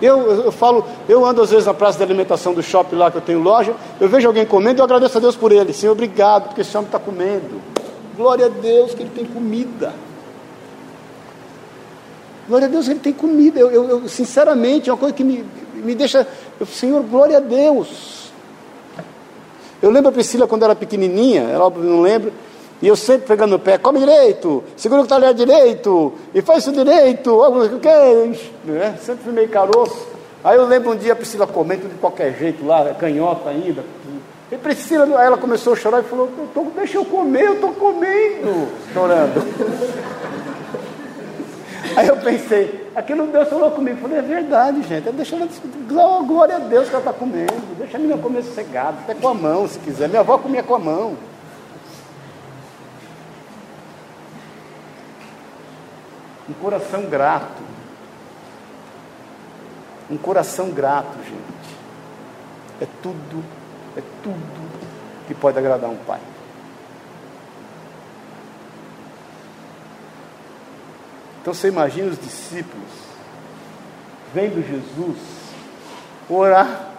Eu, 0.00 0.44
eu, 0.44 0.52
falo, 0.52 0.86
eu 1.06 1.26
ando 1.26 1.42
às 1.42 1.50
vezes 1.50 1.66
na 1.66 1.74
praça 1.74 1.98
de 1.98 2.04
alimentação 2.04 2.54
do 2.54 2.62
shopping 2.62 2.96
lá 2.96 3.10
que 3.10 3.18
eu 3.18 3.20
tenho 3.20 3.38
loja, 3.38 3.74
eu 4.00 4.08
vejo 4.08 4.26
alguém 4.26 4.46
comendo, 4.46 4.80
eu 4.80 4.84
agradeço 4.84 5.18
a 5.18 5.20
Deus 5.20 5.36
por 5.36 5.52
ele. 5.52 5.74
Senhor, 5.74 5.92
obrigado, 5.92 6.48
porque 6.48 6.62
esse 6.62 6.74
homem 6.74 6.86
está 6.86 6.98
comendo. 6.98 7.60
Glória 8.16 8.46
a 8.46 8.48
Deus 8.48 8.94
que 8.94 9.02
ele 9.02 9.10
tem 9.14 9.26
comida. 9.26 9.92
Glória 12.48 12.66
a 12.66 12.70
Deus 12.70 12.86
que 12.86 12.92
ele 12.92 13.00
tem 13.00 13.12
comida. 13.12 13.60
Eu, 13.60 13.70
eu, 13.70 13.88
eu 13.90 14.08
sinceramente, 14.08 14.88
é 14.88 14.92
uma 14.92 14.98
coisa 14.98 15.14
que 15.14 15.22
me, 15.22 15.44
me 15.74 15.94
deixa. 15.94 16.26
Eu, 16.58 16.64
Senhor, 16.64 17.02
glória 17.02 17.36
a 17.36 17.40
Deus. 17.40 18.19
Eu 19.82 19.90
lembro 19.90 20.10
a 20.10 20.12
Priscila 20.12 20.46
quando 20.46 20.64
era 20.64 20.74
pequenininha, 20.74 21.42
ela 21.42 21.70
não 21.70 22.02
lembro, 22.02 22.32
e 22.82 22.88
eu 22.88 22.96
sempre 22.96 23.26
pegando 23.26 23.52
no 23.52 23.58
pé, 23.58 23.78
come 23.78 23.98
direito, 23.98 24.62
segura 24.76 25.02
o 25.02 25.06
talher 25.06 25.32
direito, 25.34 26.12
e 26.34 26.42
faz 26.42 26.64
isso 26.64 26.72
direito, 26.72 27.42
né? 28.64 28.98
Sempre 29.00 29.24
fui 29.24 29.32
meio 29.32 29.48
caroço. 29.48 30.06
Aí 30.42 30.56
eu 30.56 30.66
lembro 30.66 30.92
um 30.92 30.96
dia 30.96 31.12
a 31.12 31.16
Priscila 31.16 31.46
comendo 31.46 31.88
de 31.88 31.94
qualquer 31.96 32.34
jeito 32.38 32.64
lá, 32.64 32.94
canhota 32.94 33.50
ainda. 33.50 33.84
E 34.50 34.56
Priscila, 34.56 35.04
aí 35.18 35.26
ela 35.26 35.36
começou 35.36 35.74
a 35.74 35.76
chorar 35.76 36.00
e 36.00 36.04
falou, 36.04 36.28
tô, 36.52 36.64
deixa 36.74 36.96
eu 36.98 37.04
comer, 37.04 37.44
eu 37.44 37.54
estou 37.54 37.72
comendo, 37.72 38.68
chorando. 38.92 39.40
Aí 41.96 42.06
eu 42.06 42.16
pensei, 42.18 42.88
aquilo 43.00 43.26
Deus 43.26 43.48
falou 43.48 43.70
comigo. 43.72 43.96
Eu 43.96 44.02
falei, 44.02 44.18
é 44.18 44.22
verdade, 44.22 44.82
gente. 44.82 45.10
Deixa 45.10 45.36
ela 45.36 45.48
glória 46.22 46.56
a 46.56 46.58
Deus 46.58 46.88
que 46.88 46.94
ela 46.94 47.00
está 47.00 47.12
comendo. 47.12 47.76
Deixa 47.76 47.96
a 47.96 48.00
menina 48.00 48.20
comer 48.22 48.42
sossegado, 48.42 48.98
até 49.02 49.14
com 49.14 49.28
a 49.28 49.34
mão, 49.34 49.66
se 49.66 49.78
quiser. 49.80 50.08
Minha 50.08 50.20
avó 50.20 50.38
comia 50.38 50.62
com 50.62 50.74
a 50.74 50.78
mão. 50.78 51.16
Um 56.48 56.52
coração 56.54 57.02
grato. 57.02 57.62
Um 60.10 60.16
coração 60.16 60.70
grato, 60.70 61.16
gente. 61.24 61.76
É 62.80 62.86
tudo, 63.02 63.44
é 63.96 64.02
tudo 64.22 64.80
que 65.26 65.34
pode 65.34 65.58
agradar 65.58 65.90
um 65.90 65.96
pai. 65.96 66.20
Então 71.40 71.54
você 71.54 71.68
imagina 71.68 72.10
os 72.10 72.18
discípulos 72.18 72.88
vendo 74.34 74.62
Jesus 74.66 75.16
orar 76.28 76.90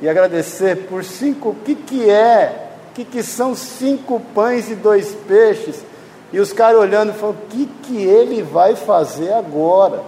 e 0.00 0.08
agradecer 0.08 0.86
por 0.86 1.02
cinco, 1.04 1.50
o 1.50 1.54
que, 1.54 1.74
que 1.74 2.08
é? 2.08 2.68
O 2.90 2.94
que, 2.94 3.04
que 3.04 3.22
são 3.22 3.54
cinco 3.54 4.20
pães 4.34 4.70
e 4.70 4.74
dois 4.74 5.14
peixes? 5.26 5.84
E 6.32 6.38
os 6.38 6.52
caras 6.52 6.80
olhando 6.80 7.10
e 7.10 7.14
falando, 7.14 7.36
o 7.36 7.46
que, 7.48 7.66
que 7.82 8.02
ele 8.02 8.42
vai 8.42 8.76
fazer 8.76 9.32
agora? 9.32 10.02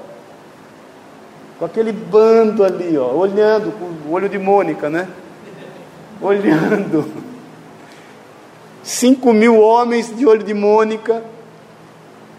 Com 1.58 1.64
aquele 1.64 1.92
bando 1.92 2.64
ali, 2.64 2.96
ó, 2.96 3.12
olhando, 3.12 3.72
com 3.72 4.08
o 4.08 4.12
olho 4.12 4.28
de 4.28 4.38
Mônica, 4.38 4.88
né? 4.88 5.08
Olhando. 6.20 7.10
Cinco 8.82 9.32
mil 9.32 9.58
homens 9.60 10.14
de 10.14 10.26
olho 10.26 10.42
de 10.42 10.54
Mônica 10.54 11.22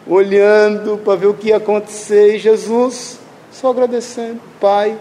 olhando 0.08 0.97
para 0.97 1.16
ver 1.16 1.28
o 1.28 1.34
que 1.34 1.49
ia 1.49 1.58
acontecer, 1.58 2.36
e 2.36 2.39
Jesus 2.39 3.20
só 3.51 3.70
agradecendo: 3.70 4.39
Pai, 4.60 4.97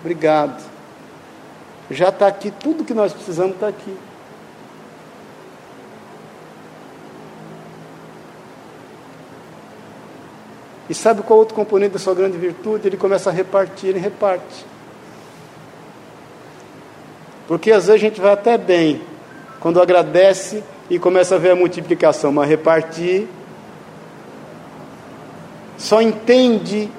obrigado. 0.00 0.62
Já 1.90 2.10
está 2.10 2.26
aqui, 2.26 2.50
tudo 2.50 2.84
que 2.84 2.94
nós 2.94 3.12
precisamos 3.12 3.54
está 3.54 3.68
aqui. 3.68 3.96
E 10.88 10.94
sabe 10.94 11.22
qual 11.22 11.38
outro 11.38 11.54
componente 11.54 11.92
da 11.92 11.98
sua 11.98 12.14
grande 12.14 12.38
virtude? 12.38 12.88
Ele 12.88 12.96
começa 12.96 13.28
a 13.28 13.32
repartir, 13.32 13.90
ele 13.90 13.98
reparte. 13.98 14.64
Porque 17.46 17.70
às 17.70 17.86
vezes 17.86 18.02
a 18.02 18.06
gente 18.06 18.20
vai 18.20 18.32
até 18.32 18.56
bem, 18.56 19.02
quando 19.60 19.80
agradece 19.80 20.62
e 20.88 20.98
começa 20.98 21.34
a 21.34 21.38
ver 21.38 21.50
a 21.50 21.56
multiplicação, 21.56 22.32
mas 22.32 22.48
repartir 22.48 23.26
só 25.78 26.02
entende 26.02 26.90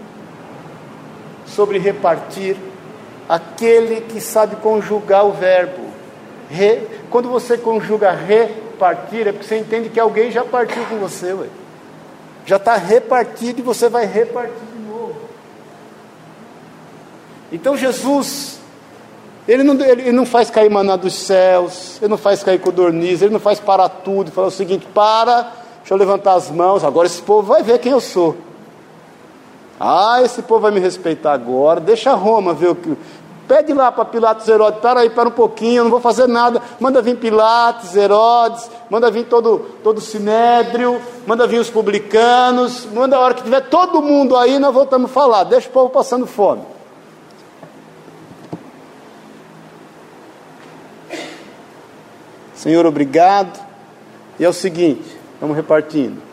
sobre 1.45 1.77
repartir 1.77 2.55
aquele 3.27 4.01
que 4.01 4.21
sabe 4.21 4.55
conjugar 4.55 5.25
o 5.25 5.33
verbo. 5.33 5.89
Re, 6.49 6.87
quando 7.11 7.29
você 7.29 7.57
conjuga 7.57 8.09
repartir, 8.11 9.27
é 9.27 9.31
porque 9.33 9.45
você 9.45 9.57
entende 9.57 9.89
que 9.89 9.99
alguém 9.99 10.31
já 10.31 10.43
partiu 10.43 10.83
com 10.85 10.97
você, 10.97 11.33
ué. 11.33 11.47
já 12.45 12.55
está 12.55 12.75
repartido 12.75 13.59
e 13.59 13.61
você 13.61 13.89
vai 13.89 14.05
repartir 14.05 14.55
de 14.73 14.89
novo. 14.89 15.15
Então 17.51 17.75
Jesus, 17.75 18.59
ele 19.47 19.61
não, 19.61 19.79
ele 19.83 20.11
não 20.11 20.25
faz 20.25 20.49
cair 20.49 20.71
maná 20.71 20.95
dos 20.95 21.13
céus, 21.13 21.97
ele 22.01 22.09
não 22.09 22.17
faz 22.17 22.41
cair 22.41 22.59
codorniz, 22.59 23.21
ele 23.21 23.33
não 23.33 23.39
faz 23.39 23.59
parar 23.59 23.89
tudo, 23.89 24.31
fala 24.31 24.47
o 24.47 24.51
seguinte: 24.51 24.87
para, 24.91 25.51
deixa 25.79 25.93
eu 25.93 25.97
levantar 25.97 26.33
as 26.33 26.49
mãos, 26.49 26.83
agora 26.83 27.05
esse 27.05 27.21
povo 27.21 27.47
vai 27.47 27.61
ver 27.61 27.77
quem 27.79 27.91
eu 27.91 28.01
sou. 28.01 28.48
Ah, 29.79 30.21
esse 30.23 30.41
povo 30.41 30.61
vai 30.61 30.71
me 30.71 30.79
respeitar 30.79 31.31
agora. 31.31 31.79
Deixa 31.79 32.13
Roma 32.13 32.53
ver 32.53 32.69
o 32.69 32.75
que. 32.75 32.97
Pede 33.47 33.73
lá 33.73 33.91
para 33.91 34.05
Pilatos 34.05 34.47
Herodes, 34.47 34.79
para 34.79 34.99
aí, 34.99 35.09
para 35.09 35.27
um 35.27 35.31
pouquinho, 35.31 35.77
eu 35.77 35.83
não 35.85 35.89
vou 35.89 35.99
fazer 35.99 36.27
nada. 36.27 36.61
Manda 36.79 37.01
vir 37.01 37.17
Pilatos, 37.17 37.95
Herodes, 37.95 38.69
manda 38.91 39.09
vir 39.09 39.25
todo, 39.25 39.65
todo 39.83 39.99
Sinédrio, 39.99 41.01
manda 41.25 41.47
vir 41.47 41.59
os 41.59 41.67
publicanos, 41.67 42.85
manda 42.93 43.15
a 43.15 43.19
hora 43.19 43.33
que 43.33 43.41
tiver 43.41 43.61
todo 43.61 44.03
mundo 44.03 44.37
aí, 44.37 44.59
nós 44.59 44.71
voltamos 44.71 45.09
a 45.09 45.13
falar. 45.13 45.45
Deixa 45.45 45.67
o 45.67 45.71
povo 45.71 45.89
passando 45.89 46.27
fome. 46.27 46.61
Senhor, 52.53 52.85
obrigado. 52.85 53.59
E 54.37 54.45
é 54.45 54.49
o 54.49 54.53
seguinte, 54.53 55.17
vamos 55.41 55.55
repartindo. 55.55 56.28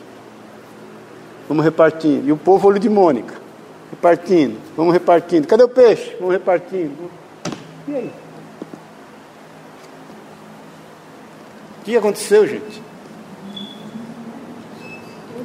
Vamos 1.49 1.65
repartindo. 1.65 2.29
E 2.29 2.33
o 2.33 2.37
povo 2.37 2.69
olho 2.69 2.79
de 2.79 2.89
Mônica. 2.89 3.35
Repartindo. 3.91 4.59
Vamos 4.77 4.93
repartindo. 4.93 5.47
Cadê 5.47 5.63
o 5.63 5.69
peixe? 5.69 6.17
Vamos 6.19 6.33
repartindo. 6.33 7.11
E 7.89 7.95
aí? 7.95 8.13
O 11.81 11.85
que 11.85 11.97
aconteceu, 11.97 12.47
gente? 12.47 12.83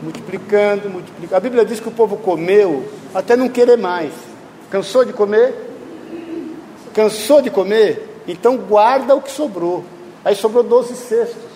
Multiplicando, 0.02 0.90
multiplicando. 0.90 1.36
A 1.36 1.40
Bíblia 1.40 1.64
diz 1.64 1.80
que 1.80 1.88
o 1.88 1.92
povo 1.92 2.18
comeu 2.18 2.92
até 3.14 3.36
não 3.36 3.48
querer 3.48 3.78
mais. 3.78 4.12
Cansou 4.72 5.06
de 5.06 5.14
comer? 5.14 5.54
Cansou 6.94 7.42
de 7.42 7.52
comer? 7.52 8.22
Então 8.28 8.58
guarda 8.58 9.16
o 9.16 9.22
que 9.22 9.32
sobrou. 9.32 9.86
Aí 10.26 10.36
sobrou 10.36 10.64
12 10.64 10.96
cestos. 10.96 11.51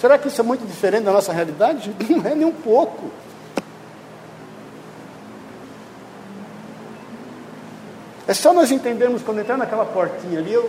Será 0.00 0.18
que 0.18 0.28
isso 0.28 0.40
é 0.40 0.44
muito 0.44 0.66
diferente 0.66 1.04
da 1.04 1.12
nossa 1.12 1.32
realidade? 1.32 1.94
Não 2.10 2.30
é 2.30 2.34
nem 2.34 2.46
um 2.46 2.52
pouco. 2.52 3.10
É 8.26 8.32
só 8.32 8.52
nós 8.52 8.70
entendermos 8.70 9.22
quando 9.22 9.40
entrar 9.40 9.56
naquela 9.56 9.84
portinha 9.84 10.38
ali. 10.38 10.52
Eu, 10.52 10.62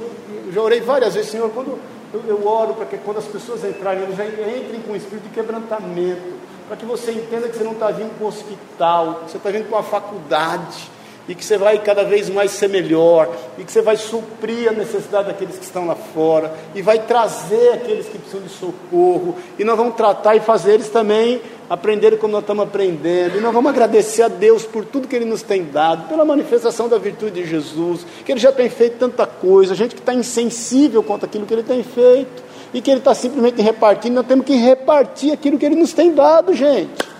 eu 0.46 0.52
já 0.52 0.62
orei 0.62 0.82
várias 0.82 1.14
vezes, 1.14 1.32
Senhor, 1.32 1.50
quando 1.52 1.80
eu, 2.14 2.24
eu 2.28 2.48
oro 2.48 2.74
para 2.74 2.86
que 2.86 2.98
quando 2.98 3.18
as 3.18 3.26
pessoas 3.26 3.64
entrarem, 3.64 4.04
eles 4.04 4.16
já 4.16 4.26
entrem 4.26 4.82
com 4.82 4.94
um 4.94 4.96
espírito 4.96 5.24
de 5.24 5.30
quebrantamento, 5.30 6.34
para 6.68 6.78
que 6.78 6.86
você 6.86 7.12
entenda 7.12 7.48
que 7.48 7.58
você 7.58 7.64
não 7.64 7.74
está 7.74 7.92
vindo 7.92 8.16
para 8.18 8.26
o 8.26 8.28
hospital, 8.28 9.24
você 9.28 9.38
está 9.38 9.50
vindo 9.50 9.68
para 9.70 9.78
uma 9.78 9.84
faculdade, 9.84 10.90
e 11.28 11.36
que 11.36 11.44
você 11.44 11.58
vai 11.58 11.80
cada 11.80 12.04
vez 12.04 12.30
mais 12.30 12.52
ser 12.52 12.70
melhor, 12.70 13.30
e 13.58 13.64
que 13.64 13.72
você 13.72 13.82
vai 13.82 13.98
suprir 13.98 14.70
a 14.70 14.72
necessidade 14.72 15.28
daqueles 15.28 15.58
que 15.58 15.64
estão 15.64 15.88
lá 15.88 15.96
fora, 15.96 16.54
e 16.74 16.82
vai 16.82 17.00
trazer 17.00 17.74
aqueles 17.74 18.08
que 18.08 18.18
precisam 18.18 18.42
de 18.42 18.50
socorro, 18.50 19.36
e 19.58 19.64
nós 19.64 19.76
vamos 19.78 19.96
tratar 19.96 20.36
e 20.36 20.40
fazer 20.40 20.74
eles 20.74 20.90
também 20.90 21.42
aprenderem 21.70 22.20
como 22.20 22.34
nós 22.34 22.42
estamos 22.42 22.64
aprendendo, 22.64 23.38
e 23.38 23.42
nós 23.42 23.52
vamos 23.52 23.72
agradecer 23.72 24.22
a 24.22 24.28
Deus 24.28 24.64
por 24.64 24.86
tudo 24.86 25.08
que 25.08 25.16
Ele 25.16 25.26
nos 25.26 25.42
tem 25.42 25.64
dado, 25.64 26.08
pela 26.08 26.24
manifestação 26.24 26.88
da 26.88 26.98
virtude 26.98 27.42
de 27.42 27.48
Jesus, 27.48 28.06
que 28.24 28.32
Ele 28.32 28.40
já 28.40 28.52
tem 28.52 28.70
feito 28.70 28.98
tanta 29.00 29.26
coisa, 29.26 29.74
gente 29.74 29.96
que 29.96 30.02
está 30.02 30.14
insensível 30.14 31.02
quanto 31.02 31.26
aquilo 31.26 31.46
que 31.46 31.54
Ele 31.54 31.64
tem 31.64 31.84
feito, 31.84 32.44
e 32.74 32.82
que 32.82 32.92
Ele 32.92 33.00
está 33.00 33.16
simplesmente 33.16 33.62
repartindo, 33.62 34.16
nós 34.16 34.28
temos 34.28 34.46
que 34.46 34.56
repartir 34.56 35.32
aquilo 35.32 35.58
que 35.58 35.66
Ele 35.66 35.76
nos 35.76 35.94
tem 35.94 36.14
dado, 36.14 36.54
gente. 36.54 37.15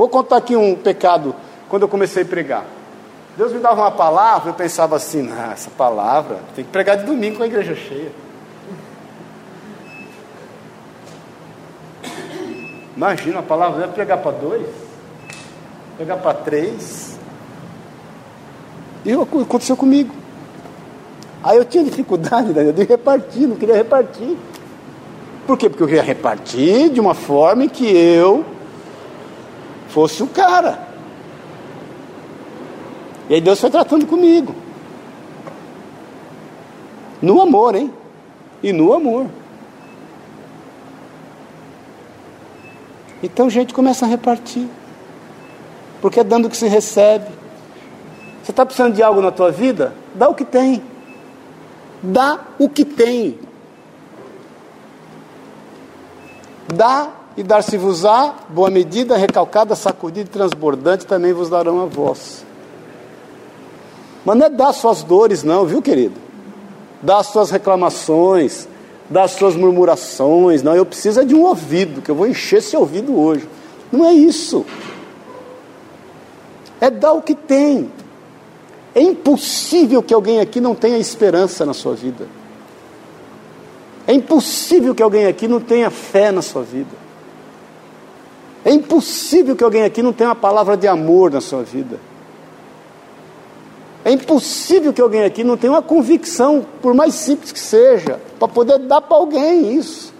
Vou 0.00 0.08
contar 0.08 0.38
aqui 0.38 0.56
um 0.56 0.74
pecado 0.74 1.36
quando 1.68 1.82
eu 1.82 1.88
comecei 1.88 2.22
a 2.22 2.26
pregar. 2.26 2.64
Deus 3.36 3.52
me 3.52 3.58
dava 3.58 3.82
uma 3.82 3.90
palavra, 3.90 4.48
eu 4.48 4.54
pensava 4.54 4.96
assim, 4.96 5.30
ah, 5.30 5.50
essa 5.52 5.68
palavra 5.68 6.38
tem 6.56 6.64
que 6.64 6.70
pregar 6.70 6.96
de 6.96 7.04
domingo 7.04 7.36
com 7.36 7.42
a 7.42 7.46
igreja 7.46 7.74
cheia. 7.74 8.10
Imagina 12.96 13.40
a 13.40 13.42
palavra, 13.42 13.80
deve 13.80 13.92
pregar 13.92 14.16
para 14.22 14.30
dois, 14.30 14.66
pregar 15.98 16.16
para 16.16 16.32
três. 16.32 17.18
E 19.04 19.12
aconteceu 19.12 19.76
comigo. 19.76 20.14
Aí 21.44 21.58
eu 21.58 21.64
tinha 21.66 21.84
dificuldade 21.84 22.54
né, 22.54 22.72
de 22.72 22.84
repartir, 22.84 23.46
não 23.46 23.56
queria 23.56 23.76
repartir. 23.76 24.34
Por 25.46 25.58
quê? 25.58 25.68
Porque 25.68 25.82
eu 25.82 25.88
queria 25.88 26.02
repartir 26.02 26.88
de 26.88 26.98
uma 26.98 27.12
forma 27.12 27.68
que 27.68 27.84
eu 27.84 28.46
fosse 29.90 30.22
o 30.22 30.26
cara. 30.26 30.88
E 33.28 33.34
aí 33.34 33.40
Deus 33.40 33.60
foi 33.60 33.70
tratando 33.70 34.06
comigo. 34.06 34.54
No 37.20 37.40
amor, 37.40 37.74
hein? 37.74 37.92
E 38.62 38.72
no 38.72 38.92
amor. 38.92 39.26
Então, 43.22 43.50
gente, 43.50 43.74
começa 43.74 44.06
a 44.06 44.08
repartir. 44.08 44.66
Porque 46.00 46.20
é 46.20 46.24
dando 46.24 46.48
que 46.48 46.56
se 46.56 46.66
recebe. 46.66 47.28
Você 48.42 48.50
está 48.50 48.64
precisando 48.64 48.94
de 48.94 49.02
algo 49.02 49.20
na 49.20 49.30
tua 49.30 49.50
vida? 49.50 49.94
Dá 50.14 50.28
o 50.28 50.34
que 50.34 50.44
tem. 50.44 50.82
Dá 52.02 52.40
o 52.58 52.68
que 52.68 52.84
tem. 52.84 53.38
Dá 56.74 57.19
e 57.36 57.42
dar-se-vos-á, 57.42 58.34
boa 58.48 58.70
medida, 58.70 59.16
recalcada, 59.16 59.74
sacudida 59.74 60.28
e 60.28 60.32
transbordante, 60.32 61.06
também 61.06 61.32
vos 61.32 61.48
darão 61.48 61.80
a 61.80 61.86
voz. 61.86 62.44
Mas 64.24 64.36
não 64.36 64.46
é 64.46 64.50
dar 64.50 64.72
suas 64.72 65.02
dores, 65.02 65.42
não, 65.42 65.64
viu, 65.64 65.80
querido? 65.80 66.14
Dar 67.02 67.18
as 67.18 67.28
suas 67.28 67.50
reclamações, 67.50 68.68
dar 69.08 69.24
as 69.24 69.32
suas 69.32 69.56
murmurações, 69.56 70.62
não. 70.62 70.74
Eu 70.74 70.84
preciso 70.84 71.20
é 71.20 71.24
de 71.24 71.34
um 71.34 71.42
ouvido, 71.42 72.02
que 72.02 72.10
eu 72.10 72.14
vou 72.14 72.26
encher 72.26 72.58
esse 72.58 72.76
ouvido 72.76 73.18
hoje. 73.18 73.48
Não 73.90 74.04
é 74.04 74.12
isso. 74.12 74.66
É 76.80 76.90
dar 76.90 77.12
o 77.12 77.22
que 77.22 77.34
tem. 77.34 77.90
É 78.94 79.00
impossível 79.00 80.02
que 80.02 80.12
alguém 80.12 80.40
aqui 80.40 80.60
não 80.60 80.74
tenha 80.74 80.98
esperança 80.98 81.64
na 81.64 81.72
sua 81.72 81.94
vida. 81.94 82.26
É 84.06 84.12
impossível 84.12 84.94
que 84.94 85.02
alguém 85.02 85.26
aqui 85.26 85.46
não 85.46 85.60
tenha 85.60 85.90
fé 85.90 86.30
na 86.32 86.42
sua 86.42 86.62
vida. 86.62 86.99
É 88.64 88.72
impossível 88.72 89.56
que 89.56 89.64
alguém 89.64 89.84
aqui 89.84 90.02
não 90.02 90.12
tenha 90.12 90.28
uma 90.28 90.36
palavra 90.36 90.76
de 90.76 90.86
amor 90.86 91.30
na 91.30 91.40
sua 91.40 91.62
vida. 91.62 91.98
É 94.04 94.10
impossível 94.10 94.92
que 94.92 95.00
alguém 95.00 95.24
aqui 95.24 95.44
não 95.44 95.56
tenha 95.56 95.72
uma 95.72 95.82
convicção, 95.82 96.64
por 96.80 96.94
mais 96.94 97.14
simples 97.14 97.52
que 97.52 97.60
seja, 97.60 98.20
para 98.38 98.48
poder 98.48 98.78
dar 98.78 99.00
para 99.00 99.16
alguém 99.16 99.76
isso. 99.76 100.12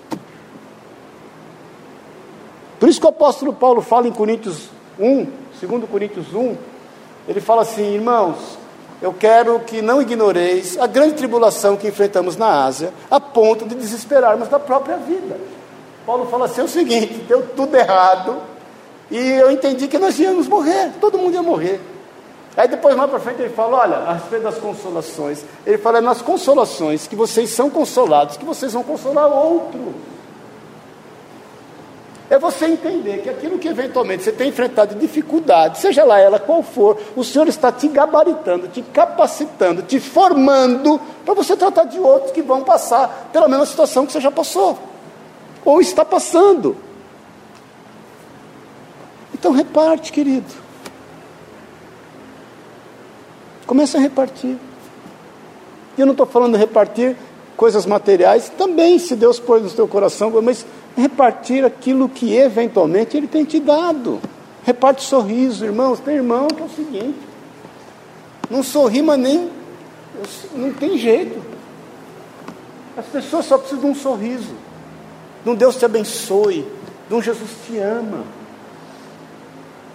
Por 2.79 2.89
isso 2.89 3.01
que 3.01 3.07
o 3.07 3.11
apóstolo 3.11 3.53
Paulo 3.53 3.83
fala 3.83 4.09
em 4.09 4.13
Coríntios 4.13 4.69
1, 4.99 5.27
2 5.61 5.85
Coríntios 5.91 6.33
1, 6.35 6.57
ele 7.29 7.41
fala 7.41 7.63
assim: 7.63 7.95
irmãos, 7.95 8.37
eu 9.03 9.15
quero 9.15 9.61
que 9.61 9.81
não 9.81 10.01
ignoreis 10.01 10.79
a 10.79 10.87
grande 10.87 11.15
tribulação 11.15 11.77
que 11.77 11.89
enfrentamos 11.89 12.37
na 12.37 12.65
Ásia, 12.65 12.93
a 13.11 13.19
ponto 13.19 13.67
de 13.67 13.75
desesperarmos 13.75 14.49
da 14.49 14.59
própria 14.59 14.97
vida. 14.97 15.39
Paulo 16.11 16.27
fala 16.27 16.47
assim: 16.47 16.61
é 16.61 16.65
o 16.65 16.69
seguinte, 16.69 17.25
deu 17.29 17.47
tudo 17.55 17.77
errado, 17.77 18.39
e 19.09 19.17
eu 19.17 19.49
entendi 19.49 19.87
que 19.87 19.97
nós 19.97 20.19
íamos 20.19 20.49
morrer, 20.49 20.91
todo 21.01 21.17
mundo 21.17 21.35
ia 21.35 21.43
morrer. 21.43 21.81
Aí 22.57 22.67
depois 22.67 22.97
mais 22.97 23.09
para 23.09 23.21
frente 23.21 23.41
ele 23.41 23.55
fala, 23.55 23.77
olha, 23.79 23.97
a 23.99 24.15
respeito 24.15 24.43
das 24.43 24.59
consolações, 24.59 25.45
ele 25.65 25.79
fala, 25.79 25.99
é 25.99 26.01
nas 26.01 26.21
consolações 26.21 27.07
que 27.07 27.15
vocês 27.15 27.51
são 27.51 27.71
consolados, 27.71 28.37
que 28.37 28.45
vocês 28.45 28.73
vão 28.73 28.83
consolar 28.83 29.29
outro. 29.29 29.95
É 32.29 32.37
você 32.41 32.67
entender 32.67 33.23
que 33.23 33.31
aquilo 33.31 33.57
que 33.57 33.69
eventualmente 33.69 34.25
você 34.25 34.33
tem 34.33 34.49
enfrentado 34.49 34.97
de 34.97 35.01
dificuldade, 35.01 35.79
seja 35.79 36.03
lá 36.03 36.19
ela 36.19 36.41
qual 36.41 36.65
for, 36.65 36.99
o 37.15 37.23
Senhor 37.23 37.47
está 37.47 37.71
te 37.71 37.87
gabaritando, 37.87 38.67
te 38.67 38.83
capacitando, 38.83 39.83
te 39.83 40.01
formando 40.01 41.01
para 41.25 41.35
você 41.35 41.57
tratar 41.57 41.85
de 41.85 42.01
outros 42.01 42.33
que 42.33 42.43
vão 42.43 42.65
passar 42.65 43.31
pela 43.33 43.47
mesma 43.47 43.65
situação 43.65 44.05
que 44.05 44.13
você 44.13 44.21
já 44.21 44.33
passou 44.33 44.90
ou 45.65 45.81
está 45.81 46.05
passando. 46.05 46.77
Então 49.33 49.53
reparte, 49.53 50.13
querido. 50.13 50.53
Começa 53.67 53.99
a 53.99 54.01
repartir. 54.01 54.57
E 55.97 56.01
eu 56.01 56.07
não 56.07 56.13
estou 56.13 56.27
falando 56.27 56.53
de 56.53 56.59
repartir 56.59 57.17
coisas 57.57 57.85
materiais, 57.85 58.49
também, 58.49 58.99
se 58.99 59.15
Deus 59.15 59.39
pôs 59.39 59.63
no 59.63 59.71
teu 59.71 59.87
coração, 59.87 60.33
mas 60.43 60.65
repartir 60.97 61.65
aquilo 61.65 62.09
que 62.09 62.35
eventualmente 62.35 63.17
Ele 63.17 63.27
tem 63.27 63.45
te 63.45 63.61
dado. 63.61 64.21
Reparte 64.65 65.05
sorriso, 65.05 65.65
irmãos. 65.65 66.01
Tem 66.01 66.17
irmão 66.17 66.49
que 66.49 66.63
é 66.63 66.65
o 66.65 66.71
seguinte: 66.71 67.19
não 68.51 68.63
sorri, 68.63 69.03
mas 69.03 69.19
nem. 69.19 69.51
Não 70.55 70.73
tem 70.73 70.99
jeito. 70.99 71.41
As 72.97 73.07
pessoas 73.07 73.47
só 73.47 73.57
precisam 73.57 73.85
de 73.85 73.87
um 73.87 73.95
sorriso 73.95 74.55
de 75.45 75.51
um 75.51 75.55
Deus 75.55 75.77
te 75.77 75.85
abençoe, 75.85 76.67
de 77.09 77.15
um 77.15 77.23
Jesus 77.23 77.51
te 77.67 77.79
ama. 77.79 78.25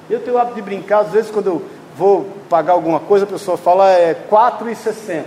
Eu 0.10 0.20
tenho 0.20 0.36
o 0.36 0.40
hábito 0.40 0.56
de 0.56 0.62
brincar, 0.62 1.00
às 1.00 1.12
vezes 1.12 1.32
quando 1.32 1.48
eu 1.48 1.62
vou 1.98 2.28
pagar 2.50 2.74
alguma 2.74 3.00
coisa, 3.00 3.26
a 3.26 3.28
pessoa 3.28 3.58
fala 3.58 3.90
é 3.90 4.14
4,60. 4.30 5.24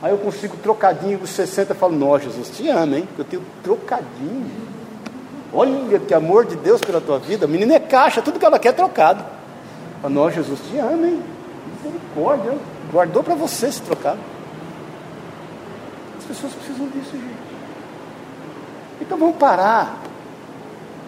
Aí 0.00 0.12
eu 0.12 0.18
consigo 0.18 0.56
trocadinho 0.58 1.18
dos 1.18 1.30
60 1.30 1.72
e 1.72 1.76
falo, 1.76 1.96
não, 1.96 2.18
Jesus 2.18 2.50
te 2.50 2.68
ama, 2.68 2.98
hein? 2.98 3.08
Eu 3.18 3.24
tenho 3.24 3.42
trocadinho. 3.64 4.68
Olha 5.52 5.98
que 5.98 6.14
amor 6.14 6.44
de 6.44 6.56
Deus 6.56 6.80
pela 6.80 7.00
tua 7.00 7.18
vida. 7.18 7.46
A 7.46 7.48
menina 7.48 7.74
é 7.74 7.80
caixa, 7.80 8.22
tudo 8.22 8.38
que 8.38 8.44
ela 8.44 8.58
quer 8.58 8.68
é 8.68 8.72
trocado. 8.72 9.24
Para 10.00 10.10
nós, 10.10 10.34
Jesus 10.34 10.60
te 10.70 10.78
ama, 10.78 11.06
hein? 11.06 11.22
Misericórdia, 11.82 12.56
guardou 12.92 13.24
para 13.24 13.34
você 13.34 13.66
esse 13.66 13.82
trocado. 13.82 14.18
As 16.18 16.24
pessoas 16.24 16.52
precisam 16.52 16.86
disso, 16.88 17.12
gente. 17.12 17.37
Então 19.00 19.18
vamos 19.18 19.36
parar 19.36 20.02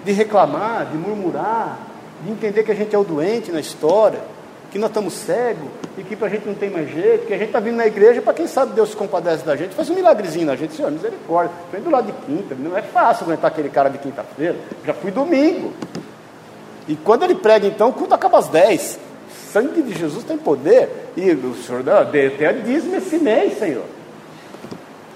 de 0.05 0.13
reclamar, 0.13 0.87
de 0.87 0.97
murmurar, 0.97 1.79
de 2.23 2.31
entender 2.31 2.63
que 2.63 2.73
a 2.73 2.75
gente 2.75 2.95
é 2.95 2.99
o 2.99 3.05
doente 3.05 3.53
na 3.53 3.61
história, 3.61 4.21
que 4.71 4.79
nós 4.79 4.91
estamos 4.91 5.13
cegos 5.15 5.69
e 5.99 6.03
que 6.03 6.15
para 6.15 6.29
a 6.29 6.31
gente 6.31 6.47
não 6.47 6.55
tem 6.55 6.71
mais 6.71 6.89
jeito, 6.91 7.27
que 7.27 7.35
a 7.35 7.39
gente 7.39 7.49
está 7.49 7.61
vindo 7.61 7.77
na 7.77 7.87
igreja 7.87 8.23
para 8.23 8.33
quem 8.33 8.47
sabe 8.47 8.73
Deus 8.73 8.91
se 8.91 8.97
compadece 8.97 9.45
da 9.45 9.57
gente, 9.57 9.75
faz 9.75 9.91
um 9.91 9.95
milagrezinho 9.95 10.47
na 10.47 10.57
gente, 10.57 10.75
Senhor, 10.75 10.91
misericórdia. 10.91 11.53
Vem 11.73 11.83
do 11.83 11.91
lado 11.91 12.07
de 12.07 12.13
quinta, 12.25 12.55
não 12.55 12.77
é 12.77 12.83
fácil 12.83 13.25
aguentar 13.25 13.51
aquele 13.51 13.69
cara 13.69 13.89
de 13.89 13.99
quinta-feira, 13.99 14.57
já 14.85 14.95
fui 14.95 15.11
domingo. 15.11 15.73
E 16.89 16.97
quando 16.97 17.25
ele 17.25 17.37
prega, 17.37 17.67
então, 17.67 17.91
o 17.91 17.93
culto 17.93 18.15
acaba 18.15 18.39
às 18.39 18.49
10. 18.49 18.99
O 18.99 19.53
sangue 19.53 19.83
de 19.83 19.97
Jesus 19.97 20.25
tem 20.25 20.37
poder. 20.37 21.13
E 21.17 21.31
o 21.31 21.55
Senhor 21.55 21.89
até 21.89 22.53
dízimo 22.53 22.97
esse 22.97 23.17
mês, 23.19 23.59
Senhor. 23.59 23.85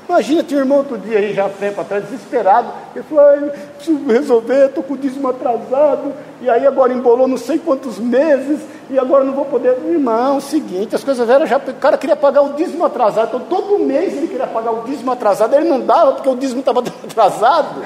Imagina, 0.08 0.42
tinha 0.42 0.58
um 0.58 0.62
irmão 0.62 0.78
outro 0.78 0.98
dia 0.98 1.18
aí, 1.18 1.32
já 1.32 1.48
tempo 1.48 1.80
atrás, 1.80 2.04
desesperado. 2.04 2.68
Ele 2.94 3.04
falou: 3.04 3.50
preciso 3.76 4.06
resolver, 4.06 4.66
estou 4.66 4.82
com 4.82 4.94
o 4.94 4.98
dízimo 4.98 5.28
atrasado. 5.28 6.12
E 6.42 6.50
aí 6.50 6.66
agora 6.66 6.92
embolou 6.92 7.26
não 7.26 7.38
sei 7.38 7.58
quantos 7.58 7.98
meses. 7.98 8.60
E 8.90 8.98
agora 8.98 9.24
não 9.24 9.32
vou 9.32 9.46
poder. 9.46 9.76
Irmão, 9.86 10.40
seguinte, 10.40 10.94
as 10.94 11.02
coisas 11.02 11.28
eram 11.28 11.46
já. 11.46 11.56
O 11.56 11.74
cara 11.74 11.96
queria 11.96 12.16
pagar 12.16 12.42
o 12.42 12.52
dízimo 12.52 12.84
atrasado. 12.84 13.28
Então 13.28 13.40
todo 13.40 13.78
mês 13.78 14.14
ele 14.14 14.28
queria 14.28 14.46
pagar 14.46 14.72
o 14.72 14.84
dízimo 14.84 15.10
atrasado. 15.10 15.54
Ele 15.54 15.68
não 15.68 15.80
dava 15.80 16.12
porque 16.12 16.28
o 16.28 16.36
dízimo 16.36 16.60
estava 16.60 16.80
atrasado. 17.04 17.82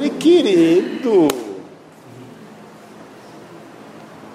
E 0.00 0.10
querido. 0.10 1.47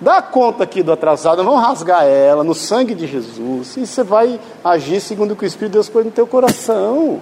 Dá 0.03 0.21
conta 0.21 0.65
aqui 0.65 0.83
do 0.83 0.91
atrasado, 0.91 1.45
vamos 1.45 1.61
rasgar 1.61 2.03
ela 2.03 2.43
no 2.43 2.53
sangue 2.53 2.93
de 2.93 3.07
Jesus. 3.07 3.77
E 3.77 3.87
você 3.87 4.03
vai 4.03 4.37
agir 4.61 4.99
segundo 4.99 5.31
o 5.31 5.35
que 5.35 5.45
o 5.45 5.47
Espírito 5.47 5.71
de 5.71 5.77
Deus 5.77 5.87
põe 5.87 6.03
no 6.03 6.11
teu 6.11 6.27
coração. 6.27 7.21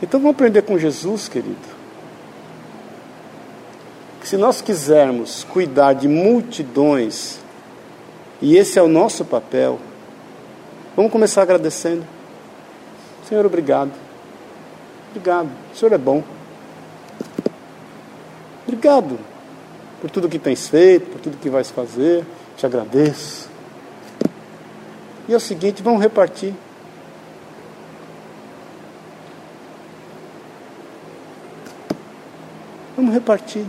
Então 0.00 0.20
vamos 0.20 0.36
aprender 0.36 0.62
com 0.62 0.78
Jesus, 0.78 1.26
querido. 1.26 1.56
Que 4.20 4.28
se 4.28 4.36
nós 4.36 4.60
quisermos 4.60 5.42
cuidar 5.42 5.94
de 5.94 6.06
multidões, 6.06 7.40
e 8.40 8.56
esse 8.56 8.78
é 8.78 8.82
o 8.82 8.86
nosso 8.86 9.24
papel, 9.24 9.80
vamos 10.94 11.10
começar 11.10 11.42
agradecendo. 11.42 12.04
Senhor, 13.28 13.44
obrigado. 13.44 14.05
Obrigado, 15.16 15.48
o 15.72 15.74
Senhor 15.74 15.94
é 15.94 15.98
bom. 15.98 16.22
Obrigado 18.66 19.18
por 19.98 20.10
tudo 20.10 20.28
que 20.28 20.38
tens 20.38 20.68
feito, 20.68 21.10
por 21.10 21.18
tudo 21.18 21.38
que 21.38 21.48
vais 21.48 21.70
fazer. 21.70 22.22
Te 22.54 22.66
agradeço. 22.66 23.48
E 25.26 25.32
é 25.32 25.36
o 25.36 25.40
seguinte, 25.40 25.82
vamos 25.82 26.02
repartir. 26.02 26.52
Vamos 32.94 33.14
repartir. 33.14 33.64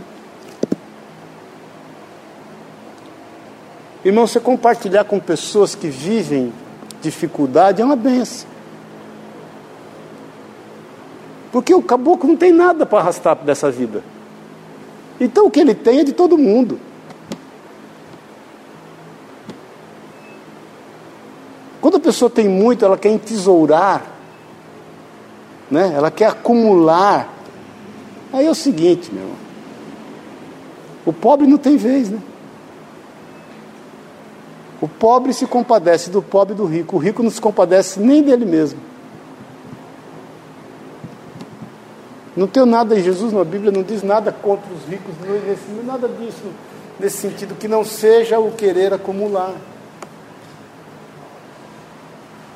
Irmão, 4.04 4.26
você 4.26 4.38
compartilhar 4.38 5.04
com 5.04 5.18
pessoas 5.18 5.74
que 5.74 5.88
vivem 5.88 6.52
dificuldade 7.00 7.80
é 7.80 7.84
uma 7.86 7.96
benção. 7.96 8.57
Porque 11.50 11.74
o 11.74 11.82
caboclo 11.82 12.28
não 12.28 12.36
tem 12.36 12.52
nada 12.52 12.84
para 12.84 12.98
arrastar 13.00 13.36
dessa 13.36 13.70
vida. 13.70 14.02
Então 15.20 15.46
o 15.46 15.50
que 15.50 15.60
ele 15.60 15.74
tem 15.74 16.00
é 16.00 16.04
de 16.04 16.12
todo 16.12 16.36
mundo. 16.36 16.78
Quando 21.80 21.96
a 21.96 22.00
pessoa 22.00 22.30
tem 22.30 22.48
muito, 22.48 22.84
ela 22.84 22.98
quer 22.98 23.10
entesourar, 23.10 24.04
né? 25.70 25.92
ela 25.94 26.10
quer 26.10 26.26
acumular. 26.26 27.32
Aí 28.32 28.46
é 28.46 28.50
o 28.50 28.54
seguinte, 28.54 29.12
meu 29.12 29.22
irmão. 29.22 29.38
O 31.06 31.12
pobre 31.12 31.46
não 31.46 31.56
tem 31.56 31.76
vez, 31.76 32.10
né? 32.10 32.18
O 34.80 34.86
pobre 34.86 35.32
se 35.32 35.46
compadece 35.46 36.10
do 36.10 36.20
pobre 36.20 36.54
e 36.54 36.56
do 36.56 36.66
rico. 36.66 36.96
O 36.96 36.98
rico 36.98 37.22
não 37.22 37.30
se 37.30 37.40
compadece 37.40 37.98
nem 37.98 38.22
dele 38.22 38.44
mesmo. 38.44 38.78
Não 42.38 42.46
tenho 42.46 42.66
nada 42.66 42.96
em 42.96 43.02
Jesus 43.02 43.32
na 43.32 43.42
Bíblia, 43.42 43.72
não 43.72 43.82
diz 43.82 44.04
nada 44.04 44.30
contra 44.30 44.72
os 44.72 44.84
ricos, 44.84 45.12
não, 45.18 45.82
nada 45.82 46.06
disso, 46.06 46.52
nesse 46.96 47.16
sentido, 47.16 47.56
que 47.56 47.66
não 47.66 47.84
seja 47.84 48.38
o 48.38 48.52
querer 48.52 48.94
acumular. 48.94 49.56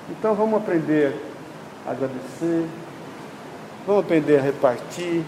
Então 0.08 0.36
vamos 0.36 0.60
aprender 0.60 1.16
a 1.84 1.90
agradecer, 1.90 2.64
vamos 3.84 4.04
aprender 4.04 4.38
a 4.38 4.42
repartir, 4.42 5.24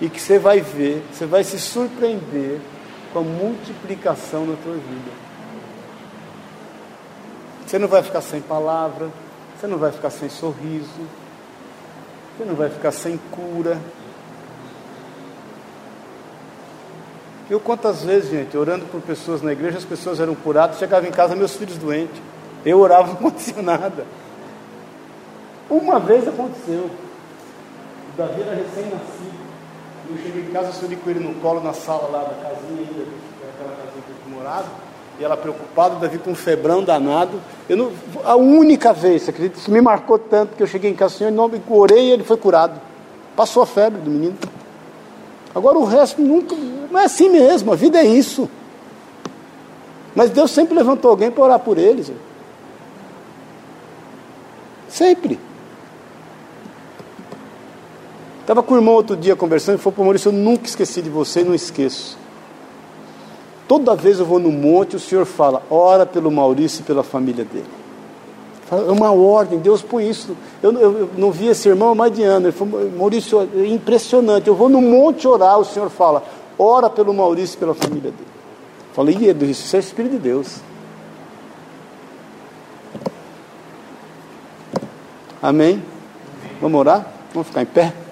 e 0.00 0.08
que 0.08 0.20
você 0.20 0.40
vai 0.40 0.60
ver, 0.60 1.04
você 1.12 1.24
vai 1.24 1.44
se 1.44 1.60
surpreender 1.60 2.58
com 3.12 3.20
a 3.20 3.22
multiplicação 3.22 4.44
na 4.44 4.56
tua 4.56 4.74
vida. 4.74 5.12
Você 7.64 7.78
não 7.78 7.86
vai 7.86 8.02
ficar 8.02 8.22
sem 8.22 8.40
palavra, 8.40 9.08
você 9.56 9.68
não 9.68 9.78
vai 9.78 9.92
ficar 9.92 10.10
sem 10.10 10.28
sorriso, 10.28 11.00
você 12.36 12.44
não 12.44 12.54
vai 12.54 12.68
ficar 12.68 12.92
sem 12.92 13.18
cura. 13.30 13.78
Eu 17.48 17.58
quantas 17.60 18.02
vezes, 18.02 18.30
gente, 18.30 18.56
orando 18.58 18.84
por 18.86 19.00
pessoas 19.00 19.40
na 19.40 19.52
igreja, 19.52 19.78
as 19.78 19.84
pessoas 19.84 20.20
eram 20.20 20.34
curadas, 20.34 20.78
chegava 20.78 21.06
em 21.06 21.12
casa 21.12 21.34
meus 21.34 21.54
filhos 21.54 21.78
doentes. 21.78 22.20
Eu 22.64 22.80
orava, 22.80 23.06
não 23.08 23.14
acontecia 23.14 23.62
nada. 23.62 24.04
Uma 25.70 25.98
vez 25.98 26.28
aconteceu. 26.28 26.90
O 28.12 28.16
Davi 28.16 28.42
era 28.42 28.54
recém-nascido. 28.54 29.46
Eu 30.10 30.16
cheguei 30.18 30.42
em 30.42 30.52
casa, 30.52 30.72
subi 30.72 30.96
com 30.96 31.10
ele 31.10 31.20
no 31.20 31.34
colo 31.40 31.60
na 31.62 31.72
sala 31.72 32.08
lá 32.10 32.22
da 32.22 32.34
casinha 32.34 32.80
ainda, 32.80 33.06
aquela 33.54 33.76
casinha 33.76 34.02
que 34.04 34.30
eu 34.30 34.36
morava. 34.36 34.85
E 35.18 35.24
ela 35.24 35.36
preocupada, 35.36 35.96
Davi 35.96 36.18
com 36.18 36.32
um 36.32 36.34
febrão 36.34 36.82
danado. 36.82 37.40
Eu 37.68 37.76
não, 37.76 37.92
a 38.24 38.36
única 38.36 38.92
vez, 38.92 39.22
você 39.22 39.30
acredita? 39.30 39.58
Isso 39.58 39.70
me 39.70 39.80
marcou 39.80 40.18
tanto 40.18 40.54
que 40.54 40.62
eu 40.62 40.66
cheguei 40.66 40.90
em 40.90 40.94
casa, 40.94 41.16
Senhor, 41.16 41.30
em 41.30 41.34
nome, 41.34 41.62
orei 41.68 42.08
e 42.08 42.10
ele 42.10 42.24
foi 42.24 42.36
curado. 42.36 42.80
Passou 43.34 43.62
a 43.62 43.66
febre 43.66 44.00
do 44.00 44.10
menino. 44.10 44.36
Agora 45.54 45.78
o 45.78 45.84
resto 45.84 46.20
nunca. 46.20 46.54
Não 46.90 47.00
é 47.00 47.04
assim 47.04 47.30
mesmo, 47.30 47.72
a 47.72 47.76
vida 47.76 47.98
é 47.98 48.04
isso. 48.04 48.48
Mas 50.14 50.30
Deus 50.30 50.50
sempre 50.50 50.74
levantou 50.74 51.10
alguém 51.10 51.30
para 51.30 51.44
orar 51.44 51.58
por 51.58 51.78
eles. 51.78 52.12
Sempre. 54.88 55.38
Estava 58.40 58.62
com 58.62 58.74
o 58.74 58.76
irmão 58.76 58.94
outro 58.94 59.16
dia 59.16 59.34
conversando 59.34 59.76
e 59.76 59.78
falou 59.78 59.92
para 59.92 60.02
o 60.02 60.04
Maurício: 60.04 60.28
Eu 60.28 60.32
nunca 60.32 60.66
esqueci 60.66 61.02
de 61.02 61.10
você 61.10 61.40
e 61.40 61.44
não 61.44 61.54
esqueço. 61.54 62.18
Toda 63.68 63.96
vez 63.96 64.20
eu 64.20 64.26
vou 64.26 64.38
no 64.38 64.52
monte, 64.52 64.96
o 64.96 65.00
Senhor 65.00 65.24
fala: 65.24 65.62
ora 65.70 66.06
pelo 66.06 66.30
Maurício 66.30 66.80
e 66.80 66.84
pela 66.84 67.02
família 67.02 67.44
dele. 67.44 67.66
É 68.70 68.90
uma 68.90 69.12
ordem, 69.12 69.60
Deus 69.60 69.80
põe 69.80 70.08
isso. 70.08 70.36
Eu, 70.60 70.72
eu, 70.72 70.98
eu 70.98 71.10
não 71.16 71.30
vi 71.30 71.46
esse 71.46 71.68
irmão 71.68 71.90
há 71.90 71.94
mais 71.94 72.12
de 72.12 72.22
ano. 72.22 72.46
Ele 72.46 72.52
falou: 72.52 72.90
Maurício, 72.96 73.48
é 73.54 73.66
impressionante. 73.66 74.48
Eu 74.48 74.54
vou 74.54 74.68
no 74.68 74.80
monte 74.80 75.26
orar, 75.26 75.58
o 75.58 75.64
Senhor 75.64 75.90
fala: 75.90 76.22
ora 76.58 76.88
pelo 76.88 77.12
Maurício 77.12 77.56
e 77.56 77.58
pela 77.58 77.74
família 77.74 78.10
dele. 78.10 78.30
Eu 78.88 78.94
falei: 78.94 79.16
e 79.16 79.50
isso 79.50 79.76
é 79.76 79.78
Espírito 79.78 80.12
de 80.12 80.18
Deus. 80.18 80.60
Amém? 85.42 85.82
Vamos 86.60 86.80
orar? 86.80 87.06
Vamos 87.32 87.48
ficar 87.48 87.62
em 87.62 87.66
pé? 87.66 88.05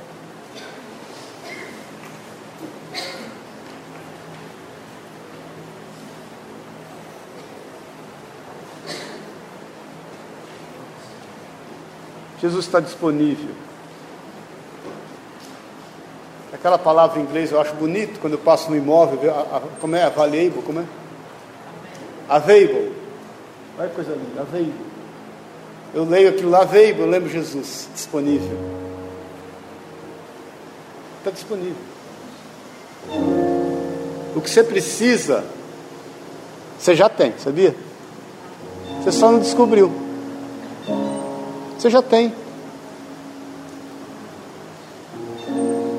Jesus 12.44 12.66
está 12.66 12.78
disponível. 12.78 13.54
Aquela 16.52 16.76
palavra 16.76 17.18
em 17.18 17.22
inglês 17.22 17.50
eu 17.50 17.58
acho 17.58 17.72
bonito 17.72 18.20
quando 18.20 18.34
eu 18.34 18.38
passo 18.38 18.68
no 18.68 18.76
imóvel, 18.76 19.34
a, 19.34 19.56
a, 19.56 19.60
como 19.80 19.96
é? 19.96 20.02
Available, 20.02 20.62
como 20.62 20.80
é? 20.80 20.84
Available. 22.28 22.92
Olha 23.78 23.88
que 23.88 23.94
coisa 23.94 24.12
linda, 24.12 24.42
available. 24.42 24.74
Eu 25.94 26.04
leio 26.04 26.28
aquilo 26.28 26.50
lá, 26.50 26.60
available, 26.60 27.00
eu 27.00 27.08
lembro 27.08 27.30
Jesus, 27.30 27.88
disponível. 27.94 28.58
Está 31.20 31.30
disponível. 31.30 31.82
O 34.36 34.40
que 34.42 34.50
você 34.50 34.62
precisa, 34.62 35.42
você 36.78 36.94
já 36.94 37.08
tem, 37.08 37.32
sabia? 37.38 37.74
Você 39.02 39.12
só 39.12 39.32
não 39.32 39.38
descobriu. 39.38 40.03
Você 41.84 41.90
já 41.90 42.00
tem. 42.00 42.32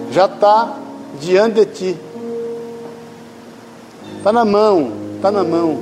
já 0.10 0.26
está 0.26 0.80
diante 1.22 1.64
de 1.64 1.66
ti. 1.68 1.98
Está 4.18 4.34
na 4.34 4.44
mão, 4.44 4.92
está 5.16 5.32
na 5.32 5.44
mão. 5.44 5.78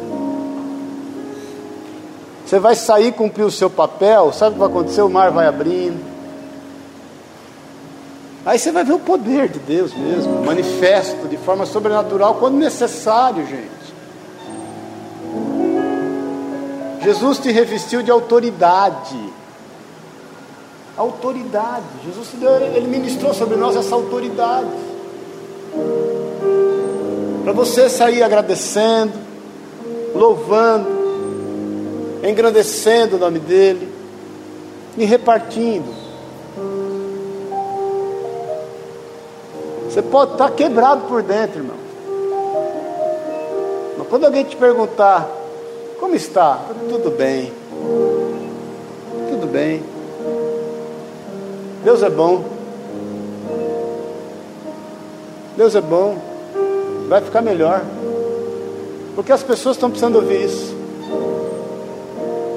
Você 2.45 2.59
vai 2.59 2.75
sair 2.75 3.13
cumprir 3.13 3.45
o 3.45 3.51
seu 3.51 3.69
papel, 3.69 4.33
sabe 4.33 4.49
o 4.49 4.53
que 4.55 4.59
vai 4.59 4.67
acontecer? 4.67 5.01
O 5.03 5.09
mar 5.09 5.31
vai 5.31 5.47
abrindo. 5.47 6.03
Aí 8.45 8.59
você 8.59 8.73
vai 8.73 8.83
ver 8.83 8.95
o 8.95 8.99
poder 8.99 9.47
de 9.47 9.59
Deus 9.59 9.93
mesmo, 9.93 10.43
manifesto 10.43 11.29
de 11.29 11.37
forma 11.37 11.65
sobrenatural 11.65 12.35
quando 12.35 12.57
necessário, 12.57 13.47
gente. 13.47 13.71
Jesus 17.01 17.39
te 17.39 17.53
revestiu 17.53 18.03
de 18.03 18.11
autoridade. 18.11 19.42
Autoridade. 20.95 21.85
Jesus 22.05 22.29
ele 22.75 22.87
ministrou 22.87 23.33
sobre 23.33 23.55
nós 23.55 23.75
essa 23.75 23.95
autoridade. 23.95 24.67
Para 27.43 27.51
você 27.51 27.89
sair 27.89 28.23
agradecendo, 28.23 29.13
louvando, 30.13 30.87
engrandecendo 32.23 33.15
o 33.15 33.19
nome 33.19 33.39
dEle 33.39 33.89
e 34.97 35.03
repartindo. 35.03 36.03
Você 39.89 40.01
pode 40.01 40.31
estar 40.31 40.49
quebrado 40.51 41.01
por 41.07 41.21
dentro, 41.21 41.59
irmão. 41.59 41.77
Mas 43.97 44.07
quando 44.07 44.25
alguém 44.25 44.43
te 44.43 44.55
perguntar, 44.55 45.29
como 45.99 46.15
está? 46.15 46.65
Tudo 46.89 47.11
bem. 47.11 47.53
Tudo 49.29 49.47
bem. 49.47 49.92
Deus 51.83 52.01
é 52.01 52.09
bom. 52.09 52.43
Deus 55.57 55.75
é 55.75 55.81
bom. 55.81 56.17
Vai 57.09 57.21
ficar 57.21 57.41
melhor. 57.41 57.83
Porque 59.15 59.31
as 59.31 59.43
pessoas 59.43 59.75
estão 59.75 59.89
precisando 59.89 60.15
ouvir 60.15 60.45
isso. 60.45 60.73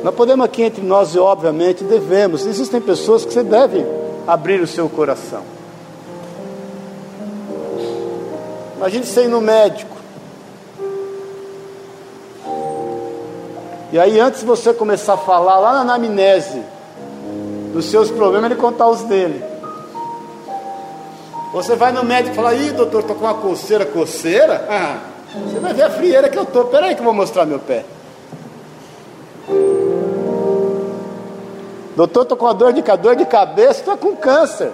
Nós 0.05 0.15
podemos 0.15 0.47
aqui 0.47 0.63
entre 0.63 0.83
nós, 0.85 1.15
e 1.15 1.19
obviamente 1.19 1.83
devemos. 1.83 2.47
Existem 2.47 2.81
pessoas 2.81 3.25
que 3.25 3.33
você 3.33 3.43
deve 3.43 3.85
abrir 4.27 4.61
o 4.61 4.67
seu 4.67 4.89
coração. 4.89 5.43
Imagine 8.77 9.05
você 9.05 9.25
ir 9.25 9.29
no 9.29 9.41
médico. 9.41 9.97
E 13.93 13.99
aí, 13.99 14.21
antes 14.21 14.41
de 14.41 14.47
você 14.47 14.73
começar 14.73 15.15
a 15.15 15.19
falar 15.19 15.59
lá 15.59 15.73
na 15.73 15.95
anamnese 15.95 16.63
dos 17.77 17.85
seus 17.85 18.11
problemas, 18.11 18.51
ele 18.51 18.59
contar 18.59 18.89
os 18.89 19.03
dele. 19.03 19.45
Você 21.53 21.77
vai 21.77 21.93
no 21.93 22.03
médico 22.03 22.33
e 22.33 22.35
fala: 22.35 22.55
Ih, 22.55 22.73
doutor, 22.73 23.01
estou 23.01 23.15
com 23.15 23.25
uma 23.27 23.35
coceira, 23.35 23.85
coceira? 23.85 24.67
Ah, 24.69 24.99
você 25.45 25.59
vai 25.61 25.75
ver 25.75 25.83
a 25.83 25.91
frieira 25.91 26.29
que 26.31 26.39
eu 26.39 26.45
estou. 26.45 26.63
Espera 26.63 26.87
aí 26.87 26.95
que 26.95 27.01
eu 27.01 27.05
vou 27.05 27.13
mostrar 27.13 27.45
meu 27.45 27.59
pé. 27.59 27.85
Doutor, 31.95 32.23
estou 32.23 32.37
com 32.37 32.47
uma 32.47 32.55
dor 32.55 32.73
de, 32.73 32.83
dor 32.83 33.15
de 33.15 33.27
cabeça, 33.27 33.81
estou 33.81 33.97
com 33.97 34.17
câncer. 34.17 34.73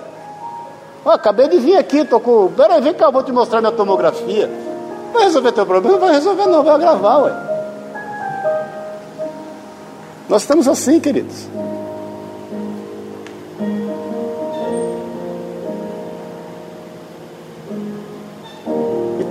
Acabei 1.04 1.48
de 1.48 1.58
vir 1.58 1.76
aqui, 1.76 1.98
estou 1.98 2.20
com. 2.20 2.52
Pera 2.52 2.74
aí, 2.74 2.80
vem 2.80 2.94
cá, 2.94 3.06
eu 3.06 3.12
vou 3.12 3.24
te 3.24 3.32
mostrar 3.32 3.60
minha 3.60 3.72
tomografia. 3.72 4.48
Vai 5.12 5.24
resolver 5.24 5.50
teu 5.50 5.66
problema? 5.66 5.96
Não 5.98 6.06
vai 6.06 6.14
resolver, 6.14 6.46
não, 6.46 6.62
vai 6.62 6.74
agravar, 6.74 7.22
ué. 7.22 7.32
Nós 10.28 10.42
estamos 10.42 10.68
assim, 10.68 11.00
queridos. 11.00 11.48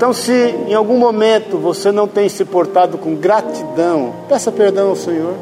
Então, 0.02 0.14
se 0.14 0.34
em 0.34 0.74
algum 0.74 0.97
momento 0.97 1.60
você 1.60 1.91
não 1.91 2.08
tem 2.08 2.28
se 2.28 2.43
portado 2.43 2.97
com 2.97 3.14
gratidão, 3.14 4.16
peça 4.28 4.52
perdão 4.52 4.89
ao 4.89 4.95
Senhor. 4.95 5.36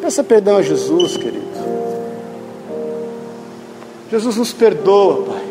Peça 0.00 0.24
perdão 0.24 0.56
a 0.56 0.62
Jesus, 0.62 1.18
querido. 1.18 1.44
Jesus 4.10 4.38
nos 4.38 4.54
perdoa, 4.54 5.22
Pai. 5.26 5.44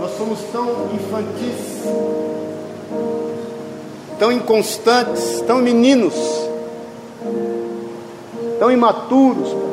Nós 0.00 0.18
somos 0.18 0.38
tão 0.52 0.90
infantis 0.92 1.86
tão 4.18 4.30
inconstantes, 4.30 5.40
tão 5.46 5.62
meninos, 5.62 6.14
tão 8.58 8.70
imaturos, 8.70 9.65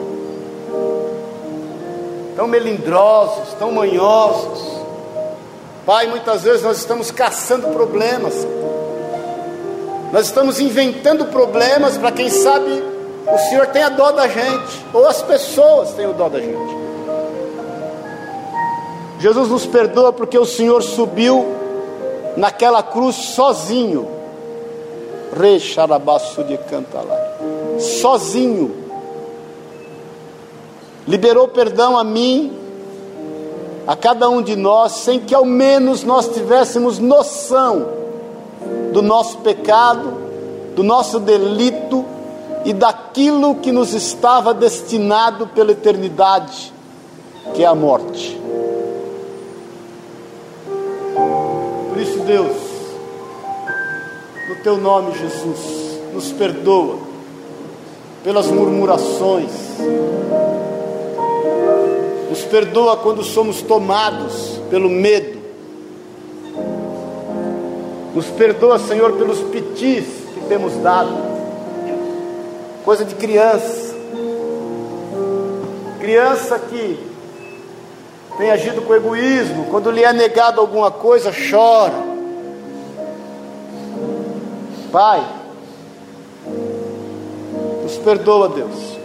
tão 2.35 2.47
melindrosos, 2.47 3.53
tão 3.59 3.71
manhosos. 3.71 4.81
Pai, 5.85 6.07
muitas 6.07 6.43
vezes 6.43 6.63
nós 6.63 6.77
estamos 6.77 7.11
caçando 7.11 7.67
problemas, 7.69 8.33
nós 10.11 10.25
estamos 10.25 10.59
inventando 10.59 11.25
problemas 11.25 11.97
para 11.97 12.11
quem 12.11 12.29
sabe 12.29 12.93
o 13.25 13.37
Senhor 13.49 13.67
tenha 13.67 13.89
dó 13.89 14.11
da 14.11 14.27
gente, 14.27 14.85
ou 14.93 15.07
as 15.07 15.21
pessoas 15.21 15.91
tenham 15.93 16.13
dó 16.13 16.27
da 16.27 16.39
gente. 16.39 16.83
Jesus 19.19 19.49
nos 19.49 19.65
perdoa 19.65 20.11
porque 20.11 20.37
o 20.37 20.45
Senhor 20.45 20.81
subiu 20.83 21.45
naquela 22.35 22.83
cruz 22.83 23.15
sozinho 23.15 24.13
Recharabaçu 25.35 26.43
de 26.43 26.59
lá, 26.93 27.79
sozinho, 27.79 28.82
liberou 31.07 31.47
perdão 31.47 31.97
a 31.97 32.03
mim, 32.03 32.57
a 33.85 33.95
cada 33.95 34.29
um 34.29 34.41
de 34.41 34.55
nós, 34.55 34.93
sem 34.93 35.19
que 35.19 35.35
ao 35.35 35.45
menos 35.45 36.03
nós 36.03 36.27
tivéssemos 36.29 36.99
noção 36.99 37.85
do 38.93 39.01
nosso 39.01 39.39
pecado, 39.39 40.13
do 40.75 40.83
nosso 40.83 41.19
delito 41.19 42.05
e 42.65 42.71
daquilo 42.71 43.55
que 43.55 43.71
nos 43.71 43.93
estava 43.93 44.53
destinado 44.53 45.47
pela 45.47 45.71
eternidade, 45.71 46.73
que 47.53 47.63
é 47.63 47.65
a 47.65 47.75
morte. 47.75 48.39
Por 51.89 51.99
isso, 51.99 52.19
Deus, 52.19 52.55
no 54.49 54.55
teu 54.63 54.77
nome, 54.77 55.11
Jesus, 55.17 55.99
nos 56.13 56.31
perdoa 56.31 56.97
pelas 58.23 58.47
murmurações, 58.47 59.51
nos 62.33 62.45
perdoa 62.45 62.97
quando 62.97 63.23
somos 63.23 63.61
tomados 63.61 64.59
pelo 64.71 64.89
medo, 64.89 65.39
nos 68.15 68.25
perdoa, 68.25 68.79
Senhor, 68.79 69.13
pelos 69.13 69.37
pitis 69.51 70.05
que 70.33 70.39
temos 70.49 70.73
dado, 70.77 71.15
coisa 72.83 73.05
de 73.05 73.13
criança, 73.13 73.95
criança 75.99 76.57
que 76.57 76.99
tem 78.39 78.49
agido 78.49 78.81
com 78.81 78.95
egoísmo, 78.95 79.67
quando 79.69 79.91
lhe 79.91 80.03
é 80.03 80.11
negado 80.11 80.59
alguma 80.59 80.89
coisa, 80.89 81.31
chora. 81.31 81.93
Pai, 84.91 85.23
nos 87.83 87.95
perdoa, 87.97 88.49
Deus. 88.49 88.97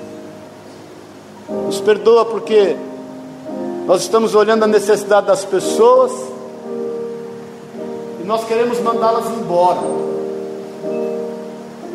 Nos 1.66 1.78
perdoa 1.82 2.24
porque 2.24 2.87
nós 3.88 4.02
estamos 4.02 4.34
olhando 4.34 4.62
a 4.62 4.66
necessidade 4.66 5.26
das 5.26 5.44
pessoas 5.44 6.12
e 8.20 8.24
nós 8.24 8.44
queremos 8.44 8.78
mandá-las 8.80 9.26
embora. 9.30 9.80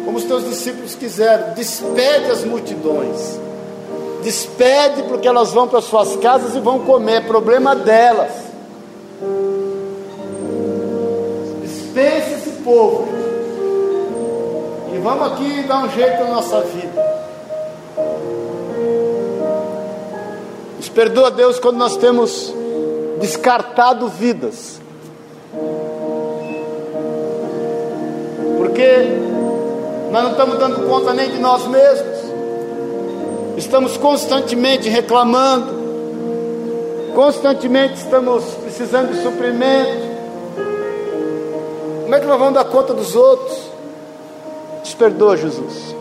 Como 0.03 0.17
os 0.17 0.23
teus 0.25 0.43
discípulos 0.43 0.95
quiseram, 0.95 1.53
despede 1.53 2.31
as 2.31 2.43
multidões. 2.43 3.39
Despede 4.23 5.03
porque 5.03 5.27
elas 5.27 5.53
vão 5.53 5.67
para 5.67 5.79
suas 5.81 6.15
casas 6.17 6.55
e 6.55 6.59
vão 6.59 6.79
comer, 6.79 7.27
problema 7.27 7.75
delas. 7.75 8.31
Dispense 11.61 12.33
esse 12.33 12.49
povo 12.63 13.23
vamos 15.03 15.33
aqui 15.33 15.63
dar 15.63 15.83
um 15.83 15.89
jeito 15.89 16.23
na 16.23 16.29
nossa 16.29 16.61
vida. 16.61 17.12
Perdoa, 20.93 21.31
Deus, 21.31 21.59
quando 21.59 21.77
nós 21.77 21.97
temos 21.97 22.53
descartado 23.19 24.07
vidas. 24.07 24.79
Porque 28.57 29.07
nós 30.11 30.23
não 30.23 30.31
estamos 30.31 30.59
dando 30.59 30.87
conta 30.87 31.13
nem 31.13 31.29
de 31.29 31.39
nós 31.39 31.65
mesmos. 31.67 32.23
Estamos 33.57 33.97
constantemente 33.97 34.89
reclamando, 34.89 35.71
constantemente 37.13 37.95
estamos 37.95 38.43
precisando 38.63 39.11
de 39.11 39.21
suprimento. 39.21 40.13
Como 42.03 42.15
é 42.15 42.19
que 42.19 42.25
nós 42.25 42.39
vamos 42.39 42.53
dar 42.55 42.65
conta 42.65 42.93
dos 42.93 43.15
outros? 43.15 43.57
Nos 44.79 44.93
perdoa, 44.93 45.37
Jesus. 45.37 45.95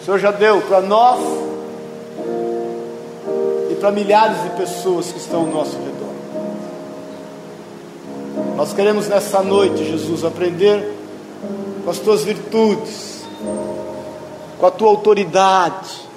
O 0.00 0.04
Senhor 0.04 0.18
já 0.18 0.30
deu 0.30 0.60
para 0.62 0.80
nós 0.80 1.39
para 3.80 3.90
milhares 3.90 4.42
de 4.42 4.50
pessoas 4.50 5.10
que 5.10 5.18
estão 5.18 5.40
ao 5.40 5.46
nosso 5.46 5.76
redor. 5.78 6.10
Nós 8.56 8.74
queremos 8.74 9.08
nessa 9.08 9.42
noite, 9.42 9.84
Jesus, 9.84 10.22
aprender 10.22 10.94
com 11.82 11.90
as 11.90 11.98
tuas 11.98 12.22
virtudes, 12.22 13.24
com 14.58 14.66
a 14.66 14.70
tua 14.70 14.88
autoridade, 14.88 16.08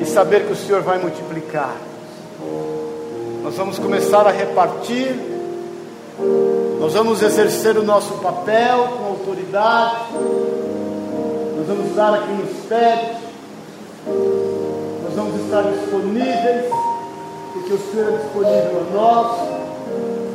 e 0.00 0.04
saber 0.06 0.46
que 0.46 0.52
o 0.52 0.56
Senhor 0.56 0.80
vai 0.80 0.98
multiplicar. 0.98 1.76
Nós 3.42 3.54
vamos 3.54 3.78
começar 3.78 4.26
a 4.26 4.30
repartir, 4.30 5.14
nós 6.80 6.94
vamos 6.94 7.22
exercer 7.22 7.76
o 7.76 7.82
nosso 7.82 8.14
papel 8.14 8.88
com 8.96 9.04
autoridade, 9.04 10.06
nós 11.56 11.66
vamos 11.66 11.94
dar 11.94 12.14
a 12.14 12.18
quem 12.18 12.34
nos 12.36 12.64
pede, 12.66 13.15
estar 15.46 15.62
disponíveis, 15.62 16.64
porque 17.52 17.72
o 17.72 17.78
Senhor 17.78 18.12
é 18.12 18.16
disponível 18.16 18.80
a 18.80 18.94
nós. 18.94 19.56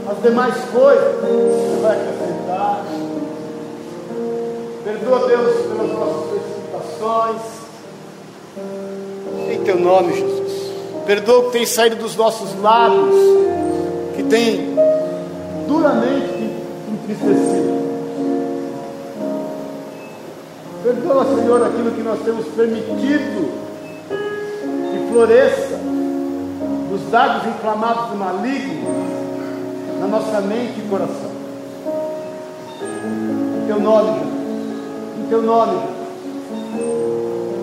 As 0.10 0.24
demais 0.24 0.56
coisas 0.74 1.16
você 1.22 1.80
vai 1.82 1.98
acrescentar. 1.98 2.86
Perdoa, 4.84 5.28
Deus, 5.28 5.68
pelas 5.68 5.92
nossas 5.92 6.30
precipitações. 6.32 7.42
Em 9.52 9.64
teu 9.64 9.80
nome, 9.80 10.14
Jesus. 10.14 10.72
Perdoa 11.06 11.40
o 11.40 11.44
que 11.46 11.52
tem 11.52 11.66
saído 11.66 11.98
dos 11.98 12.16
nossos 12.16 12.60
lábios, 12.62 13.16
que 14.16 14.24
tem 14.24 14.76
duramente 15.68 16.52
entristecido. 16.92 17.82
Perdoa, 20.84 21.26
Senhor, 21.26 21.64
aquilo 21.64 21.92
que 21.92 22.02
nós 22.02 22.20
temos 22.24 22.48
permitido 22.48 23.61
floresça 25.12 25.78
dos 26.90 27.12
dados 27.12 27.48
inflamados 27.48 28.10
do 28.10 28.16
maligno 28.16 28.90
na 30.00 30.08
nossa 30.08 30.42
mente 30.42 30.80
e 30.80 30.90
coração. 30.90 31.32
Em 33.62 33.68
teu 33.68 33.80
nome, 33.80 34.20
Jesus. 34.20 34.32
Em 35.20 35.30
teu 35.30 35.42
nome, 35.42 35.74
Jesus. 35.74 36.02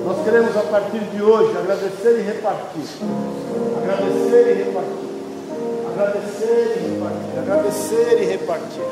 Nós 0.07 0.24
queremos 0.24 0.57
a 0.57 0.62
partir 0.62 1.01
de 1.01 1.22
hoje 1.22 1.57
agradecer 1.57 2.18
e 2.18 2.22
repartir. 2.22 2.84
Agradecer 3.82 4.51
e 4.51 4.64
repartir. 4.64 5.09
Agradecer 5.92 6.76
e 6.76 6.90
repartir. 6.90 7.38
Agradecer 7.38 8.22
e 8.22 8.24
repartir. 8.24 8.82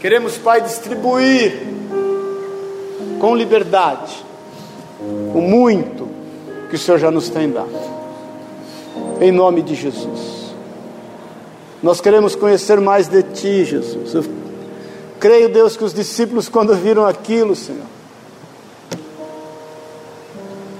Queremos, 0.00 0.36
Pai, 0.38 0.60
distribuir 0.60 1.62
com 3.20 3.36
liberdade 3.36 4.24
o 5.34 5.40
muito 5.40 6.21
que 6.72 6.76
o 6.76 6.78
Senhor 6.78 6.96
já 6.96 7.10
nos 7.10 7.28
tem 7.28 7.50
dado. 7.50 7.68
Em 9.20 9.30
nome 9.30 9.60
de 9.60 9.74
Jesus. 9.74 10.54
Nós 11.82 12.00
queremos 12.00 12.34
conhecer 12.34 12.80
mais 12.80 13.08
de 13.08 13.22
Ti, 13.22 13.66
Jesus. 13.66 14.14
Eu 14.14 14.24
creio, 15.20 15.50
Deus, 15.50 15.76
que 15.76 15.84
os 15.84 15.92
discípulos, 15.92 16.48
quando 16.48 16.74
viram 16.74 17.04
aquilo, 17.04 17.54
Senhor, 17.54 17.84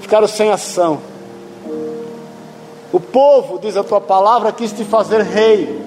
ficaram 0.00 0.26
sem 0.26 0.50
ação. 0.50 0.98
O 2.90 2.98
povo, 2.98 3.58
diz 3.58 3.76
a 3.76 3.84
tua 3.84 4.00
palavra, 4.00 4.50
quis 4.50 4.72
te 4.72 4.84
fazer 4.84 5.20
rei. 5.20 5.78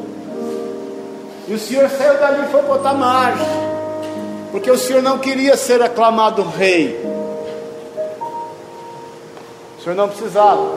E 1.48 1.54
o 1.56 1.58
Senhor 1.58 1.90
saiu 1.90 2.20
dali 2.20 2.44
e 2.48 2.52
foi 2.52 2.62
botar 2.62 2.94
margem 2.94 3.66
porque 4.52 4.70
o 4.70 4.78
Senhor 4.78 5.02
não 5.02 5.18
queria 5.18 5.58
ser 5.58 5.82
aclamado 5.82 6.44
rei. 6.44 7.15
Senhor 9.86 9.96
não 9.96 10.10
precisava. 10.10 10.68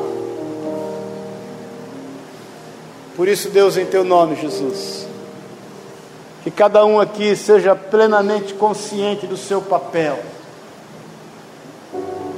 Por 3.16 3.26
isso, 3.26 3.48
Deus, 3.48 3.78
em 3.78 3.86
teu 3.86 4.04
nome, 4.04 4.36
Jesus, 4.36 5.06
que 6.44 6.50
cada 6.50 6.84
um 6.84 7.00
aqui 7.00 7.34
seja 7.34 7.74
plenamente 7.74 8.52
consciente 8.52 9.26
do 9.26 9.38
seu 9.38 9.62
papel. 9.62 10.18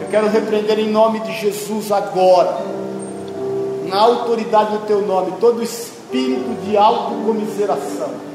Eu 0.00 0.06
quero 0.12 0.28
repreender 0.28 0.78
em 0.78 0.88
nome 0.88 1.18
de 1.20 1.32
Jesus 1.40 1.90
agora, 1.90 2.62
na 3.88 3.98
autoridade 3.98 4.78
do 4.78 4.86
teu 4.86 5.02
nome, 5.02 5.32
todo 5.40 5.60
espírito 5.60 6.54
de 6.64 6.76
autocomiseração 6.76 8.30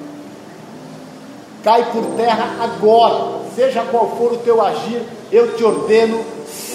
cai 1.64 1.92
por 1.92 2.06
terra 2.16 2.58
agora, 2.64 3.40
seja 3.56 3.84
qual 3.90 4.16
for 4.20 4.34
o 4.34 4.38
teu 4.38 4.62
agir, 4.62 5.02
eu 5.32 5.56
te 5.56 5.64
ordeno, 5.64 6.24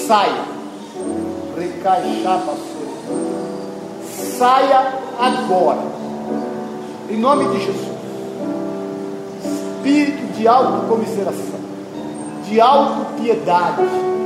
saia. 0.08 0.59
Recaixapa 1.82 2.54
Saia 4.38 4.94
agora, 5.18 5.80
em 7.10 7.16
nome 7.16 7.48
de 7.48 7.64
Jesus. 7.64 7.90
Espírito 9.76 10.32
de 10.34 10.48
autocomiseração, 10.48 11.60
de 12.46 12.60
autopiedade, 12.60 13.82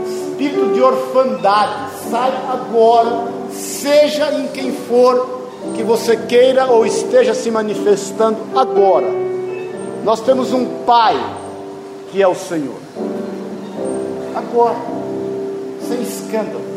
espírito 0.07 0.73
de 0.73 0.81
orfandade, 0.81 1.91
sai 2.11 2.33
agora, 2.53 3.29
seja 3.53 4.33
em 4.35 4.49
quem 4.49 4.73
for 4.73 5.51
que 5.75 5.83
você 5.83 6.17
queira 6.17 6.67
ou 6.67 6.85
esteja 6.85 7.35
se 7.35 7.51
manifestando 7.51 8.39
agora 8.55 9.25
nós 10.05 10.21
temos 10.21 10.53
um 10.53 10.85
Pai 10.85 11.17
que 12.13 12.23
é 12.23 12.29
o 12.29 12.35
Senhor. 12.35 12.77
Agora, 14.37 14.77
sem 15.89 16.03
escândalo, 16.03 16.74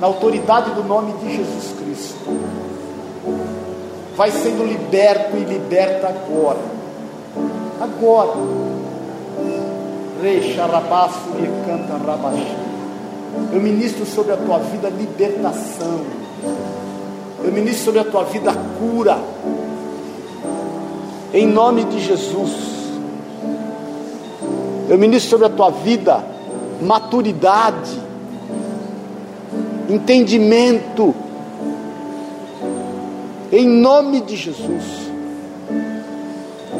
na 0.00 0.06
autoridade 0.06 0.70
do 0.72 0.84
nome 0.84 1.12
de 1.14 1.36
Jesus 1.36 1.74
Cristo, 1.78 2.18
vai 4.16 4.30
sendo 4.30 4.64
liberto 4.64 5.36
e 5.36 5.44
liberta 5.44 6.08
agora. 6.08 6.60
Agora. 7.80 8.34
Reixa 10.22 10.66
rabaço 10.66 11.18
e 11.38 11.66
canta 11.66 11.96
rabaxi. 12.04 12.56
Eu 13.52 13.60
ministro 13.60 14.06
sobre 14.06 14.32
a 14.32 14.36
tua 14.36 14.58
vida 14.58 14.88
libertação. 14.88 16.00
Eu 17.42 17.52
ministro 17.52 17.84
sobre 17.84 18.00
a 18.00 18.04
tua 18.04 18.24
vida 18.24 18.52
cura 18.78 19.18
em 21.34 21.48
nome 21.48 21.84
de 21.84 22.00
Jesus. 22.00 22.52
Eu 24.88 24.96
ministro 24.96 25.30
sobre 25.30 25.46
a 25.46 25.50
tua 25.50 25.70
vida 25.70 26.24
maturidade, 26.80 28.00
entendimento, 29.88 31.14
em 33.52 33.66
nome 33.66 34.20
de 34.22 34.36
Jesus. 34.36 35.04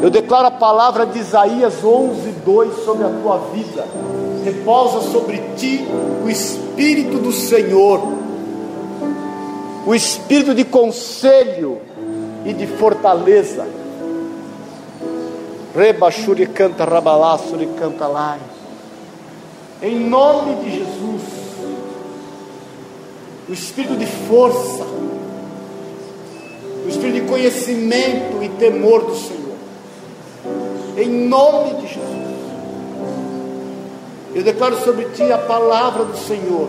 Eu 0.01 0.09
declaro 0.09 0.47
a 0.47 0.51
palavra 0.51 1.05
de 1.05 1.19
Isaías 1.19 1.83
11, 1.83 2.31
2 2.45 2.83
sobre 2.83 3.05
a 3.05 3.09
tua 3.09 3.37
vida. 3.53 3.87
Repousa 4.43 5.11
sobre 5.11 5.41
ti 5.55 5.85
o 6.23 6.29
Espírito 6.29 7.17
do 7.17 7.31
Senhor, 7.31 8.01
o 9.85 9.95
Espírito 9.95 10.53
de 10.53 10.63
conselho 10.63 11.79
e 12.45 12.53
de 12.53 12.67
fortaleza 12.67 13.65
Reba 15.75 16.09
canta 16.53 16.85
rabalá 16.85 17.37
canta 17.77 18.07
lá. 18.07 18.37
Em 19.83 19.99
nome 19.99 20.55
de 20.63 20.77
Jesus. 20.77 21.44
O 23.47 23.53
espírito 23.53 23.95
de 23.95 24.05
força. 24.05 24.83
O 26.83 26.89
espírito 26.89 27.21
de 27.21 27.29
conhecimento 27.29 28.43
e 28.43 28.49
temor 28.49 29.05
do 29.05 29.15
Senhor. 29.15 29.55
Em 30.97 31.09
nome 31.09 31.75
de 31.81 31.87
Jesus. 31.87 32.25
Eu 34.33 34.43
declaro 34.43 34.77
sobre 34.83 35.05
ti 35.05 35.23
a 35.31 35.37
palavra 35.37 36.05
do 36.05 36.17
Senhor. 36.17 36.67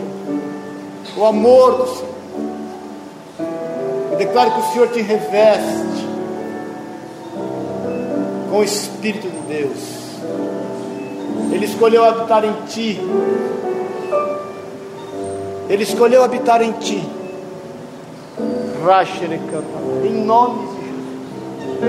O 1.16 1.24
amor 1.24 1.78
do 1.78 1.86
Senhor. 1.86 2.16
Eu 4.12 4.18
declaro 4.18 4.52
que 4.52 4.60
o 4.60 4.72
Senhor 4.72 4.88
te 4.88 5.00
reveste 5.00 6.06
com 8.50 8.58
o 8.58 8.64
Espírito 8.64 9.28
de 9.28 9.40
Deus. 9.40 9.96
Ele 11.52 11.64
escolheu 11.64 12.04
habitar 12.04 12.44
em 12.44 12.52
ti. 12.66 13.00
Ele 15.68 15.82
escolheu 15.82 16.22
habitar 16.22 16.62
em 16.62 16.72
ti. 16.72 17.02
Em 20.04 20.24
nome 20.24 20.66
de 20.68 20.84
Jesus. 20.86 21.86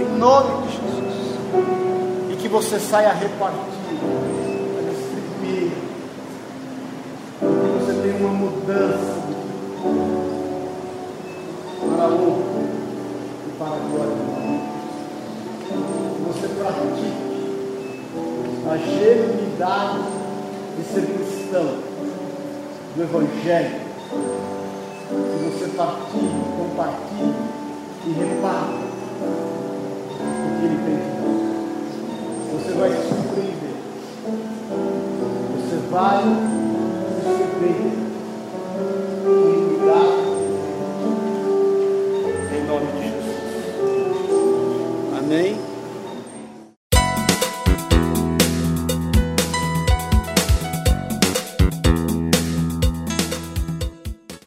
Em 0.00 0.18
nome 0.18 0.66
de 0.66 0.72
Jesus. 0.72 1.38
E 2.32 2.36
que 2.36 2.48
você 2.48 2.78
saia 2.78 3.12
repartido, 3.12 3.66
a 4.78 4.82
distribuir. 4.90 5.72
Que 7.40 7.84
você 7.84 7.92
tenha 8.02 8.16
uma 8.16 8.30
mudança 8.30 9.16
para 11.96 12.04
a 12.04 12.08
honra 12.08 12.66
e 13.46 13.58
para 13.58 13.66
a 13.66 13.78
glória 13.90 14.16
Deus 14.16 14.36
você 16.26 16.48
pratique 16.48 17.12
a 18.68 18.76
genuinidade 18.76 19.98
de 20.76 20.84
ser 20.84 21.06
cristão, 21.06 21.78
do 22.96 23.02
Evangelho, 23.02 23.80
que 25.10 25.44
você 25.44 25.68
tá 25.76 25.84
partilhe, 25.84 26.40
compartilhe 26.56 27.34
e 28.06 28.10
repare 28.12 28.78
o 30.22 30.48
que 30.58 30.64
ele 30.64 30.78
tem 30.86 30.96
de 30.96 31.10
nós. 31.20 31.44
Você 32.54 32.72
vai 32.72 32.90
se 32.90 32.96
surpreender. 33.08 33.76
Você 35.52 35.76
vai 35.90 36.22
se 37.12 37.26
surpreender. 37.36 37.96
Em 42.50 42.60
nome 42.66 42.86
de 42.92 42.98
Jesus. 43.02 43.36
Amém. 45.18 45.65